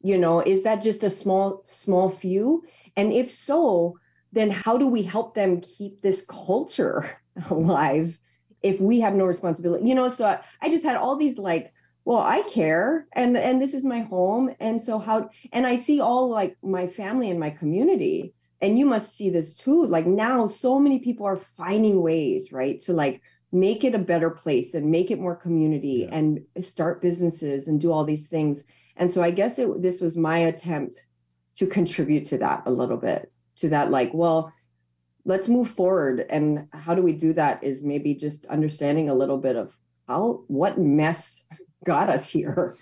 You 0.00 0.18
know 0.18 0.40
is 0.40 0.64
that 0.64 0.82
just 0.82 1.04
a 1.04 1.10
small 1.10 1.64
small 1.68 2.08
few? 2.08 2.64
And 2.96 3.12
if 3.12 3.30
so 3.30 3.98
then 4.32 4.50
how 4.50 4.76
do 4.76 4.88
we 4.88 5.02
help 5.04 5.34
them 5.34 5.60
keep 5.60 6.02
this 6.02 6.24
culture 6.28 7.20
alive 7.50 8.18
if 8.62 8.80
we 8.80 9.00
have 9.00 9.14
no 9.14 9.24
responsibility 9.24 9.88
you 9.88 9.94
know 9.94 10.08
so 10.08 10.26
I, 10.26 10.40
I 10.60 10.68
just 10.68 10.84
had 10.84 10.96
all 10.96 11.16
these 11.16 11.38
like 11.38 11.72
well 12.04 12.18
i 12.18 12.42
care 12.42 13.06
and 13.12 13.36
and 13.36 13.60
this 13.60 13.74
is 13.74 13.84
my 13.84 14.00
home 14.00 14.54
and 14.60 14.80
so 14.80 14.98
how 14.98 15.30
and 15.52 15.66
i 15.66 15.78
see 15.78 16.00
all 16.00 16.30
like 16.30 16.56
my 16.62 16.86
family 16.86 17.30
and 17.30 17.38
my 17.38 17.50
community 17.50 18.34
and 18.60 18.78
you 18.78 18.86
must 18.86 19.14
see 19.16 19.30
this 19.30 19.54
too 19.54 19.86
like 19.86 20.06
now 20.06 20.46
so 20.46 20.78
many 20.78 20.98
people 20.98 21.26
are 21.26 21.36
finding 21.36 22.00
ways 22.02 22.52
right 22.52 22.80
to 22.80 22.92
like 22.92 23.20
make 23.50 23.84
it 23.84 23.94
a 23.94 23.98
better 23.98 24.30
place 24.30 24.74
and 24.74 24.90
make 24.90 25.10
it 25.10 25.20
more 25.20 25.36
community 25.36 26.06
yeah. 26.08 26.16
and 26.16 26.40
start 26.60 27.00
businesses 27.00 27.68
and 27.68 27.80
do 27.80 27.92
all 27.92 28.04
these 28.04 28.28
things 28.28 28.64
and 28.96 29.10
so 29.10 29.22
i 29.22 29.30
guess 29.30 29.58
it, 29.58 29.82
this 29.82 30.00
was 30.00 30.16
my 30.16 30.38
attempt 30.38 31.04
to 31.54 31.66
contribute 31.66 32.24
to 32.24 32.38
that 32.38 32.62
a 32.66 32.70
little 32.70 32.96
bit 32.96 33.32
to 33.56 33.68
that 33.68 33.90
like 33.90 34.10
well 34.12 34.52
let's 35.28 35.46
move 35.46 35.68
forward 35.68 36.24
and 36.30 36.66
how 36.72 36.94
do 36.94 37.02
we 37.02 37.12
do 37.12 37.34
that 37.34 37.62
is 37.62 37.84
maybe 37.84 38.14
just 38.14 38.46
understanding 38.46 39.10
a 39.10 39.14
little 39.14 39.36
bit 39.36 39.56
of 39.56 39.76
how 40.08 40.42
what 40.48 40.78
mess 40.78 41.44
got 41.84 42.08
us 42.08 42.30
here. 42.30 42.74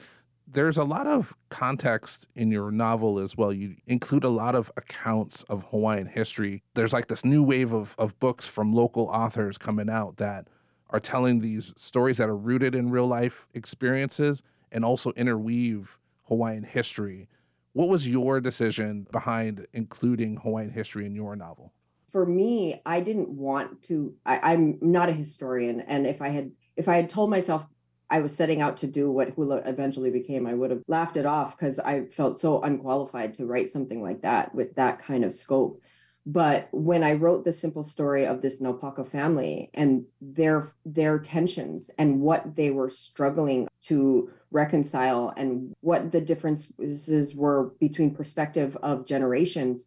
There's 0.47 0.79
a 0.79 0.85
lot 0.85 1.09
of 1.09 1.35
context 1.49 2.29
in 2.37 2.53
your 2.53 2.71
novel 2.71 3.19
as 3.19 3.37
well. 3.37 3.53
You 3.53 3.75
include 3.89 4.23
a 4.23 4.29
lot 4.29 4.55
of 4.55 4.71
accounts 4.77 5.43
of 5.43 5.65
Hawaiian 5.71 6.07
history. 6.07 6.63
There's 6.75 6.93
like 6.93 7.09
this 7.09 7.25
new 7.25 7.43
wave 7.43 7.73
of, 7.73 7.97
of 7.99 8.19
books 8.21 8.47
from 8.47 8.73
local 8.73 9.07
authors 9.07 9.59
coming 9.59 9.91
out 9.91 10.19
that 10.19 10.47
are 10.89 11.01
telling 11.01 11.41
these 11.41 11.75
stories 11.77 12.19
that 12.19 12.29
are 12.29 12.37
rooted 12.37 12.77
in 12.77 12.91
real 12.91 13.09
life 13.09 13.49
experiences 13.55 14.45
and 14.71 14.85
also 14.85 15.11
interweave 15.13 15.99
Hawaiian 16.29 16.63
history. 16.63 17.29
What 17.73 17.89
was 17.89 18.09
your 18.09 18.41
decision 18.41 19.09
behind 19.11 19.67
including 19.73 20.37
Hawaiian 20.37 20.71
history 20.71 21.07
in 21.07 21.17
your 21.17 21.35
novel? 21.35 21.73
For 22.17 22.25
me, 22.25 22.81
I 22.87 23.01
didn't 23.01 23.29
want 23.29 23.83
to, 23.89 24.15
I, 24.25 24.55
I'm 24.55 24.79
not 24.81 25.11
a 25.11 25.13
historian. 25.13 25.83
And 25.83 26.07
if 26.07 26.23
I 26.23 26.31
had 26.31 26.53
if 26.75 26.89
I 26.89 26.97
had 26.97 27.11
told 27.11 27.29
myself 27.29 27.67
I 28.09 28.21
was 28.21 28.35
setting 28.35 28.63
out 28.63 28.79
to 28.79 28.87
do 28.87 29.11
what 29.11 29.35
hula 29.35 29.59
eventually 29.67 30.11
became, 30.11 30.47
I 30.47 30.55
would 30.55 30.71
have 30.71 30.81
laughed 30.89 31.19
it 31.19 31.27
off 31.27 31.59
because 31.59 31.79
I 31.79 32.07
felt 32.07 32.41
so 32.41 32.63
unqualified 32.63 33.35
to 33.35 33.45
write 33.45 33.69
something 33.69 34.03
like 34.03 34.23
that 34.23 34.55
with 34.55 34.77
that 34.77 34.99
kind 34.99 35.27
of 35.27 35.35
scope. 35.35 35.83
But 36.25 36.69
when 36.73 37.05
I 37.05 37.13
wrote 37.13 37.45
the 37.45 37.53
simple 37.53 37.85
story 37.85 38.25
of 38.25 38.41
this 38.41 38.63
Naupaka 38.63 39.07
family 39.07 39.69
and 39.75 40.07
their 40.23 40.73
their 40.87 41.19
tensions 41.19 41.91
and 41.99 42.23
what 42.23 42.57
they 42.57 42.71
were 42.71 42.89
struggling 42.89 43.69
to 43.83 44.31
reconcile 44.51 45.35
and 45.37 45.75
what 45.83 46.13
the 46.13 46.23
differences 46.23 47.35
were 47.35 47.73
between 47.79 48.15
perspective 48.15 48.75
of 48.83 49.05
generations, 49.05 49.87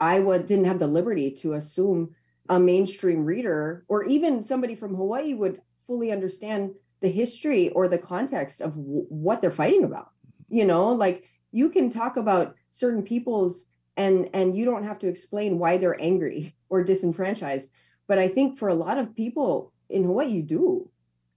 I 0.00 0.18
w- 0.18 0.42
didn't 0.42 0.66
have 0.66 0.78
the 0.78 0.86
liberty 0.86 1.30
to 1.42 1.54
assume 1.54 2.14
a 2.48 2.60
mainstream 2.60 3.24
reader 3.24 3.84
or 3.88 4.04
even 4.04 4.44
somebody 4.44 4.74
from 4.74 4.94
Hawaii 4.94 5.34
would 5.34 5.60
fully 5.86 6.12
understand 6.12 6.74
the 7.00 7.08
history 7.08 7.70
or 7.70 7.88
the 7.88 7.98
context 7.98 8.60
of 8.60 8.74
w- 8.76 9.06
what 9.08 9.40
they're 9.40 9.50
fighting 9.50 9.84
about. 9.84 10.10
You 10.48 10.64
know, 10.64 10.92
like 10.92 11.28
you 11.52 11.70
can 11.70 11.90
talk 11.90 12.16
about 12.16 12.54
certain 12.70 13.02
people's 13.02 13.66
and 13.96 14.28
and 14.34 14.56
you 14.56 14.64
don't 14.64 14.84
have 14.84 14.98
to 14.98 15.08
explain 15.08 15.58
why 15.58 15.76
they're 15.76 16.00
angry 16.00 16.54
or 16.68 16.82
disenfranchised 16.84 17.70
but 18.06 18.18
i 18.18 18.28
think 18.28 18.58
for 18.58 18.68
a 18.68 18.74
lot 18.74 18.98
of 18.98 19.14
people 19.14 19.72
in 19.88 20.04
hawaii 20.04 20.28
you 20.28 20.42
do 20.42 20.88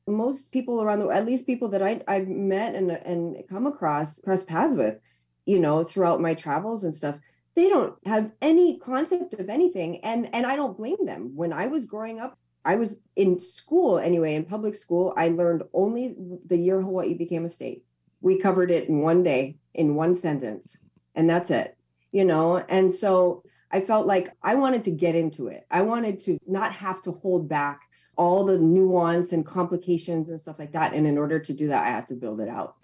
most 0.07 0.51
people 0.51 0.81
around 0.81 0.99
the 0.99 1.07
at 1.07 1.25
least 1.25 1.45
people 1.45 1.69
that 1.69 1.81
I, 1.81 2.01
i've 2.07 2.27
met 2.27 2.75
and 2.75 2.91
and 2.91 3.43
come 3.47 3.67
across 3.67 4.19
cross 4.21 4.43
paths 4.43 4.75
with 4.75 4.99
you 5.45 5.59
know 5.59 5.83
throughout 5.83 6.21
my 6.21 6.33
travels 6.33 6.83
and 6.83 6.93
stuff 6.93 7.15
they 7.55 7.69
don't 7.69 7.95
have 8.05 8.31
any 8.41 8.77
concept 8.77 9.33
of 9.33 9.49
anything. 9.49 10.03
And 10.03 10.33
and 10.33 10.45
i 10.45 10.55
don't 10.55 10.77
blame 10.77 11.05
them. 11.05 11.35
When 11.35 11.53
i 11.53 11.67
was 11.67 11.85
growing 11.85 12.19
up 12.19 12.37
i 12.65 12.75
was 12.75 12.97
in 13.15 13.39
school 13.39 13.99
anyway 13.99 14.35
in 14.35 14.43
public 14.43 14.75
school 14.75 15.13
i 15.15 15.29
learned 15.29 15.63
only 15.73 16.15
the 16.45 16.57
year 16.57 16.81
hawaii 16.81 17.13
became 17.13 17.45
a 17.45 17.49
state. 17.49 17.83
We 18.21 18.37
covered 18.37 18.71
it 18.71 18.89
in 18.89 18.99
one 18.99 19.23
day 19.23 19.57
in 19.73 19.95
one 19.95 20.15
sentence 20.15 20.77
and 21.15 21.29
that's 21.29 21.49
it 21.49 21.75
you 22.11 22.25
know? 22.25 22.57
And 22.57 22.93
so 22.93 23.43
i 23.71 23.81
felt 23.81 24.07
like 24.07 24.35
i 24.41 24.55
wanted 24.55 24.83
to 24.83 24.91
get 24.91 25.15
into 25.15 25.47
it. 25.47 25.65
I 25.69 25.81
wanted 25.81 26.19
to 26.25 26.39
not 26.47 26.73
have 26.73 27.01
to 27.03 27.11
hold 27.11 27.47
back 27.47 27.81
all 28.15 28.43
the 28.43 28.57
nuance 28.57 29.31
and 29.31 29.45
complications 29.45 30.29
and 30.29 30.39
stuff 30.39 30.59
like 30.59 30.73
that. 30.73 30.93
And 30.93 31.07
in 31.07 31.17
order 31.17 31.39
to 31.39 31.53
do 31.53 31.67
that 31.67 31.83
i 31.83 31.89
had 31.89 32.07
to 32.07 32.15
build 32.15 32.41
it 32.41 32.49
out 32.49 32.75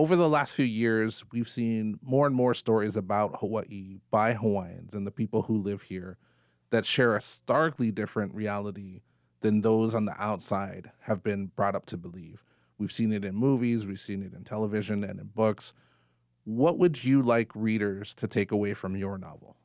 over 0.00 0.16
the 0.16 0.28
last 0.28 0.54
few 0.54 0.64
years 0.64 1.24
we've 1.30 1.48
seen 1.48 1.98
more 2.02 2.26
and 2.26 2.34
more 2.34 2.54
stories 2.54 2.96
about 2.96 3.40
hawaii 3.40 3.98
by 4.10 4.32
hawaiians 4.32 4.94
and 4.94 5.06
the 5.06 5.10
people 5.10 5.42
who 5.42 5.60
live 5.60 5.82
here 5.82 6.16
that 6.70 6.86
share 6.86 7.14
a 7.14 7.20
starkly 7.20 7.90
different 7.90 8.34
reality 8.34 9.02
than 9.40 9.60
those 9.60 9.94
on 9.94 10.06
the 10.06 10.22
outside 10.22 10.90
have 11.00 11.22
been 11.22 11.46
brought 11.46 11.74
up 11.74 11.84
to 11.84 11.96
believe 11.96 12.42
we've 12.78 12.92
seen 12.92 13.12
it 13.12 13.24
in 13.24 13.34
movies 13.34 13.86
we've 13.86 14.00
seen 14.00 14.22
it 14.22 14.32
in 14.32 14.42
television 14.42 15.04
and 15.04 15.20
in 15.20 15.26
books 15.26 15.74
what 16.44 16.78
would 16.78 17.04
you 17.04 17.22
like 17.22 17.54
readers 17.54 18.14
to 18.14 18.26
take 18.26 18.50
away 18.50 18.74
from 18.74 18.96
your 18.96 19.18
novel? 19.18 19.56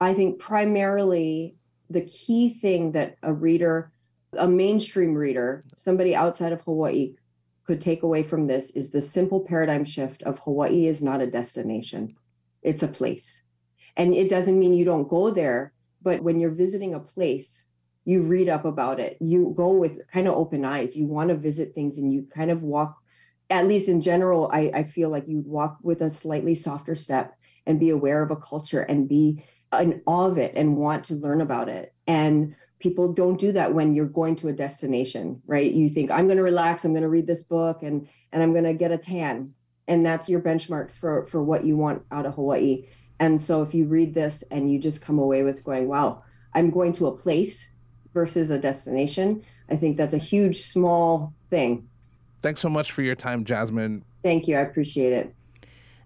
I 0.00 0.14
think 0.14 0.38
primarily 0.38 1.56
the 1.90 2.02
key 2.02 2.50
thing 2.50 2.92
that 2.92 3.16
a 3.22 3.32
reader, 3.32 3.92
a 4.36 4.46
mainstream 4.46 5.14
reader, 5.14 5.62
somebody 5.76 6.14
outside 6.14 6.52
of 6.52 6.60
Hawaii 6.62 7.14
could 7.66 7.80
take 7.80 8.02
away 8.02 8.22
from 8.22 8.46
this 8.46 8.70
is 8.70 8.90
the 8.90 9.02
simple 9.02 9.40
paradigm 9.40 9.84
shift 9.84 10.22
of 10.22 10.38
Hawaii 10.40 10.86
is 10.86 11.02
not 11.02 11.20
a 11.20 11.26
destination, 11.26 12.16
it's 12.62 12.82
a 12.82 12.88
place. 12.88 13.42
And 13.96 14.14
it 14.14 14.28
doesn't 14.28 14.58
mean 14.58 14.74
you 14.74 14.84
don't 14.84 15.08
go 15.08 15.30
there, 15.30 15.72
but 16.02 16.22
when 16.22 16.38
you're 16.38 16.50
visiting 16.50 16.94
a 16.94 17.00
place, 17.00 17.62
you 18.04 18.22
read 18.22 18.48
up 18.48 18.64
about 18.64 19.00
it. 19.00 19.16
You 19.20 19.52
go 19.56 19.70
with 19.70 20.06
kind 20.12 20.28
of 20.28 20.34
open 20.34 20.64
eyes. 20.64 20.96
You 20.96 21.06
want 21.06 21.30
to 21.30 21.34
visit 21.34 21.74
things 21.74 21.98
and 21.98 22.12
you 22.12 22.28
kind 22.32 22.50
of 22.50 22.62
walk 22.62 22.96
at 23.48 23.68
least 23.68 23.88
in 23.88 24.00
general, 24.00 24.50
I, 24.52 24.70
I 24.74 24.82
feel 24.84 25.08
like 25.08 25.28
you'd 25.28 25.46
walk 25.46 25.78
with 25.82 26.02
a 26.02 26.10
slightly 26.10 26.54
softer 26.54 26.94
step 26.94 27.36
and 27.66 27.80
be 27.80 27.90
aware 27.90 28.22
of 28.22 28.30
a 28.30 28.36
culture 28.36 28.80
and 28.80 29.08
be 29.08 29.44
in 29.78 30.02
awe 30.06 30.26
of 30.26 30.38
it 30.38 30.52
and 30.56 30.76
want 30.76 31.04
to 31.04 31.14
learn 31.14 31.40
about 31.40 31.68
it. 31.68 31.94
And 32.06 32.56
people 32.78 33.12
don't 33.12 33.40
do 33.40 33.52
that 33.52 33.74
when 33.74 33.94
you're 33.94 34.06
going 34.06 34.36
to 34.36 34.48
a 34.48 34.52
destination, 34.52 35.42
right? 35.46 35.70
You 35.70 35.88
think, 35.88 36.10
I'm 36.10 36.26
going 36.26 36.36
to 36.36 36.42
relax, 36.42 36.84
I'm 36.84 36.92
going 36.92 37.02
to 37.02 37.08
read 37.08 37.26
this 37.26 37.42
book 37.42 37.82
and 37.82 38.08
and 38.32 38.42
I'm 38.42 38.52
going 38.52 38.64
to 38.64 38.74
get 38.74 38.92
a 38.92 38.98
tan. 38.98 39.54
And 39.88 40.04
that's 40.04 40.28
your 40.28 40.40
benchmarks 40.40 40.98
for 40.98 41.26
for 41.26 41.42
what 41.42 41.64
you 41.64 41.76
want 41.76 42.02
out 42.10 42.26
of 42.26 42.34
Hawaii. 42.34 42.86
And 43.18 43.40
so 43.40 43.62
if 43.62 43.72
you 43.72 43.86
read 43.86 44.14
this 44.14 44.44
and 44.50 44.70
you 44.70 44.78
just 44.78 45.00
come 45.00 45.18
away 45.18 45.42
with 45.42 45.64
going, 45.64 45.88
wow, 45.88 46.22
I'm 46.54 46.70
going 46.70 46.92
to 46.94 47.06
a 47.06 47.16
place 47.16 47.70
versus 48.12 48.50
a 48.50 48.58
destination, 48.58 49.42
I 49.70 49.76
think 49.76 49.96
that's 49.96 50.14
a 50.14 50.18
huge 50.18 50.60
small 50.60 51.34
thing 51.48 51.88
Thanks 52.46 52.60
so 52.60 52.68
much 52.68 52.92
for 52.92 53.02
your 53.02 53.16
time, 53.16 53.44
Jasmin. 53.44 54.04
Thank 54.22 54.46
you. 54.46 54.56
I 54.56 54.60
appreciate 54.60 55.12
it. 55.12 55.34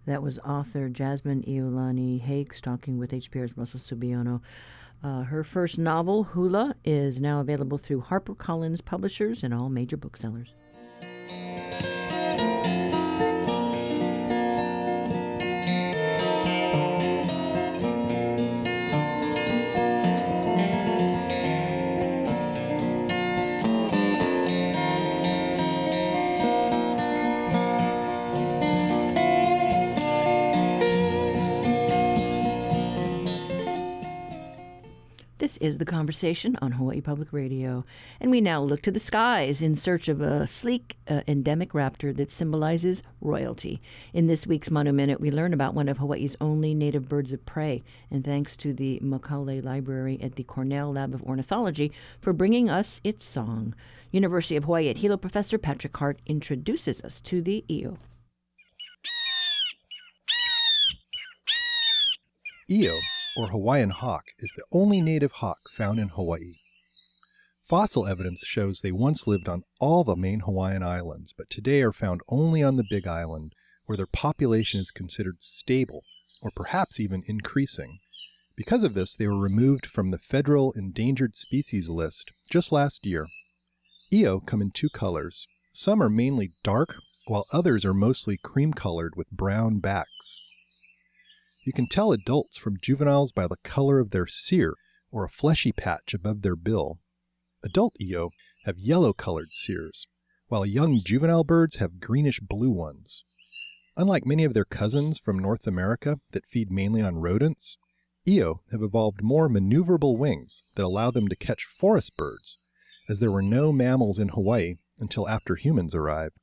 That 0.07 0.23
was 0.23 0.39
author 0.39 0.89
Jasmin 0.89 1.43
Iolani 1.43 2.19
Hakes 2.19 2.63
talking 2.63 2.99
with 2.99 3.11
HPR's 3.11 3.57
Russell 3.59 3.79
Subiono. 3.81 4.41
Uh, 5.03 5.23
her 5.23 5.43
first 5.43 5.79
novel, 5.79 6.25
Hula, 6.25 6.75
is 6.85 7.21
now 7.21 7.41
available 7.41 7.79
through 7.79 8.03
HarperCollins 8.03 8.85
Publishers 8.85 9.43
and 9.43 9.55
all 9.55 9.71
major 9.71 9.97
booksellers. 9.97 10.55
Is 35.61 35.79
The 35.79 35.85
Conversation 35.85 36.57
on 36.63 36.73
Hawaii 36.73 37.01
Public 37.01 37.33
Radio. 37.33 37.85
And 38.21 38.31
we 38.31 38.41
now 38.41 38.63
look 38.63 38.83
to 38.83 38.91
the 38.91 38.99
skies 38.99 39.63
in 39.63 39.75
search 39.75 40.09
of 40.09 40.21
a 40.21 40.47
sleek, 40.47 40.97
uh, 41.09 41.21
endemic 41.29 41.73
raptor 41.73 42.17
that 42.17 42.33
symbolizes 42.33 43.03
royalty. 43.21 43.81
In 44.15 44.27
this 44.27 44.47
week's 44.47 44.71
Manu 44.71 44.93
Minute, 44.93 45.21
we 45.21 45.31
learn 45.31 45.53
about 45.53 45.75
one 45.75 45.89
of 45.89 45.99
Hawaii's 45.99 46.37
only 46.41 46.75
native 46.75 47.09
birds 47.09 47.33
of 47.33 47.45
prey. 47.45 47.83
And 48.11 48.25
thanks 48.25 48.57
to 48.59 48.73
the 48.73 48.99
Macaulay 49.03 49.61
Library 49.61 50.19
at 50.23 50.35
the 50.35 50.45
Cornell 50.45 50.93
Lab 50.93 51.15
of 51.15 51.23
Ornithology 51.23 51.93
for 52.21 52.33
bringing 52.33 52.71
us 52.71 53.01
its 53.05 53.29
song. 53.29 53.75
University 54.11 54.57
of 54.57 54.65
Hawaii 54.65 54.89
at 54.89 54.97
Hilo 54.97 55.19
professor 55.19 55.59
Patrick 55.59 55.97
Hart 55.97 56.19
introduces 56.27 57.03
us 57.03 57.21
to 57.21 57.43
the 57.43 57.65
io. 57.71 57.99
Io 62.71 62.99
or 63.37 63.49
Hawaiian 63.49 63.91
hawk, 63.91 64.25
is 64.39 64.53
the 64.57 64.65
only 64.73 65.01
native 65.01 65.33
hawk 65.33 65.59
found 65.71 65.99
in 65.99 66.09
Hawaii. 66.09 66.55
Fossil 67.69 68.07
evidence 68.07 68.45
shows 68.45 68.81
they 68.81 68.91
once 68.91 69.27
lived 69.29 69.49
on 69.49 69.63
all 69.79 70.03
the 70.03 70.17
main 70.17 70.41
Hawaiian 70.41 70.83
islands, 70.83 71.33
but 71.33 71.49
today 71.49 71.83
are 71.83 71.93
found 71.93 72.21
only 72.29 72.63
on 72.63 72.77
the 72.77 72.87
Big 72.91 73.07
Island, 73.07 73.55
where 73.87 73.97
their 73.97 74.09
population 74.13 74.81
is 74.81 74.91
considered 74.91 75.43
stable, 75.43 76.03
or 76.43 76.51
perhaps 76.51 76.99
even 76.99 77.23
increasing. 77.27 77.99
Because 78.57 78.83
of 78.83 78.95
this, 78.95 79.15
they 79.15 79.29
were 79.29 79.39
removed 79.39 79.87
from 79.87 80.11
the 80.11 80.19
federal 80.19 80.73
endangered 80.73 81.37
species 81.37 81.89
list 81.89 82.33
just 82.51 82.73
last 82.73 83.07
year. 83.07 83.27
Io 84.13 84.41
come 84.41 84.61
in 84.61 84.73
two 84.73 84.89
colors. 84.89 85.47
Some 85.73 86.03
are 86.03 86.11
mainly 86.11 86.51
dark, 86.65 86.97
while 87.27 87.47
others 87.53 87.85
are 87.85 87.95
mostly 87.95 88.37
cream 88.37 88.73
colored 88.73 89.15
with 89.17 89.31
brown 89.31 89.79
backs. 89.79 90.41
You 91.71 91.75
can 91.75 91.87
tell 91.87 92.11
adults 92.11 92.59
from 92.59 92.81
juveniles 92.83 93.31
by 93.31 93.47
the 93.47 93.57
color 93.63 94.01
of 94.01 94.11
their 94.11 94.27
cere, 94.27 94.75
or 95.13 95.23
a 95.25 95.29
fleshy 95.29 95.71
patch 95.71 96.13
above 96.13 96.43
their 96.43 96.57
bill. 96.57 96.99
Adult 97.63 97.95
Io 98.03 98.31
have 98.65 98.81
yellow 98.81 99.13
colored 99.13 99.51
ceres, 99.53 100.09
while 100.49 100.67
young 100.67 101.01
juvenile 101.05 101.45
birds 101.45 101.77
have 101.77 102.01
greenish 102.01 102.41
blue 102.41 102.73
ones. 102.73 103.23
Unlike 103.97 104.27
many 104.27 104.43
of 104.43 104.53
their 104.53 104.65
cousins 104.65 105.21
from 105.21 105.39
North 105.39 105.69
America 105.69 106.19
that 106.33 106.45
feed 106.45 106.73
mainly 106.73 107.03
on 107.03 107.19
rodents, 107.19 107.77
Io 108.29 108.63
have 108.73 108.83
evolved 108.83 109.23
more 109.23 109.49
maneuverable 109.49 110.19
wings 110.19 110.65
that 110.75 110.85
allow 110.85 111.13
them 111.13 111.29
to 111.29 111.37
catch 111.37 111.67
forest 111.79 112.17
birds, 112.17 112.59
as 113.09 113.21
there 113.21 113.31
were 113.31 113.43
no 113.43 113.71
mammals 113.71 114.19
in 114.19 114.31
Hawaii 114.31 114.79
until 114.99 115.29
after 115.29 115.55
humans 115.55 115.95
arrived. 115.95 116.40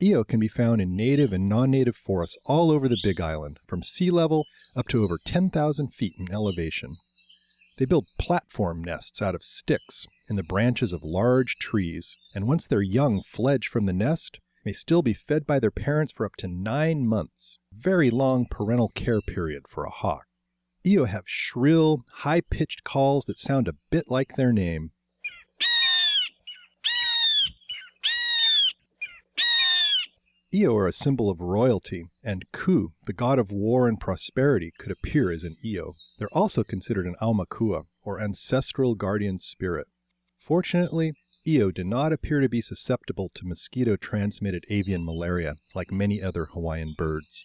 Io 0.00 0.22
can 0.22 0.38
be 0.38 0.48
found 0.48 0.80
in 0.80 0.94
native 0.94 1.32
and 1.32 1.48
non 1.48 1.72
native 1.72 1.96
forests 1.96 2.38
all 2.46 2.70
over 2.70 2.88
the 2.88 3.00
Big 3.02 3.20
Island, 3.20 3.58
from 3.66 3.82
sea 3.82 4.10
level 4.10 4.46
up 4.76 4.86
to 4.88 5.02
over 5.02 5.18
10,000 5.24 5.88
feet 5.92 6.14
in 6.18 6.32
elevation. 6.32 6.96
They 7.78 7.84
build 7.84 8.06
platform 8.18 8.82
nests 8.82 9.20
out 9.20 9.34
of 9.34 9.42
sticks 9.42 10.06
in 10.28 10.36
the 10.36 10.44
branches 10.44 10.92
of 10.92 11.02
large 11.02 11.56
trees, 11.56 12.16
and 12.34 12.46
once 12.46 12.66
their 12.66 12.82
young 12.82 13.22
fledge 13.22 13.66
from 13.66 13.86
the 13.86 13.92
nest, 13.92 14.38
may 14.64 14.72
still 14.72 15.02
be 15.02 15.14
fed 15.14 15.46
by 15.46 15.58
their 15.58 15.70
parents 15.70 16.12
for 16.12 16.26
up 16.26 16.32
to 16.38 16.48
nine 16.48 17.06
months. 17.06 17.58
Very 17.72 18.10
long 18.10 18.46
parental 18.50 18.90
care 18.94 19.20
period 19.20 19.62
for 19.68 19.84
a 19.84 19.90
hawk. 19.90 20.26
Io 20.86 21.06
have 21.06 21.24
shrill, 21.26 22.04
high 22.18 22.40
pitched 22.40 22.84
calls 22.84 23.24
that 23.26 23.38
sound 23.38 23.66
a 23.66 23.74
bit 23.90 24.04
like 24.08 24.36
their 24.36 24.52
name. 24.52 24.92
Are 30.50 30.86
a 30.86 30.94
symbol 30.94 31.28
of 31.28 31.42
royalty, 31.42 32.06
and 32.24 32.50
Ku, 32.52 32.92
the 33.04 33.12
god 33.12 33.38
of 33.38 33.52
war 33.52 33.86
and 33.86 34.00
prosperity, 34.00 34.72
could 34.78 34.90
appear 34.90 35.30
as 35.30 35.44
an 35.44 35.56
Io. 35.62 35.92
They're 36.18 36.32
also 36.32 36.62
considered 36.62 37.06
an 37.06 37.16
Aumakua, 37.20 37.84
or 38.02 38.18
ancestral 38.18 38.94
guardian 38.94 39.38
spirit. 39.38 39.88
Fortunately, 40.38 41.12
Io 41.46 41.70
did 41.70 41.84
not 41.84 42.14
appear 42.14 42.40
to 42.40 42.48
be 42.48 42.62
susceptible 42.62 43.30
to 43.34 43.46
mosquito 43.46 43.96
transmitted 43.96 44.64
avian 44.70 45.04
malaria 45.04 45.56
like 45.74 45.92
many 45.92 46.22
other 46.22 46.46
Hawaiian 46.46 46.94
birds. 46.96 47.44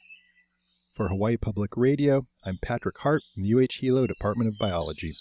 For 0.94 1.10
Hawaii 1.10 1.36
Public 1.36 1.76
Radio, 1.76 2.28
I'm 2.46 2.58
Patrick 2.64 3.00
Hart 3.00 3.24
from 3.34 3.44
the 3.44 3.54
UH 3.54 3.82
Hilo 3.82 4.08
Department 4.08 4.48
of 4.48 4.58
Biology. 4.58 5.14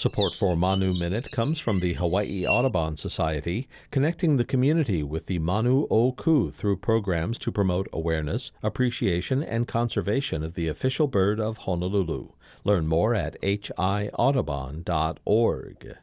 Support 0.00 0.34
for 0.34 0.56
Manu 0.56 0.94
Minute 0.94 1.30
comes 1.30 1.60
from 1.60 1.80
the 1.80 1.92
Hawaii 1.92 2.46
Audubon 2.46 2.96
Society, 2.96 3.68
connecting 3.90 4.38
the 4.38 4.46
community 4.46 5.02
with 5.02 5.26
the 5.26 5.38
Manu 5.38 5.86
o 5.90 6.12
Ku 6.12 6.50
through 6.50 6.78
programs 6.78 7.36
to 7.40 7.52
promote 7.52 7.86
awareness, 7.92 8.50
appreciation, 8.62 9.42
and 9.42 9.68
conservation 9.68 10.42
of 10.42 10.54
the 10.54 10.68
official 10.68 11.06
bird 11.06 11.38
of 11.38 11.58
Honolulu. 11.58 12.30
Learn 12.64 12.86
more 12.86 13.14
at 13.14 13.38
hiaudubon.org. 13.42 15.98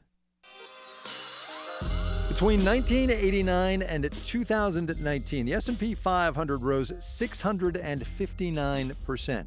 Between 2.28 2.64
1989 2.64 3.82
and 3.82 4.12
2019, 4.12 5.46
the 5.48 5.56
S&P 5.56 5.96
500 5.96 6.62
rose 6.62 6.92
659%. 6.92 9.46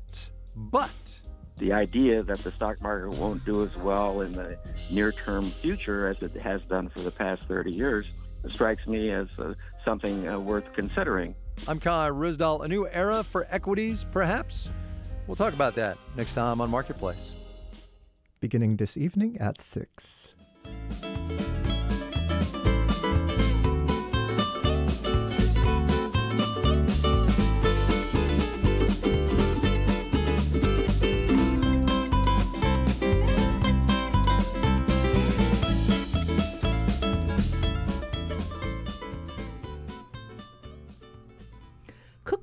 But 0.56 1.20
the 1.60 1.72
idea 1.72 2.22
that 2.22 2.38
the 2.38 2.50
stock 2.52 2.80
market 2.80 3.10
won't 3.16 3.44
do 3.44 3.62
as 3.62 3.76
well 3.76 4.22
in 4.22 4.32
the 4.32 4.58
near 4.90 5.12
term 5.12 5.50
future 5.50 6.08
as 6.08 6.16
it 6.22 6.34
has 6.40 6.62
done 6.62 6.88
for 6.88 7.00
the 7.00 7.10
past 7.10 7.42
30 7.46 7.70
years 7.70 8.06
strikes 8.48 8.86
me 8.86 9.10
as 9.10 9.28
uh, 9.38 9.52
something 9.84 10.26
uh, 10.26 10.38
worth 10.38 10.64
considering. 10.72 11.34
I'm 11.68 11.78
Kai 11.78 12.08
Ryssdal. 12.08 12.64
A 12.64 12.68
new 12.68 12.88
era 12.88 13.22
for 13.22 13.46
equities, 13.50 14.04
perhaps? 14.10 14.70
We'll 15.26 15.36
talk 15.36 15.52
about 15.52 15.74
that 15.74 15.98
next 16.16 16.34
time 16.34 16.60
on 16.60 16.70
Marketplace. 16.70 17.32
Beginning 18.40 18.76
this 18.76 18.96
evening 18.96 19.36
at 19.38 19.60
6. 19.60 20.34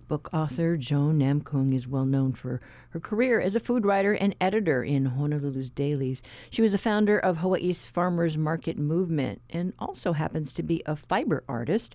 Cookbook 0.08 0.34
author 0.34 0.78
Joan 0.78 1.20
Namkung 1.20 1.74
is 1.74 1.86
well 1.86 2.06
known 2.06 2.32
for 2.32 2.62
her 2.92 3.00
career 3.02 3.42
as 3.42 3.56
a 3.56 3.60
food 3.60 3.86
writer 3.86 4.14
and 4.14 4.34
editor 4.40 4.82
in 4.82 5.04
Honolulu's 5.04 5.70
dailies. 5.70 6.24
She 6.50 6.62
was 6.62 6.74
a 6.74 6.78
founder 6.78 7.20
of 7.20 7.40
Hawaii's 7.40 7.86
farmers 7.86 8.38
market 8.38 8.78
movement 8.78 9.42
and 9.50 9.74
also 9.78 10.14
happens 10.14 10.54
to 10.54 10.64
be 10.64 10.82
a 10.86 10.96
fiber 10.96 11.44
artist. 11.50 11.94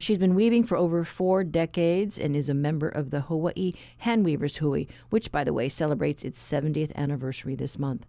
She's 0.00 0.18
been 0.18 0.34
weaving 0.34 0.64
for 0.64 0.76
over 0.76 1.04
four 1.04 1.44
decades 1.44 2.18
and 2.18 2.34
is 2.34 2.48
a 2.48 2.54
member 2.54 2.88
of 2.88 3.10
the 3.10 3.20
Hawaii 3.20 3.74
Handweavers 4.04 4.56
Hui, 4.56 4.86
which, 5.10 5.30
by 5.30 5.44
the 5.44 5.52
way, 5.52 5.68
celebrates 5.68 6.24
its 6.24 6.42
70th 6.42 6.92
anniversary 6.96 7.54
this 7.54 7.78
month. 7.78 8.06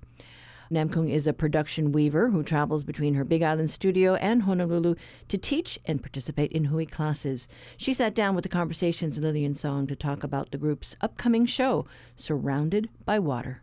Namkung 0.71 1.09
is 1.09 1.27
a 1.27 1.33
production 1.33 1.91
weaver 1.91 2.29
who 2.29 2.43
travels 2.43 2.83
between 2.83 3.13
her 3.15 3.23
Big 3.23 3.43
Island 3.43 3.69
studio 3.69 4.15
and 4.15 4.43
Honolulu 4.43 4.95
to 5.27 5.37
teach 5.37 5.77
and 5.85 6.01
participate 6.01 6.51
in 6.51 6.65
Hui 6.65 6.85
classes. 6.85 7.47
She 7.77 7.93
sat 7.93 8.15
down 8.15 8.35
with 8.35 8.43
the 8.43 8.49
Conversations 8.49 9.19
Lillian 9.19 9.55
Song 9.55 9.87
to 9.87 9.95
talk 9.95 10.23
about 10.23 10.51
the 10.51 10.57
group's 10.57 10.95
upcoming 11.01 11.45
show, 11.45 11.85
Surrounded 12.15 12.89
by 13.05 13.19
Water. 13.19 13.61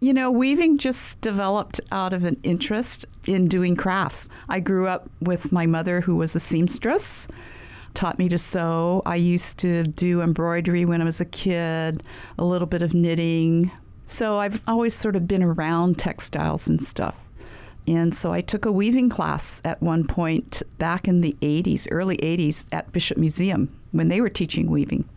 You 0.00 0.12
know, 0.12 0.32
weaving 0.32 0.78
just 0.78 1.20
developed 1.20 1.80
out 1.92 2.12
of 2.12 2.24
an 2.24 2.36
interest 2.42 3.06
in 3.26 3.46
doing 3.46 3.76
crafts. 3.76 4.28
I 4.48 4.58
grew 4.58 4.88
up 4.88 5.08
with 5.20 5.52
my 5.52 5.64
mother, 5.66 6.00
who 6.00 6.16
was 6.16 6.34
a 6.34 6.40
seamstress, 6.40 7.28
taught 7.94 8.18
me 8.18 8.28
to 8.28 8.36
sew. 8.36 9.02
I 9.06 9.14
used 9.14 9.58
to 9.58 9.84
do 9.84 10.20
embroidery 10.20 10.84
when 10.84 11.00
I 11.00 11.04
was 11.04 11.20
a 11.20 11.24
kid, 11.24 12.02
a 12.36 12.44
little 12.44 12.66
bit 12.66 12.82
of 12.82 12.94
knitting, 12.94 13.70
so 14.12 14.38
I've 14.38 14.60
always 14.68 14.94
sort 14.94 15.16
of 15.16 15.26
been 15.26 15.42
around 15.42 15.98
textiles 15.98 16.68
and 16.68 16.82
stuff. 16.82 17.16
And 17.88 18.14
so 18.14 18.32
I 18.32 18.40
took 18.42 18.64
a 18.64 18.70
weaving 18.70 19.08
class 19.08 19.60
at 19.64 19.82
one 19.82 20.06
point 20.06 20.62
back 20.78 21.08
in 21.08 21.20
the 21.20 21.34
80s, 21.40 21.88
early 21.90 22.16
80s 22.18 22.66
at 22.72 22.92
Bishop 22.92 23.16
Museum 23.18 23.74
when 23.90 24.08
they 24.08 24.20
were 24.20 24.28
teaching 24.28 24.70
weaving. 24.70 25.08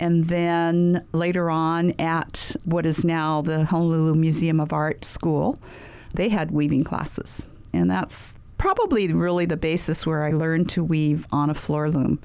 And 0.00 0.26
then 0.26 1.06
later 1.12 1.50
on 1.50 1.92
at 2.00 2.54
what 2.64 2.84
is 2.84 3.04
now 3.04 3.40
the 3.42 3.64
Honolulu 3.64 4.16
Museum 4.16 4.60
of 4.60 4.72
Art 4.72 5.04
School, 5.04 5.58
they 6.12 6.28
had 6.28 6.50
weaving 6.50 6.84
classes. 6.84 7.46
And 7.72 7.90
that's 7.90 8.34
probably 8.58 9.12
really 9.12 9.46
the 9.46 9.56
basis 9.56 10.04
where 10.06 10.24
I 10.24 10.32
learned 10.32 10.68
to 10.70 10.82
weave 10.84 11.26
on 11.32 11.48
a 11.48 11.54
floor 11.54 11.90
loom 11.90 12.18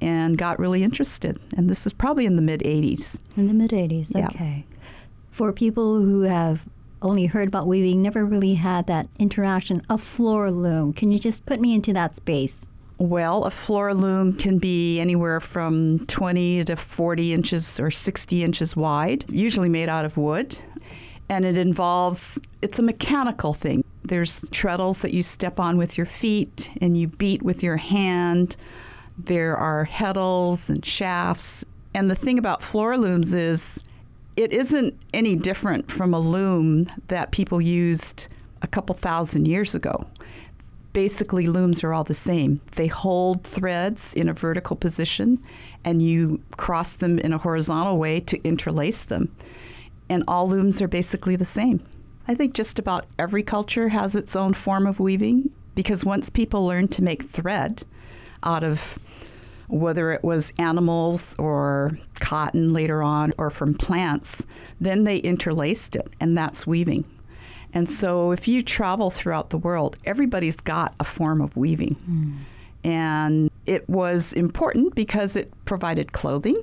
and 0.00 0.36
got 0.36 0.58
really 0.58 0.82
interested. 0.82 1.38
And 1.56 1.68
this 1.68 1.86
is 1.86 1.92
probably 1.92 2.26
in 2.26 2.36
the 2.36 2.42
mid 2.42 2.60
80s. 2.62 3.20
In 3.36 3.46
the 3.46 3.54
mid 3.54 3.70
80s, 3.70 4.12
Yeah. 4.14 4.28
For 5.32 5.50
people 5.50 6.02
who 6.02 6.20
have 6.22 6.64
only 7.00 7.24
heard 7.24 7.48
about 7.48 7.66
weaving, 7.66 8.02
never 8.02 8.24
really 8.24 8.54
had 8.54 8.86
that 8.86 9.08
interaction, 9.18 9.82
a 9.88 9.96
floor 9.96 10.50
loom. 10.50 10.92
Can 10.92 11.10
you 11.10 11.18
just 11.18 11.46
put 11.46 11.58
me 11.58 11.74
into 11.74 11.92
that 11.94 12.14
space? 12.14 12.68
Well, 12.98 13.44
a 13.44 13.50
floor 13.50 13.94
loom 13.94 14.34
can 14.34 14.58
be 14.58 15.00
anywhere 15.00 15.40
from 15.40 16.06
20 16.06 16.66
to 16.66 16.76
40 16.76 17.32
inches 17.32 17.80
or 17.80 17.90
60 17.90 18.44
inches 18.44 18.76
wide, 18.76 19.24
usually 19.28 19.70
made 19.70 19.88
out 19.88 20.04
of 20.04 20.18
wood. 20.18 20.56
And 21.30 21.46
it 21.46 21.56
involves, 21.56 22.38
it's 22.60 22.78
a 22.78 22.82
mechanical 22.82 23.54
thing. 23.54 23.82
There's 24.04 24.48
treadles 24.50 25.00
that 25.00 25.14
you 25.14 25.22
step 25.22 25.58
on 25.58 25.78
with 25.78 25.96
your 25.96 26.06
feet 26.06 26.70
and 26.82 26.96
you 26.96 27.08
beat 27.08 27.42
with 27.42 27.62
your 27.62 27.78
hand. 27.78 28.56
There 29.16 29.56
are 29.56 29.86
heddles 29.86 30.68
and 30.68 30.84
shafts. 30.84 31.64
And 31.94 32.10
the 32.10 32.14
thing 32.14 32.38
about 32.38 32.62
floor 32.62 32.98
looms 32.98 33.32
is 33.32 33.82
it 34.36 34.52
isn't 34.52 34.94
any 35.12 35.36
different 35.36 35.90
from 35.90 36.14
a 36.14 36.18
loom 36.18 36.86
that 37.08 37.32
people 37.32 37.60
used 37.60 38.28
a 38.62 38.66
couple 38.66 38.94
thousand 38.94 39.46
years 39.46 39.74
ago. 39.74 40.06
Basically, 40.92 41.46
looms 41.46 41.82
are 41.82 41.92
all 41.92 42.04
the 42.04 42.14
same. 42.14 42.60
They 42.76 42.86
hold 42.86 43.44
threads 43.44 44.14
in 44.14 44.28
a 44.28 44.34
vertical 44.34 44.76
position 44.76 45.38
and 45.84 46.02
you 46.02 46.40
cross 46.56 46.96
them 46.96 47.18
in 47.18 47.32
a 47.32 47.38
horizontal 47.38 47.98
way 47.98 48.20
to 48.20 48.42
interlace 48.44 49.04
them. 49.04 49.34
And 50.08 50.22
all 50.28 50.48
looms 50.48 50.82
are 50.82 50.88
basically 50.88 51.36
the 51.36 51.44
same. 51.44 51.82
I 52.28 52.34
think 52.34 52.54
just 52.54 52.78
about 52.78 53.06
every 53.18 53.42
culture 53.42 53.88
has 53.88 54.14
its 54.14 54.36
own 54.36 54.52
form 54.52 54.86
of 54.86 55.00
weaving 55.00 55.50
because 55.74 56.04
once 56.04 56.30
people 56.30 56.66
learn 56.66 56.88
to 56.88 57.02
make 57.02 57.24
thread 57.24 57.84
out 58.42 58.62
of 58.62 58.98
whether 59.72 60.12
it 60.12 60.22
was 60.22 60.52
animals 60.58 61.34
or 61.38 61.98
cotton 62.20 62.74
later 62.74 63.02
on 63.02 63.32
or 63.38 63.48
from 63.48 63.72
plants, 63.72 64.46
then 64.80 65.04
they 65.04 65.16
interlaced 65.18 65.96
it, 65.96 66.12
and 66.20 66.36
that's 66.36 66.66
weaving. 66.66 67.04
And 67.72 67.88
so 67.88 68.32
if 68.32 68.46
you 68.46 68.62
travel 68.62 69.10
throughout 69.10 69.48
the 69.48 69.56
world, 69.56 69.96
everybody's 70.04 70.56
got 70.56 70.94
a 71.00 71.04
form 71.04 71.40
of 71.40 71.56
weaving. 71.56 71.94
Hmm. 71.94 72.32
And 72.84 73.50
it 73.64 73.88
was 73.88 74.34
important 74.34 74.94
because 74.94 75.36
it 75.36 75.50
provided 75.64 76.12
clothing 76.12 76.60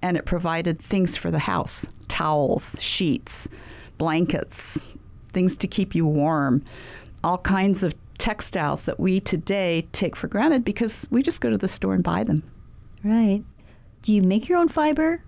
and 0.00 0.16
it 0.16 0.24
provided 0.24 0.80
things 0.80 1.16
for 1.16 1.30
the 1.30 1.40
house 1.40 1.86
towels, 2.08 2.74
sheets, 2.80 3.48
blankets, 3.98 4.88
things 5.28 5.58
to 5.58 5.68
keep 5.68 5.94
you 5.94 6.06
warm, 6.06 6.64
all 7.22 7.38
kinds 7.38 7.82
of 7.82 7.94
textiles 8.20 8.84
that 8.86 9.00
we 9.00 9.18
today 9.20 9.88
take 9.92 10.14
for 10.14 10.28
granted 10.28 10.64
because 10.64 11.06
we 11.10 11.22
just 11.22 11.40
go 11.40 11.50
to 11.50 11.58
the 11.58 11.66
store 11.68 11.94
and 11.94 12.04
buy 12.04 12.22
them. 12.22 12.42
Right. 13.02 13.42
Do 14.02 14.12
you 14.12 14.22
make 14.22 14.48
your 14.48 14.58
own 14.58 14.68
fiber? 14.68 15.22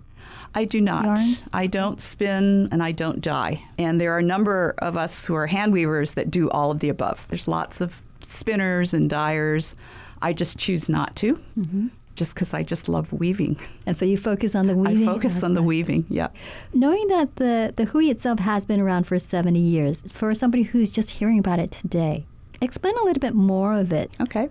I 0.55 0.65
do 0.65 0.79
not. 0.79 1.05
Yarns? 1.05 1.49
I 1.53 1.67
don't 1.67 1.99
spin 1.99 2.69
and 2.71 2.81
I 2.83 2.91
don't 2.91 3.19
dye. 3.21 3.63
And 3.77 3.99
there 3.99 4.13
are 4.13 4.19
a 4.19 4.23
number 4.23 4.75
of 4.77 4.95
us 4.95 5.25
who 5.25 5.33
are 5.33 5.47
hand 5.47 5.73
weavers 5.73 6.13
that 6.13 6.29
do 6.31 6.49
all 6.51 6.69
of 6.71 6.79
the 6.79 6.89
above. 6.89 7.25
There's 7.29 7.47
lots 7.47 7.81
of 7.81 8.01
spinners 8.21 8.93
and 8.93 9.09
dyers. 9.09 9.75
I 10.21 10.31
just 10.33 10.57
choose 10.57 10.87
not 10.89 11.15
to. 11.17 11.39
Mhm. 11.59 11.89
Just 12.15 12.35
because 12.35 12.53
I 12.53 12.61
just 12.61 12.87
love 12.87 13.11
weaving. 13.11 13.57
And 13.87 13.97
so 13.97 14.05
you 14.05 14.17
focus 14.17 14.53
on 14.53 14.67
the 14.67 14.75
weaving. 14.75 15.09
I 15.09 15.11
focus 15.11 15.41
on 15.41 15.55
the 15.55 15.63
weaving, 15.63 16.05
yeah. 16.09 16.27
Knowing 16.71 17.07
that 17.07 17.37
the, 17.37 17.73
the 17.75 17.85
Hui 17.85 18.11
itself 18.11 18.37
has 18.37 18.67
been 18.67 18.79
around 18.79 19.07
for 19.07 19.17
70 19.17 19.59
years, 19.59 20.03
for 20.13 20.35
somebody 20.35 20.61
who's 20.61 20.91
just 20.91 21.09
hearing 21.09 21.39
about 21.39 21.57
it 21.57 21.71
today, 21.71 22.27
explain 22.63 22.95
a 22.97 23.03
little 23.03 23.19
bit 23.19 23.33
more 23.33 23.73
of 23.73 23.91
it. 23.91 24.11
Okay. 24.21 24.49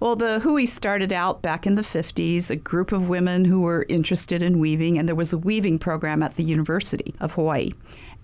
Well, 0.00 0.16
the 0.16 0.40
Hui 0.40 0.66
started 0.66 1.12
out 1.12 1.42
back 1.42 1.66
in 1.66 1.74
the 1.74 1.82
50s, 1.82 2.50
a 2.50 2.56
group 2.56 2.92
of 2.92 3.08
women 3.08 3.44
who 3.44 3.62
were 3.62 3.86
interested 3.88 4.42
in 4.42 4.58
weaving, 4.58 4.98
and 4.98 5.08
there 5.08 5.14
was 5.14 5.32
a 5.32 5.38
weaving 5.38 5.78
program 5.78 6.22
at 6.22 6.36
the 6.36 6.44
University 6.44 7.14
of 7.20 7.32
Hawaii. 7.32 7.70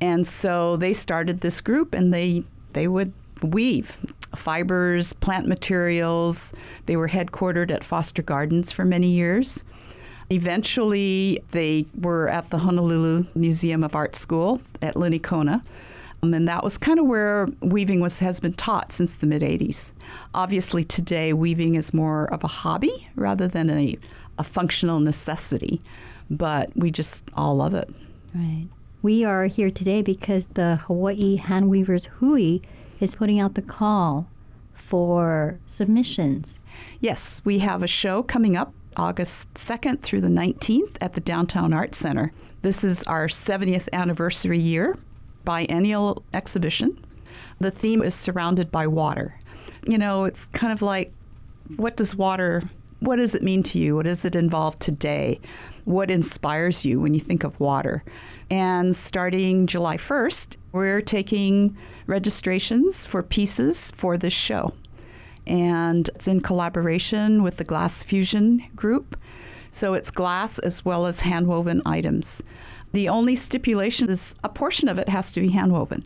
And 0.00 0.26
so 0.26 0.76
they 0.76 0.92
started 0.92 1.40
this 1.40 1.60
group 1.60 1.94
and 1.94 2.12
they, 2.14 2.44
they 2.72 2.88
would 2.88 3.12
weave 3.42 4.00
fibers, 4.36 5.12
plant 5.14 5.46
materials. 5.46 6.52
They 6.86 6.96
were 6.96 7.08
headquartered 7.08 7.70
at 7.70 7.84
Foster 7.84 8.22
Gardens 8.22 8.72
for 8.72 8.84
many 8.84 9.08
years. 9.08 9.64
Eventually, 10.30 11.40
they 11.52 11.86
were 11.98 12.28
at 12.28 12.50
the 12.50 12.58
Honolulu 12.58 13.24
Museum 13.34 13.82
of 13.82 13.94
Art 13.94 14.14
School 14.14 14.60
at 14.82 14.94
Linekona. 14.94 15.62
Um, 16.22 16.34
and 16.34 16.48
that 16.48 16.64
was 16.64 16.78
kind 16.78 16.98
of 16.98 17.06
where 17.06 17.48
weaving 17.60 18.00
was 18.00 18.18
has 18.18 18.40
been 18.40 18.54
taught 18.54 18.92
since 18.92 19.14
the 19.16 19.26
mid 19.26 19.42
80s. 19.42 19.92
Obviously, 20.34 20.84
today 20.84 21.32
weaving 21.32 21.74
is 21.74 21.94
more 21.94 22.32
of 22.32 22.42
a 22.44 22.48
hobby 22.48 23.08
rather 23.14 23.46
than 23.46 23.70
a, 23.70 23.96
a 24.38 24.44
functional 24.44 25.00
necessity, 25.00 25.80
but 26.30 26.70
we 26.76 26.90
just 26.90 27.24
all 27.34 27.56
love 27.56 27.74
it. 27.74 27.88
Right. 28.34 28.66
We 29.00 29.24
are 29.24 29.46
here 29.46 29.70
today 29.70 30.02
because 30.02 30.46
the 30.46 30.76
Hawaii 30.86 31.38
Handweavers 31.38 32.06
Hui 32.06 32.60
is 33.00 33.14
putting 33.14 33.38
out 33.38 33.54
the 33.54 33.62
call 33.62 34.28
for 34.74 35.60
submissions. 35.66 36.58
Yes, 37.00 37.40
we 37.44 37.58
have 37.58 37.82
a 37.82 37.86
show 37.86 38.22
coming 38.22 38.56
up 38.56 38.72
August 38.96 39.52
2nd 39.54 40.02
through 40.02 40.22
the 40.22 40.28
19th 40.28 40.96
at 41.00 41.12
the 41.12 41.20
Downtown 41.20 41.72
Arts 41.72 41.98
Center. 41.98 42.32
This 42.62 42.82
is 42.82 43.04
our 43.04 43.28
70th 43.28 43.88
anniversary 43.92 44.58
year, 44.58 44.96
biennial 45.48 46.22
exhibition. 46.34 47.02
The 47.58 47.70
theme 47.70 48.02
is 48.02 48.14
surrounded 48.14 48.70
by 48.70 48.86
water. 48.86 49.34
You 49.86 49.96
know, 49.96 50.26
it's 50.26 50.44
kind 50.48 50.74
of 50.74 50.82
like 50.82 51.10
what 51.78 51.96
does 51.96 52.14
water 52.14 52.64
what 53.00 53.16
does 53.16 53.34
it 53.34 53.42
mean 53.42 53.62
to 53.62 53.78
you? 53.78 53.96
What 53.96 54.04
does 54.04 54.26
it 54.26 54.36
involve 54.36 54.78
today? 54.78 55.40
What 55.84 56.10
inspires 56.10 56.84
you 56.84 57.00
when 57.00 57.14
you 57.14 57.20
think 57.20 57.44
of 57.44 57.58
water? 57.60 58.04
And 58.50 58.94
starting 58.94 59.66
July 59.66 59.96
1st, 59.96 60.56
we're 60.72 61.00
taking 61.00 61.78
registrations 62.06 63.06
for 63.06 63.22
pieces 63.22 63.90
for 63.92 64.18
this 64.18 64.34
show 64.34 64.74
and 65.46 66.10
it's 66.10 66.28
in 66.28 66.42
collaboration 66.42 67.42
with 67.42 67.56
the 67.56 67.64
Glass 67.64 68.02
Fusion 68.02 68.62
Group. 68.76 69.16
So 69.70 69.94
it's 69.94 70.10
glass 70.10 70.58
as 70.58 70.84
well 70.84 71.06
as 71.06 71.20
handwoven 71.20 71.80
items. 71.86 72.42
The 72.92 73.08
only 73.08 73.36
stipulation 73.36 74.08
is 74.08 74.34
a 74.42 74.48
portion 74.48 74.88
of 74.88 74.98
it 74.98 75.08
has 75.08 75.30
to 75.32 75.40
be 75.40 75.50
handwoven, 75.50 76.04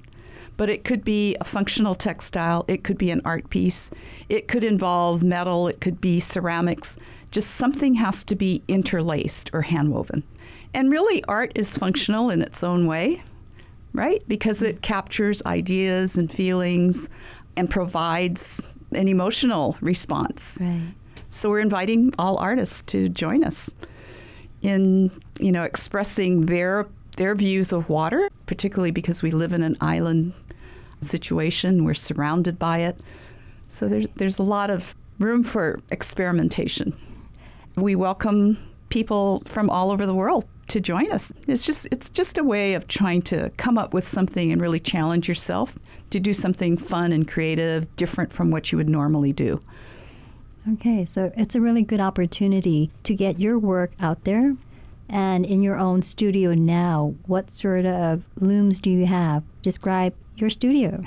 but 0.57 0.69
it 0.69 0.85
could 0.85 1.05
be 1.05 1.37
a 1.41 1.45
functional 1.45 1.95
textile, 1.95 2.65
it 2.69 2.85
could 2.85 2.99
be 2.99 3.11
an 3.11 3.21
art 3.25 3.49
piece, 3.51 3.91
it 4.29 4.49
could 4.49 4.65
involve 4.65 5.23
metal, 5.23 5.69
it 5.69 5.81
could 5.81 6.01
be 6.01 6.21
ceramics. 6.21 6.99
Just 7.31 7.53
something 7.53 7.95
has 7.95 8.25
to 8.25 8.37
be 8.37 8.63
interlaced 8.69 9.51
or 9.53 9.63
handwoven. 9.63 10.23
And 10.75 10.91
really, 10.91 11.25
art 11.25 11.53
is 11.55 11.77
functional 11.77 12.31
in 12.31 12.43
its 12.43 12.65
own 12.65 12.87
way, 12.87 13.23
right? 13.93 14.23
Because 14.27 14.63
it 14.63 14.83
captures 14.83 15.43
ideas 15.47 16.19
and 16.19 16.31
feelings 16.31 17.09
and 17.57 17.71
provides 17.71 18.63
an 18.93 19.09
emotional 19.09 19.77
response. 19.81 20.59
Right. 20.61 20.95
So 21.29 21.49
we're 21.49 21.61
inviting 21.61 22.13
all 22.19 22.37
artists 22.39 22.83
to 22.89 23.09
join 23.09 23.45
us 23.45 23.75
in, 24.61 25.11
you 25.39 25.53
know, 25.53 25.63
expressing 25.63 26.47
their 26.47 26.87
their 27.17 27.35
views 27.35 27.73
of 27.73 27.89
water, 27.89 28.31
particularly 28.47 28.91
because 28.91 29.23
we 29.23 29.31
live 29.31 29.53
in 29.53 29.63
an 29.63 29.77
island 29.81 30.33
situation. 31.01 31.85
We're 31.85 31.95
surrounded 31.95 32.59
by 32.59 32.79
it. 32.79 32.99
So 33.69 33.89
there's 33.89 34.07
there's 34.17 34.39
a 34.39 34.45
lot 34.45 34.71
of 34.71 34.95
room 35.19 35.45
for 35.45 35.81
experimentation. 35.91 36.95
We 37.77 37.95
welcome 37.95 38.59
people 38.89 39.43
from 39.47 39.71
all 39.71 39.91
over 39.91 40.05
the 40.05 40.15
world 40.15 40.45
to 40.69 40.81
join 40.81 41.11
us. 41.13 41.33
It's 41.49 41.65
just 41.65 41.89
it's 41.91 42.11
just 42.11 42.39
a 42.39 42.45
way 42.45 42.75
of 42.75 42.87
trying 42.87 43.23
to 43.23 43.51
come 43.57 43.79
up 43.79 43.95
with 43.95 44.07
something 44.07 44.53
and 44.53 44.61
really 44.61 44.81
challenge 44.81 45.29
yourself 45.29 45.79
to 46.11 46.21
do 46.21 46.33
something 46.33 46.77
fun 46.77 47.13
and 47.13 47.27
creative, 47.27 47.95
different 47.97 48.33
from 48.33 48.51
what 48.51 48.71
you 48.71 48.79
would 48.79 48.89
normally 48.89 49.33
do. 49.33 49.61
Okay, 50.75 51.05
so 51.05 51.33
it's 51.37 51.55
a 51.55 51.61
really 51.61 51.83
good 51.83 52.01
opportunity 52.01 52.91
to 53.03 53.15
get 53.15 53.41
your 53.41 53.59
work 53.59 53.93
out 53.99 54.25
there. 54.25 54.55
And 55.13 55.45
in 55.45 55.63
your 55.63 55.79
own 55.79 56.01
studio 56.01 56.55
now, 56.55 57.15
what 57.27 57.51
sort 57.51 57.85
of 57.85 58.25
looms 58.41 58.81
do 58.81 58.89
you 58.89 59.05
have? 59.05 59.45
Describe 59.61 60.15
your 60.37 60.49
studio. 60.49 61.05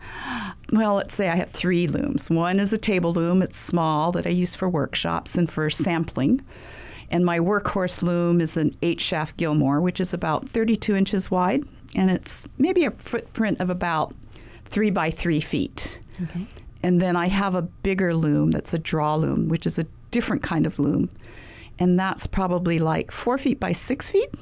well, 0.72 0.94
let's 0.94 1.12
say 1.12 1.28
I 1.28 1.34
have 1.34 1.50
three 1.50 1.88
looms. 1.88 2.30
One 2.30 2.60
is 2.60 2.72
a 2.72 2.78
table 2.78 3.12
loom, 3.12 3.42
it's 3.42 3.58
small 3.58 4.12
that 4.12 4.26
I 4.26 4.30
use 4.30 4.54
for 4.54 4.68
workshops 4.68 5.36
and 5.36 5.50
for 5.50 5.68
sampling. 5.70 6.40
And 7.10 7.26
my 7.26 7.40
workhorse 7.40 8.00
loom 8.02 8.40
is 8.40 8.56
an 8.56 8.76
eight 8.80 9.00
shaft 9.00 9.36
Gilmore, 9.36 9.80
which 9.80 10.00
is 10.00 10.14
about 10.14 10.48
32 10.48 10.94
inches 10.94 11.30
wide, 11.30 11.64
and 11.96 12.10
it's 12.12 12.46
maybe 12.58 12.84
a 12.84 12.92
footprint 12.92 13.60
of 13.60 13.70
about 13.70 14.14
three 14.66 14.90
by 14.90 15.10
three 15.10 15.40
feet. 15.40 15.98
Okay. 16.22 16.46
And 16.84 17.00
then 17.00 17.16
I 17.16 17.26
have 17.26 17.56
a 17.56 17.62
bigger 17.62 18.14
loom 18.14 18.52
that's 18.52 18.72
a 18.72 18.78
draw 18.78 19.16
loom, 19.16 19.48
which 19.48 19.66
is 19.66 19.78
a 19.78 19.86
different 20.12 20.42
kind 20.42 20.64
of 20.64 20.78
loom. 20.78 21.10
And 21.82 21.98
that's 21.98 22.28
probably 22.28 22.78
like 22.78 23.10
four 23.10 23.38
feet 23.38 23.58
by 23.58 23.72
six 23.72 24.08
feet. 24.12 24.32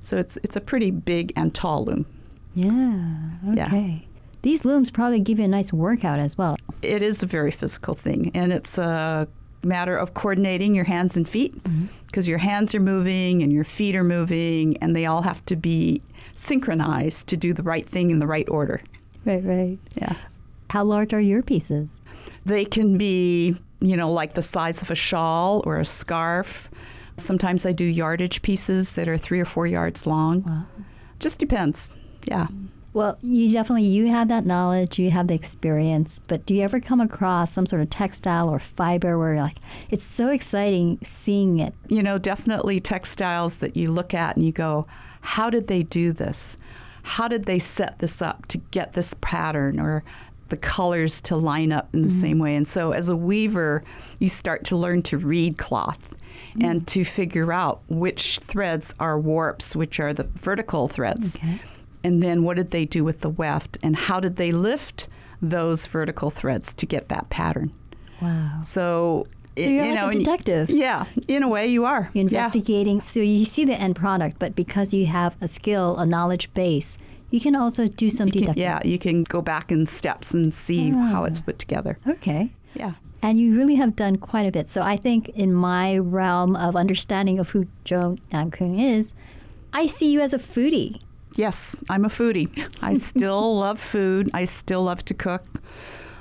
So 0.00 0.16
it's 0.16 0.36
it's 0.42 0.56
a 0.56 0.60
pretty 0.60 0.90
big 0.90 1.32
and 1.36 1.54
tall 1.54 1.84
loom. 1.84 2.06
Yeah. 2.54 3.66
Okay. 3.66 4.08
These 4.42 4.64
looms 4.64 4.90
probably 4.90 5.20
give 5.20 5.38
you 5.38 5.44
a 5.44 5.48
nice 5.48 5.72
workout 5.72 6.18
as 6.18 6.36
well. 6.36 6.56
It 6.82 7.00
is 7.00 7.22
a 7.22 7.26
very 7.26 7.52
physical 7.52 7.94
thing, 7.94 8.32
and 8.34 8.52
it's 8.52 8.78
a 8.78 9.28
matter 9.62 9.96
of 9.96 10.14
coordinating 10.14 10.74
your 10.74 10.84
hands 10.84 11.16
and 11.16 11.28
feet 11.28 11.54
mm-hmm. 11.62 11.86
because 12.06 12.26
your 12.26 12.38
hands 12.38 12.74
are 12.74 12.80
moving 12.80 13.44
and 13.44 13.52
your 13.52 13.62
feet 13.62 13.94
are 13.94 14.02
moving, 14.02 14.76
and 14.78 14.96
they 14.96 15.06
all 15.06 15.22
have 15.22 15.44
to 15.44 15.54
be 15.54 16.02
synchronized 16.34 17.28
to 17.28 17.36
do 17.36 17.54
the 17.54 17.62
right 17.62 17.88
thing 17.88 18.10
in 18.10 18.18
the 18.18 18.26
right 18.26 18.48
order. 18.48 18.82
Right, 19.24 19.44
right. 19.44 19.78
Yeah. 19.94 20.16
How 20.70 20.82
large 20.82 21.14
are 21.14 21.20
your 21.20 21.42
pieces? 21.42 22.00
They 22.44 22.64
can 22.64 22.98
be, 22.98 23.54
you 23.82 23.96
know, 23.96 24.10
like 24.12 24.34
the 24.34 24.42
size 24.42 24.82
of 24.82 24.90
a 24.90 24.94
shawl 24.94 25.62
or 25.66 25.78
a 25.78 25.84
scarf. 25.84 26.70
Sometimes 27.16 27.66
I 27.66 27.72
do 27.72 27.84
yardage 27.84 28.42
pieces 28.42 28.94
that 28.94 29.08
are 29.08 29.18
three 29.18 29.40
or 29.40 29.44
four 29.44 29.66
yards 29.66 30.06
long. 30.06 30.42
Wow. 30.42 30.64
Just 31.18 31.38
depends. 31.38 31.90
Yeah. 32.24 32.46
Well, 32.94 33.16
you 33.22 33.50
definitely 33.50 33.84
you 33.84 34.08
have 34.08 34.28
that 34.28 34.44
knowledge, 34.44 34.98
you 34.98 35.10
have 35.10 35.26
the 35.26 35.34
experience, 35.34 36.20
but 36.26 36.44
do 36.44 36.54
you 36.54 36.62
ever 36.62 36.78
come 36.78 37.00
across 37.00 37.50
some 37.50 37.64
sort 37.64 37.80
of 37.80 37.88
textile 37.88 38.50
or 38.50 38.58
fiber 38.58 39.18
where 39.18 39.34
you're 39.34 39.42
like 39.42 39.58
it's 39.90 40.04
so 40.04 40.28
exciting 40.28 40.98
seeing 41.02 41.58
it? 41.58 41.74
You 41.88 42.02
know, 42.02 42.18
definitely 42.18 42.80
textiles 42.80 43.58
that 43.58 43.76
you 43.76 43.90
look 43.90 44.12
at 44.12 44.36
and 44.36 44.44
you 44.44 44.52
go, 44.52 44.86
how 45.22 45.48
did 45.48 45.68
they 45.68 45.84
do 45.84 46.12
this? 46.12 46.58
How 47.02 47.28
did 47.28 47.46
they 47.46 47.58
set 47.58 47.98
this 47.98 48.20
up 48.20 48.46
to 48.46 48.58
get 48.58 48.92
this 48.92 49.14
pattern 49.22 49.80
or 49.80 50.04
the 50.52 50.56
colors 50.58 51.20
to 51.22 51.34
line 51.34 51.72
up 51.72 51.88
in 51.94 52.02
the 52.02 52.08
Mhm. 52.08 52.20
same 52.20 52.38
way? 52.38 52.54
And 52.54 52.68
so 52.68 52.92
as 52.92 53.08
a 53.08 53.16
weaver, 53.16 53.82
you 54.20 54.28
start 54.28 54.64
to 54.66 54.76
learn 54.76 55.00
to 55.04 55.16
read 55.18 55.56
cloth 55.56 56.14
and 56.60 56.86
to 56.88 57.02
figure 57.04 57.50
out 57.52 57.80
which 57.88 58.38
threads 58.44 58.94
are 59.00 59.18
warps, 59.18 59.74
which 59.74 59.98
are 59.98 60.12
the 60.12 60.28
vertical 60.34 60.86
threads. 60.88 61.38
And 62.04 62.22
then 62.22 62.42
what 62.42 62.56
did 62.58 62.70
they 62.70 62.84
do 62.84 63.02
with 63.02 63.22
the 63.22 63.30
weft 63.30 63.78
and 63.82 63.96
how 63.96 64.20
did 64.20 64.36
they 64.36 64.52
lift 64.52 65.08
those 65.40 65.86
vertical 65.86 66.28
threads 66.30 66.74
to 66.74 66.84
get 66.86 67.08
that 67.08 67.30
pattern? 67.30 67.70
Wow. 68.20 68.60
So, 68.62 69.26
So 69.56 69.62
you're 69.62 69.70
you 69.70 69.82
like 69.92 69.94
know, 69.94 70.08
a 70.08 70.12
detective. 70.12 70.68
yeah, 70.70 71.04
in 71.28 71.42
a 71.42 71.48
way 71.48 71.66
you 71.68 71.84
are. 71.84 72.10
You're 72.12 72.24
Yeah. 72.28 72.38
investigating. 72.38 73.00
So 73.00 73.20
you 73.20 73.44
see 73.44 73.64
the 73.64 73.80
end 73.80 73.96
product, 73.96 74.38
but 74.38 74.54
because 74.54 74.92
you 74.94 75.06
have 75.06 75.34
a 75.40 75.48
skill, 75.48 75.96
a 75.96 76.04
knowledge 76.06 76.52
base, 76.54 76.96
you 77.32 77.40
can 77.40 77.56
also 77.56 77.88
do 77.88 78.08
some 78.10 78.28
You 78.28 78.42
can- 78.46 78.54
yeah, 78.56 78.78
you 78.84 78.98
can 78.98 79.24
go 79.24 79.40
back 79.42 79.72
in 79.72 79.86
steps 79.86 80.34
and 80.34 80.52
see 80.54 80.90
how 80.90 81.24
it's 81.24 81.40
Ah. 81.40 81.46
put 81.46 81.58
together. 81.58 81.96
Okay. 82.06 82.52
Yeah. 82.74 82.92
And 83.22 83.38
you 83.38 83.56
really 83.56 83.76
have 83.76 83.94
done 83.96 84.16
quite 84.16 84.46
a 84.46 84.50
bit. 84.52 84.68
So 84.68 84.82
I 84.82 84.96
think 84.96 85.28
in 85.30 85.52
my 85.54 85.98
realm 85.98 86.56
of 86.56 86.74
understanding 86.76 87.38
of 87.38 87.50
who 87.50 87.66
Joe 87.84 88.16
Namkung 88.32 88.80
is, 88.80 89.14
I 89.72 89.86
see 89.86 90.10
you 90.12 90.20
as 90.20 90.32
a 90.32 90.38
foodie. 90.38 91.00
Yes, 91.36 91.82
I'm 91.88 92.04
a 92.04 92.08
foodie. 92.08 92.48
I 92.82 92.94
still 93.10 93.58
love 93.58 93.78
food. 93.80 94.28
I 94.34 94.44
still 94.44 94.82
love 94.84 95.04
to 95.06 95.14
cook. 95.14 95.42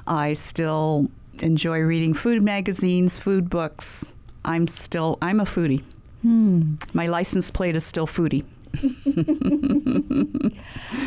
I 0.08 0.34
still 0.34 1.10
enjoy 1.42 1.80
reading 1.82 2.14
food 2.14 2.42
magazines, 2.44 3.18
food 3.18 3.50
books. 3.50 4.14
I'm 4.46 4.68
still 4.68 5.18
I'm 5.22 5.40
a 5.40 5.46
foodie. 5.46 5.84
Hmm. 6.22 6.76
My 6.94 7.08
license 7.08 7.50
plate 7.52 7.76
is 7.76 7.84
still 7.84 8.08
foodie. 8.08 8.44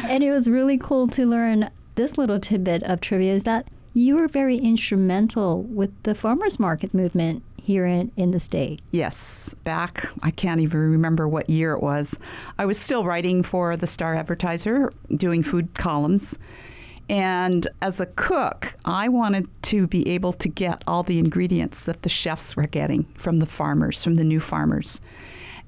And 0.09 0.23
it 0.23 0.31
was 0.31 0.49
really 0.49 0.79
cool 0.79 1.09
to 1.09 1.27
learn 1.27 1.71
this 1.95 2.19
little 2.19 2.39
tidbit 2.39 2.83
of 2.85 3.01
trivia 3.01 3.33
is 3.33 3.45
that 3.45 3.67
you 3.95 4.17
were 4.17 4.29
very 4.29 4.57
instrumental 4.57 5.62
with 5.62 5.91
the 6.03 6.15
farmers 6.15 6.59
market 6.59 6.93
movement 6.93 7.43
here 7.57 7.85
in, 7.85 8.12
in 8.17 8.31
the 8.33 8.39
state. 8.39 8.83
Yes, 8.91 9.55
back, 9.65 10.07
I 10.23 10.31
can't 10.31 10.61
even 10.61 10.79
remember 10.81 11.27
what 11.27 11.49
year 11.49 11.73
it 11.73 11.83
was. 11.83 12.19
I 12.59 12.67
was 12.67 12.79
still 12.79 13.05
writing 13.05 13.43
for 13.43 13.77
the 13.77 13.87
Star 13.87 14.15
Advertiser, 14.15 14.93
doing 15.17 15.43
food 15.43 15.75
columns. 15.75 16.39
And 17.09 17.67
as 17.81 18.01
a 18.01 18.07
cook, 18.07 18.75
I 18.85 19.09
wanted 19.09 19.49
to 19.62 19.87
be 19.87 20.09
able 20.09 20.33
to 20.35 20.49
get 20.49 20.83
all 20.87 21.03
the 21.03 21.19
ingredients 21.19 21.85
that 21.87 22.03
the 22.03 22.09
chefs 22.09 22.57
were 22.57 22.67
getting 22.67 23.05
from 23.15 23.39
the 23.39 23.47
farmers, 23.47 24.03
from 24.03 24.17
the 24.17 24.25
new 24.25 24.41
farmers. 24.41 25.01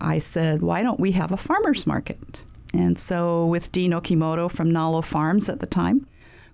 I 0.00 0.18
said, 0.18 0.62
why 0.62 0.82
don't 0.82 1.00
we 1.00 1.12
have 1.12 1.32
a 1.32 1.36
farmers 1.36 1.86
market? 1.86 2.42
And 2.74 2.98
so, 2.98 3.46
with 3.46 3.72
Dean 3.72 3.92
Okimoto 3.92 4.50
from 4.50 4.70
Nalo 4.70 5.02
Farms 5.02 5.48
at 5.48 5.60
the 5.60 5.66
time, 5.66 6.06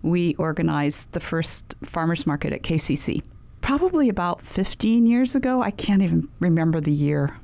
we 0.02 0.34
organized 0.34 1.12
the 1.12 1.20
first 1.20 1.74
farmers 1.82 2.26
market 2.26 2.52
at 2.52 2.62
KCC. 2.62 3.24
Probably 3.60 4.08
about 4.08 4.42
15 4.44 5.06
years 5.06 5.34
ago. 5.34 5.62
I 5.62 5.70
can't 5.70 6.02
even 6.02 6.28
remember 6.40 6.80
the 6.80 6.92
year. 6.92 7.36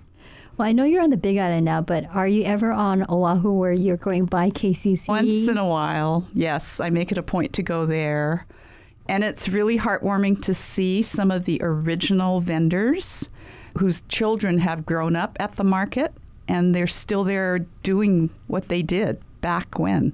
Well, 0.56 0.66
I 0.66 0.72
know 0.72 0.82
you're 0.82 1.02
on 1.02 1.10
the 1.10 1.16
Big 1.16 1.38
Island 1.38 1.64
now, 1.64 1.80
but 1.80 2.04
are 2.12 2.26
you 2.26 2.42
ever 2.42 2.72
on 2.72 3.06
Oahu 3.08 3.52
where 3.52 3.72
you're 3.72 3.96
going 3.96 4.24
by 4.24 4.50
KCC? 4.50 5.06
Once 5.06 5.46
in 5.46 5.56
a 5.56 5.66
while, 5.66 6.26
yes. 6.34 6.80
I 6.80 6.90
make 6.90 7.12
it 7.12 7.18
a 7.18 7.22
point 7.22 7.52
to 7.54 7.62
go 7.62 7.86
there. 7.86 8.44
And 9.06 9.22
it's 9.22 9.48
really 9.48 9.78
heartwarming 9.78 10.42
to 10.42 10.54
see 10.54 11.00
some 11.00 11.30
of 11.30 11.44
the 11.44 11.60
original 11.62 12.40
vendors 12.40 13.30
whose 13.78 14.02
children 14.08 14.58
have 14.58 14.84
grown 14.86 15.16
up 15.16 15.36
at 15.40 15.52
the 15.56 15.64
market 15.64 16.12
and 16.48 16.74
they're 16.74 16.86
still 16.86 17.24
there 17.24 17.60
doing 17.82 18.30
what 18.46 18.68
they 18.68 18.82
did 18.82 19.18
back 19.40 19.78
when. 19.78 20.12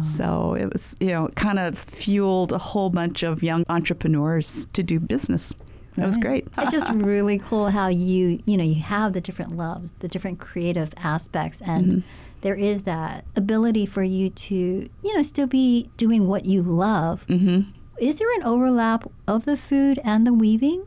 So 0.00 0.54
it 0.54 0.72
was, 0.72 0.96
you 1.00 1.08
know, 1.08 1.28
kind 1.34 1.58
of 1.58 1.76
fueled 1.78 2.52
a 2.52 2.58
whole 2.58 2.88
bunch 2.90 3.22
of 3.24 3.42
young 3.42 3.64
entrepreneurs 3.68 4.66
to 4.74 4.82
do 4.82 5.00
business. 5.00 5.52
It 5.96 6.06
was 6.06 6.16
great. 6.16 6.46
it's 6.56 6.70
just 6.70 6.88
really 6.94 7.38
cool 7.38 7.68
how 7.68 7.88
you, 7.88 8.40
you 8.46 8.56
know, 8.56 8.62
you 8.64 8.80
have 8.80 9.12
the 9.12 9.20
different 9.20 9.56
loves, 9.56 9.92
the 9.98 10.08
different 10.08 10.38
creative 10.38 10.94
aspects, 10.98 11.60
and 11.62 11.86
Mhm. 11.86 12.04
there 12.42 12.54
is 12.54 12.84
that 12.84 13.24
ability 13.36 13.84
for 13.86 14.02
you 14.02 14.30
to, 14.30 14.54
you 15.02 15.14
know, 15.16 15.22
still 15.22 15.46
be 15.48 15.90
doing 15.96 16.26
what 16.28 16.46
you 16.46 16.62
love. 16.62 17.26
Mm-hmm. 17.28 17.70
Is 18.00 18.18
there 18.18 18.32
an 18.36 18.44
overlap 18.44 19.10
of 19.26 19.44
the 19.44 19.56
food 19.58 19.98
and 20.04 20.26
the 20.26 20.32
weaving? 20.32 20.84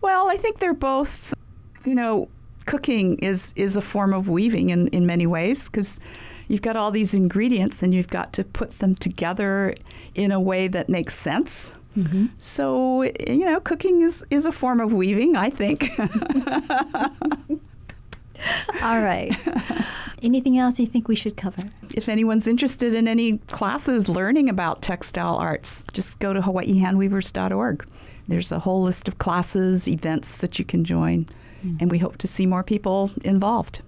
Well, 0.00 0.30
I 0.30 0.36
think 0.36 0.58
they're 0.58 0.74
both, 0.74 1.34
you 1.84 1.94
know, 1.94 2.28
cooking 2.66 3.18
is, 3.18 3.52
is 3.56 3.76
a 3.76 3.82
form 3.82 4.12
of 4.12 4.28
weaving 4.28 4.70
in, 4.70 4.88
in 4.88 5.06
many 5.06 5.26
ways 5.26 5.68
because 5.68 5.98
you've 6.48 6.62
got 6.62 6.76
all 6.76 6.90
these 6.90 7.14
ingredients 7.14 7.82
and 7.82 7.94
you've 7.94 8.08
got 8.08 8.32
to 8.34 8.44
put 8.44 8.78
them 8.78 8.94
together 8.94 9.74
in 10.14 10.32
a 10.32 10.40
way 10.40 10.68
that 10.68 10.88
makes 10.88 11.14
sense. 11.14 11.76
Mm-hmm. 11.96 12.26
So, 12.38 13.02
you 13.02 13.44
know, 13.46 13.60
cooking 13.60 14.02
is, 14.02 14.24
is 14.30 14.46
a 14.46 14.52
form 14.52 14.80
of 14.80 14.92
weaving, 14.92 15.36
I 15.36 15.50
think. 15.50 15.90
All 18.82 19.02
right. 19.02 19.36
Anything 20.22 20.58
else 20.58 20.78
you 20.78 20.86
think 20.86 21.08
we 21.08 21.16
should 21.16 21.36
cover? 21.36 21.62
if 21.94 22.08
anyone's 22.08 22.46
interested 22.46 22.94
in 22.94 23.08
any 23.08 23.38
classes 23.48 24.08
learning 24.08 24.48
about 24.48 24.82
textile 24.82 25.36
arts, 25.36 25.84
just 25.92 26.18
go 26.20 26.32
to 26.32 26.40
hawaiihandweavers.org. 26.40 27.86
There's 28.30 28.52
a 28.52 28.60
whole 28.60 28.82
list 28.82 29.08
of 29.08 29.18
classes, 29.18 29.88
events 29.88 30.38
that 30.38 30.58
you 30.58 30.64
can 30.64 30.84
join, 30.84 31.24
mm-hmm. 31.64 31.78
and 31.80 31.90
we 31.90 31.98
hope 31.98 32.16
to 32.18 32.28
see 32.28 32.46
more 32.46 32.62
people 32.62 33.10
involved. 33.24 33.82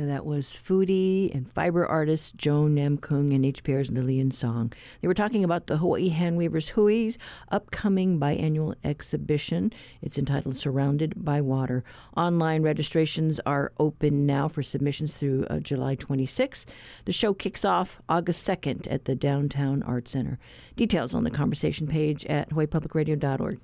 And 0.00 0.08
that 0.08 0.24
was 0.24 0.56
foodie 0.56 1.30
and 1.34 1.46
fiber 1.52 1.84
artist 1.84 2.34
Joan 2.38 2.74
Namkung 2.74 3.34
and 3.34 3.44
HPR's 3.44 3.90
Lillian 3.90 4.30
Song. 4.30 4.72
They 5.02 5.08
were 5.08 5.12
talking 5.12 5.44
about 5.44 5.66
the 5.66 5.76
Hawaii 5.76 6.08
Handweavers 6.08 6.70
Hui's 6.70 7.18
upcoming 7.50 8.18
biannual 8.18 8.76
exhibition. 8.82 9.70
It's 10.00 10.16
entitled 10.16 10.56
Surrounded 10.56 11.22
by 11.22 11.42
Water. 11.42 11.84
Online 12.16 12.62
registrations 12.62 13.40
are 13.44 13.72
open 13.78 14.24
now 14.24 14.48
for 14.48 14.62
submissions 14.62 15.16
through 15.16 15.44
uh, 15.50 15.58
July 15.58 15.96
26th. 15.96 16.64
The 17.04 17.12
show 17.12 17.34
kicks 17.34 17.66
off 17.66 18.00
August 18.08 18.48
2nd 18.48 18.90
at 18.90 19.04
the 19.04 19.14
Downtown 19.14 19.82
Art 19.82 20.08
Center. 20.08 20.38
Details 20.76 21.14
on 21.14 21.24
the 21.24 21.30
conversation 21.30 21.86
page 21.86 22.24
at 22.24 22.48
hawaiipublicradio.org. 22.48 23.60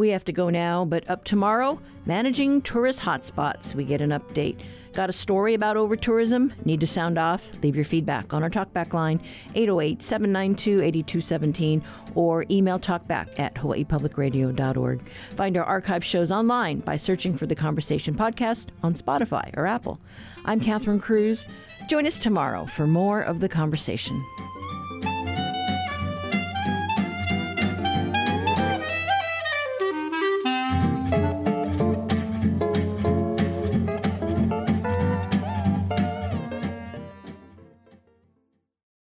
We 0.00 0.08
have 0.08 0.24
to 0.24 0.32
go 0.32 0.48
now, 0.48 0.86
but 0.86 1.10
up 1.10 1.24
tomorrow, 1.24 1.78
managing 2.06 2.62
tourist 2.62 3.00
hotspots. 3.00 3.74
We 3.74 3.84
get 3.84 4.00
an 4.00 4.12
update. 4.12 4.56
Got 4.94 5.10
a 5.10 5.12
story 5.12 5.52
about 5.52 5.76
over 5.76 5.94
tourism? 5.94 6.54
Need 6.64 6.80
to 6.80 6.86
sound 6.86 7.18
off? 7.18 7.46
Leave 7.62 7.76
your 7.76 7.84
feedback 7.84 8.32
on 8.32 8.42
our 8.42 8.48
talkback 8.48 8.94
line, 8.94 9.20
808 9.54 10.02
792 10.02 10.82
8217, 10.82 11.84
or 12.14 12.46
email 12.50 12.78
talkback 12.78 13.38
at 13.38 13.54
hawaiipublicradio.org. 13.56 15.02
Find 15.36 15.56
our 15.58 15.64
archive 15.64 16.02
shows 16.02 16.32
online 16.32 16.78
by 16.78 16.96
searching 16.96 17.36
for 17.36 17.44
the 17.44 17.54
Conversation 17.54 18.14
Podcast 18.14 18.68
on 18.82 18.94
Spotify 18.94 19.54
or 19.54 19.66
Apple. 19.66 20.00
I'm 20.46 20.60
Catherine 20.60 21.00
Cruz. 21.00 21.46
Join 21.90 22.06
us 22.06 22.18
tomorrow 22.18 22.64
for 22.64 22.86
more 22.86 23.20
of 23.20 23.40
the 23.40 23.50
conversation. 23.50 24.24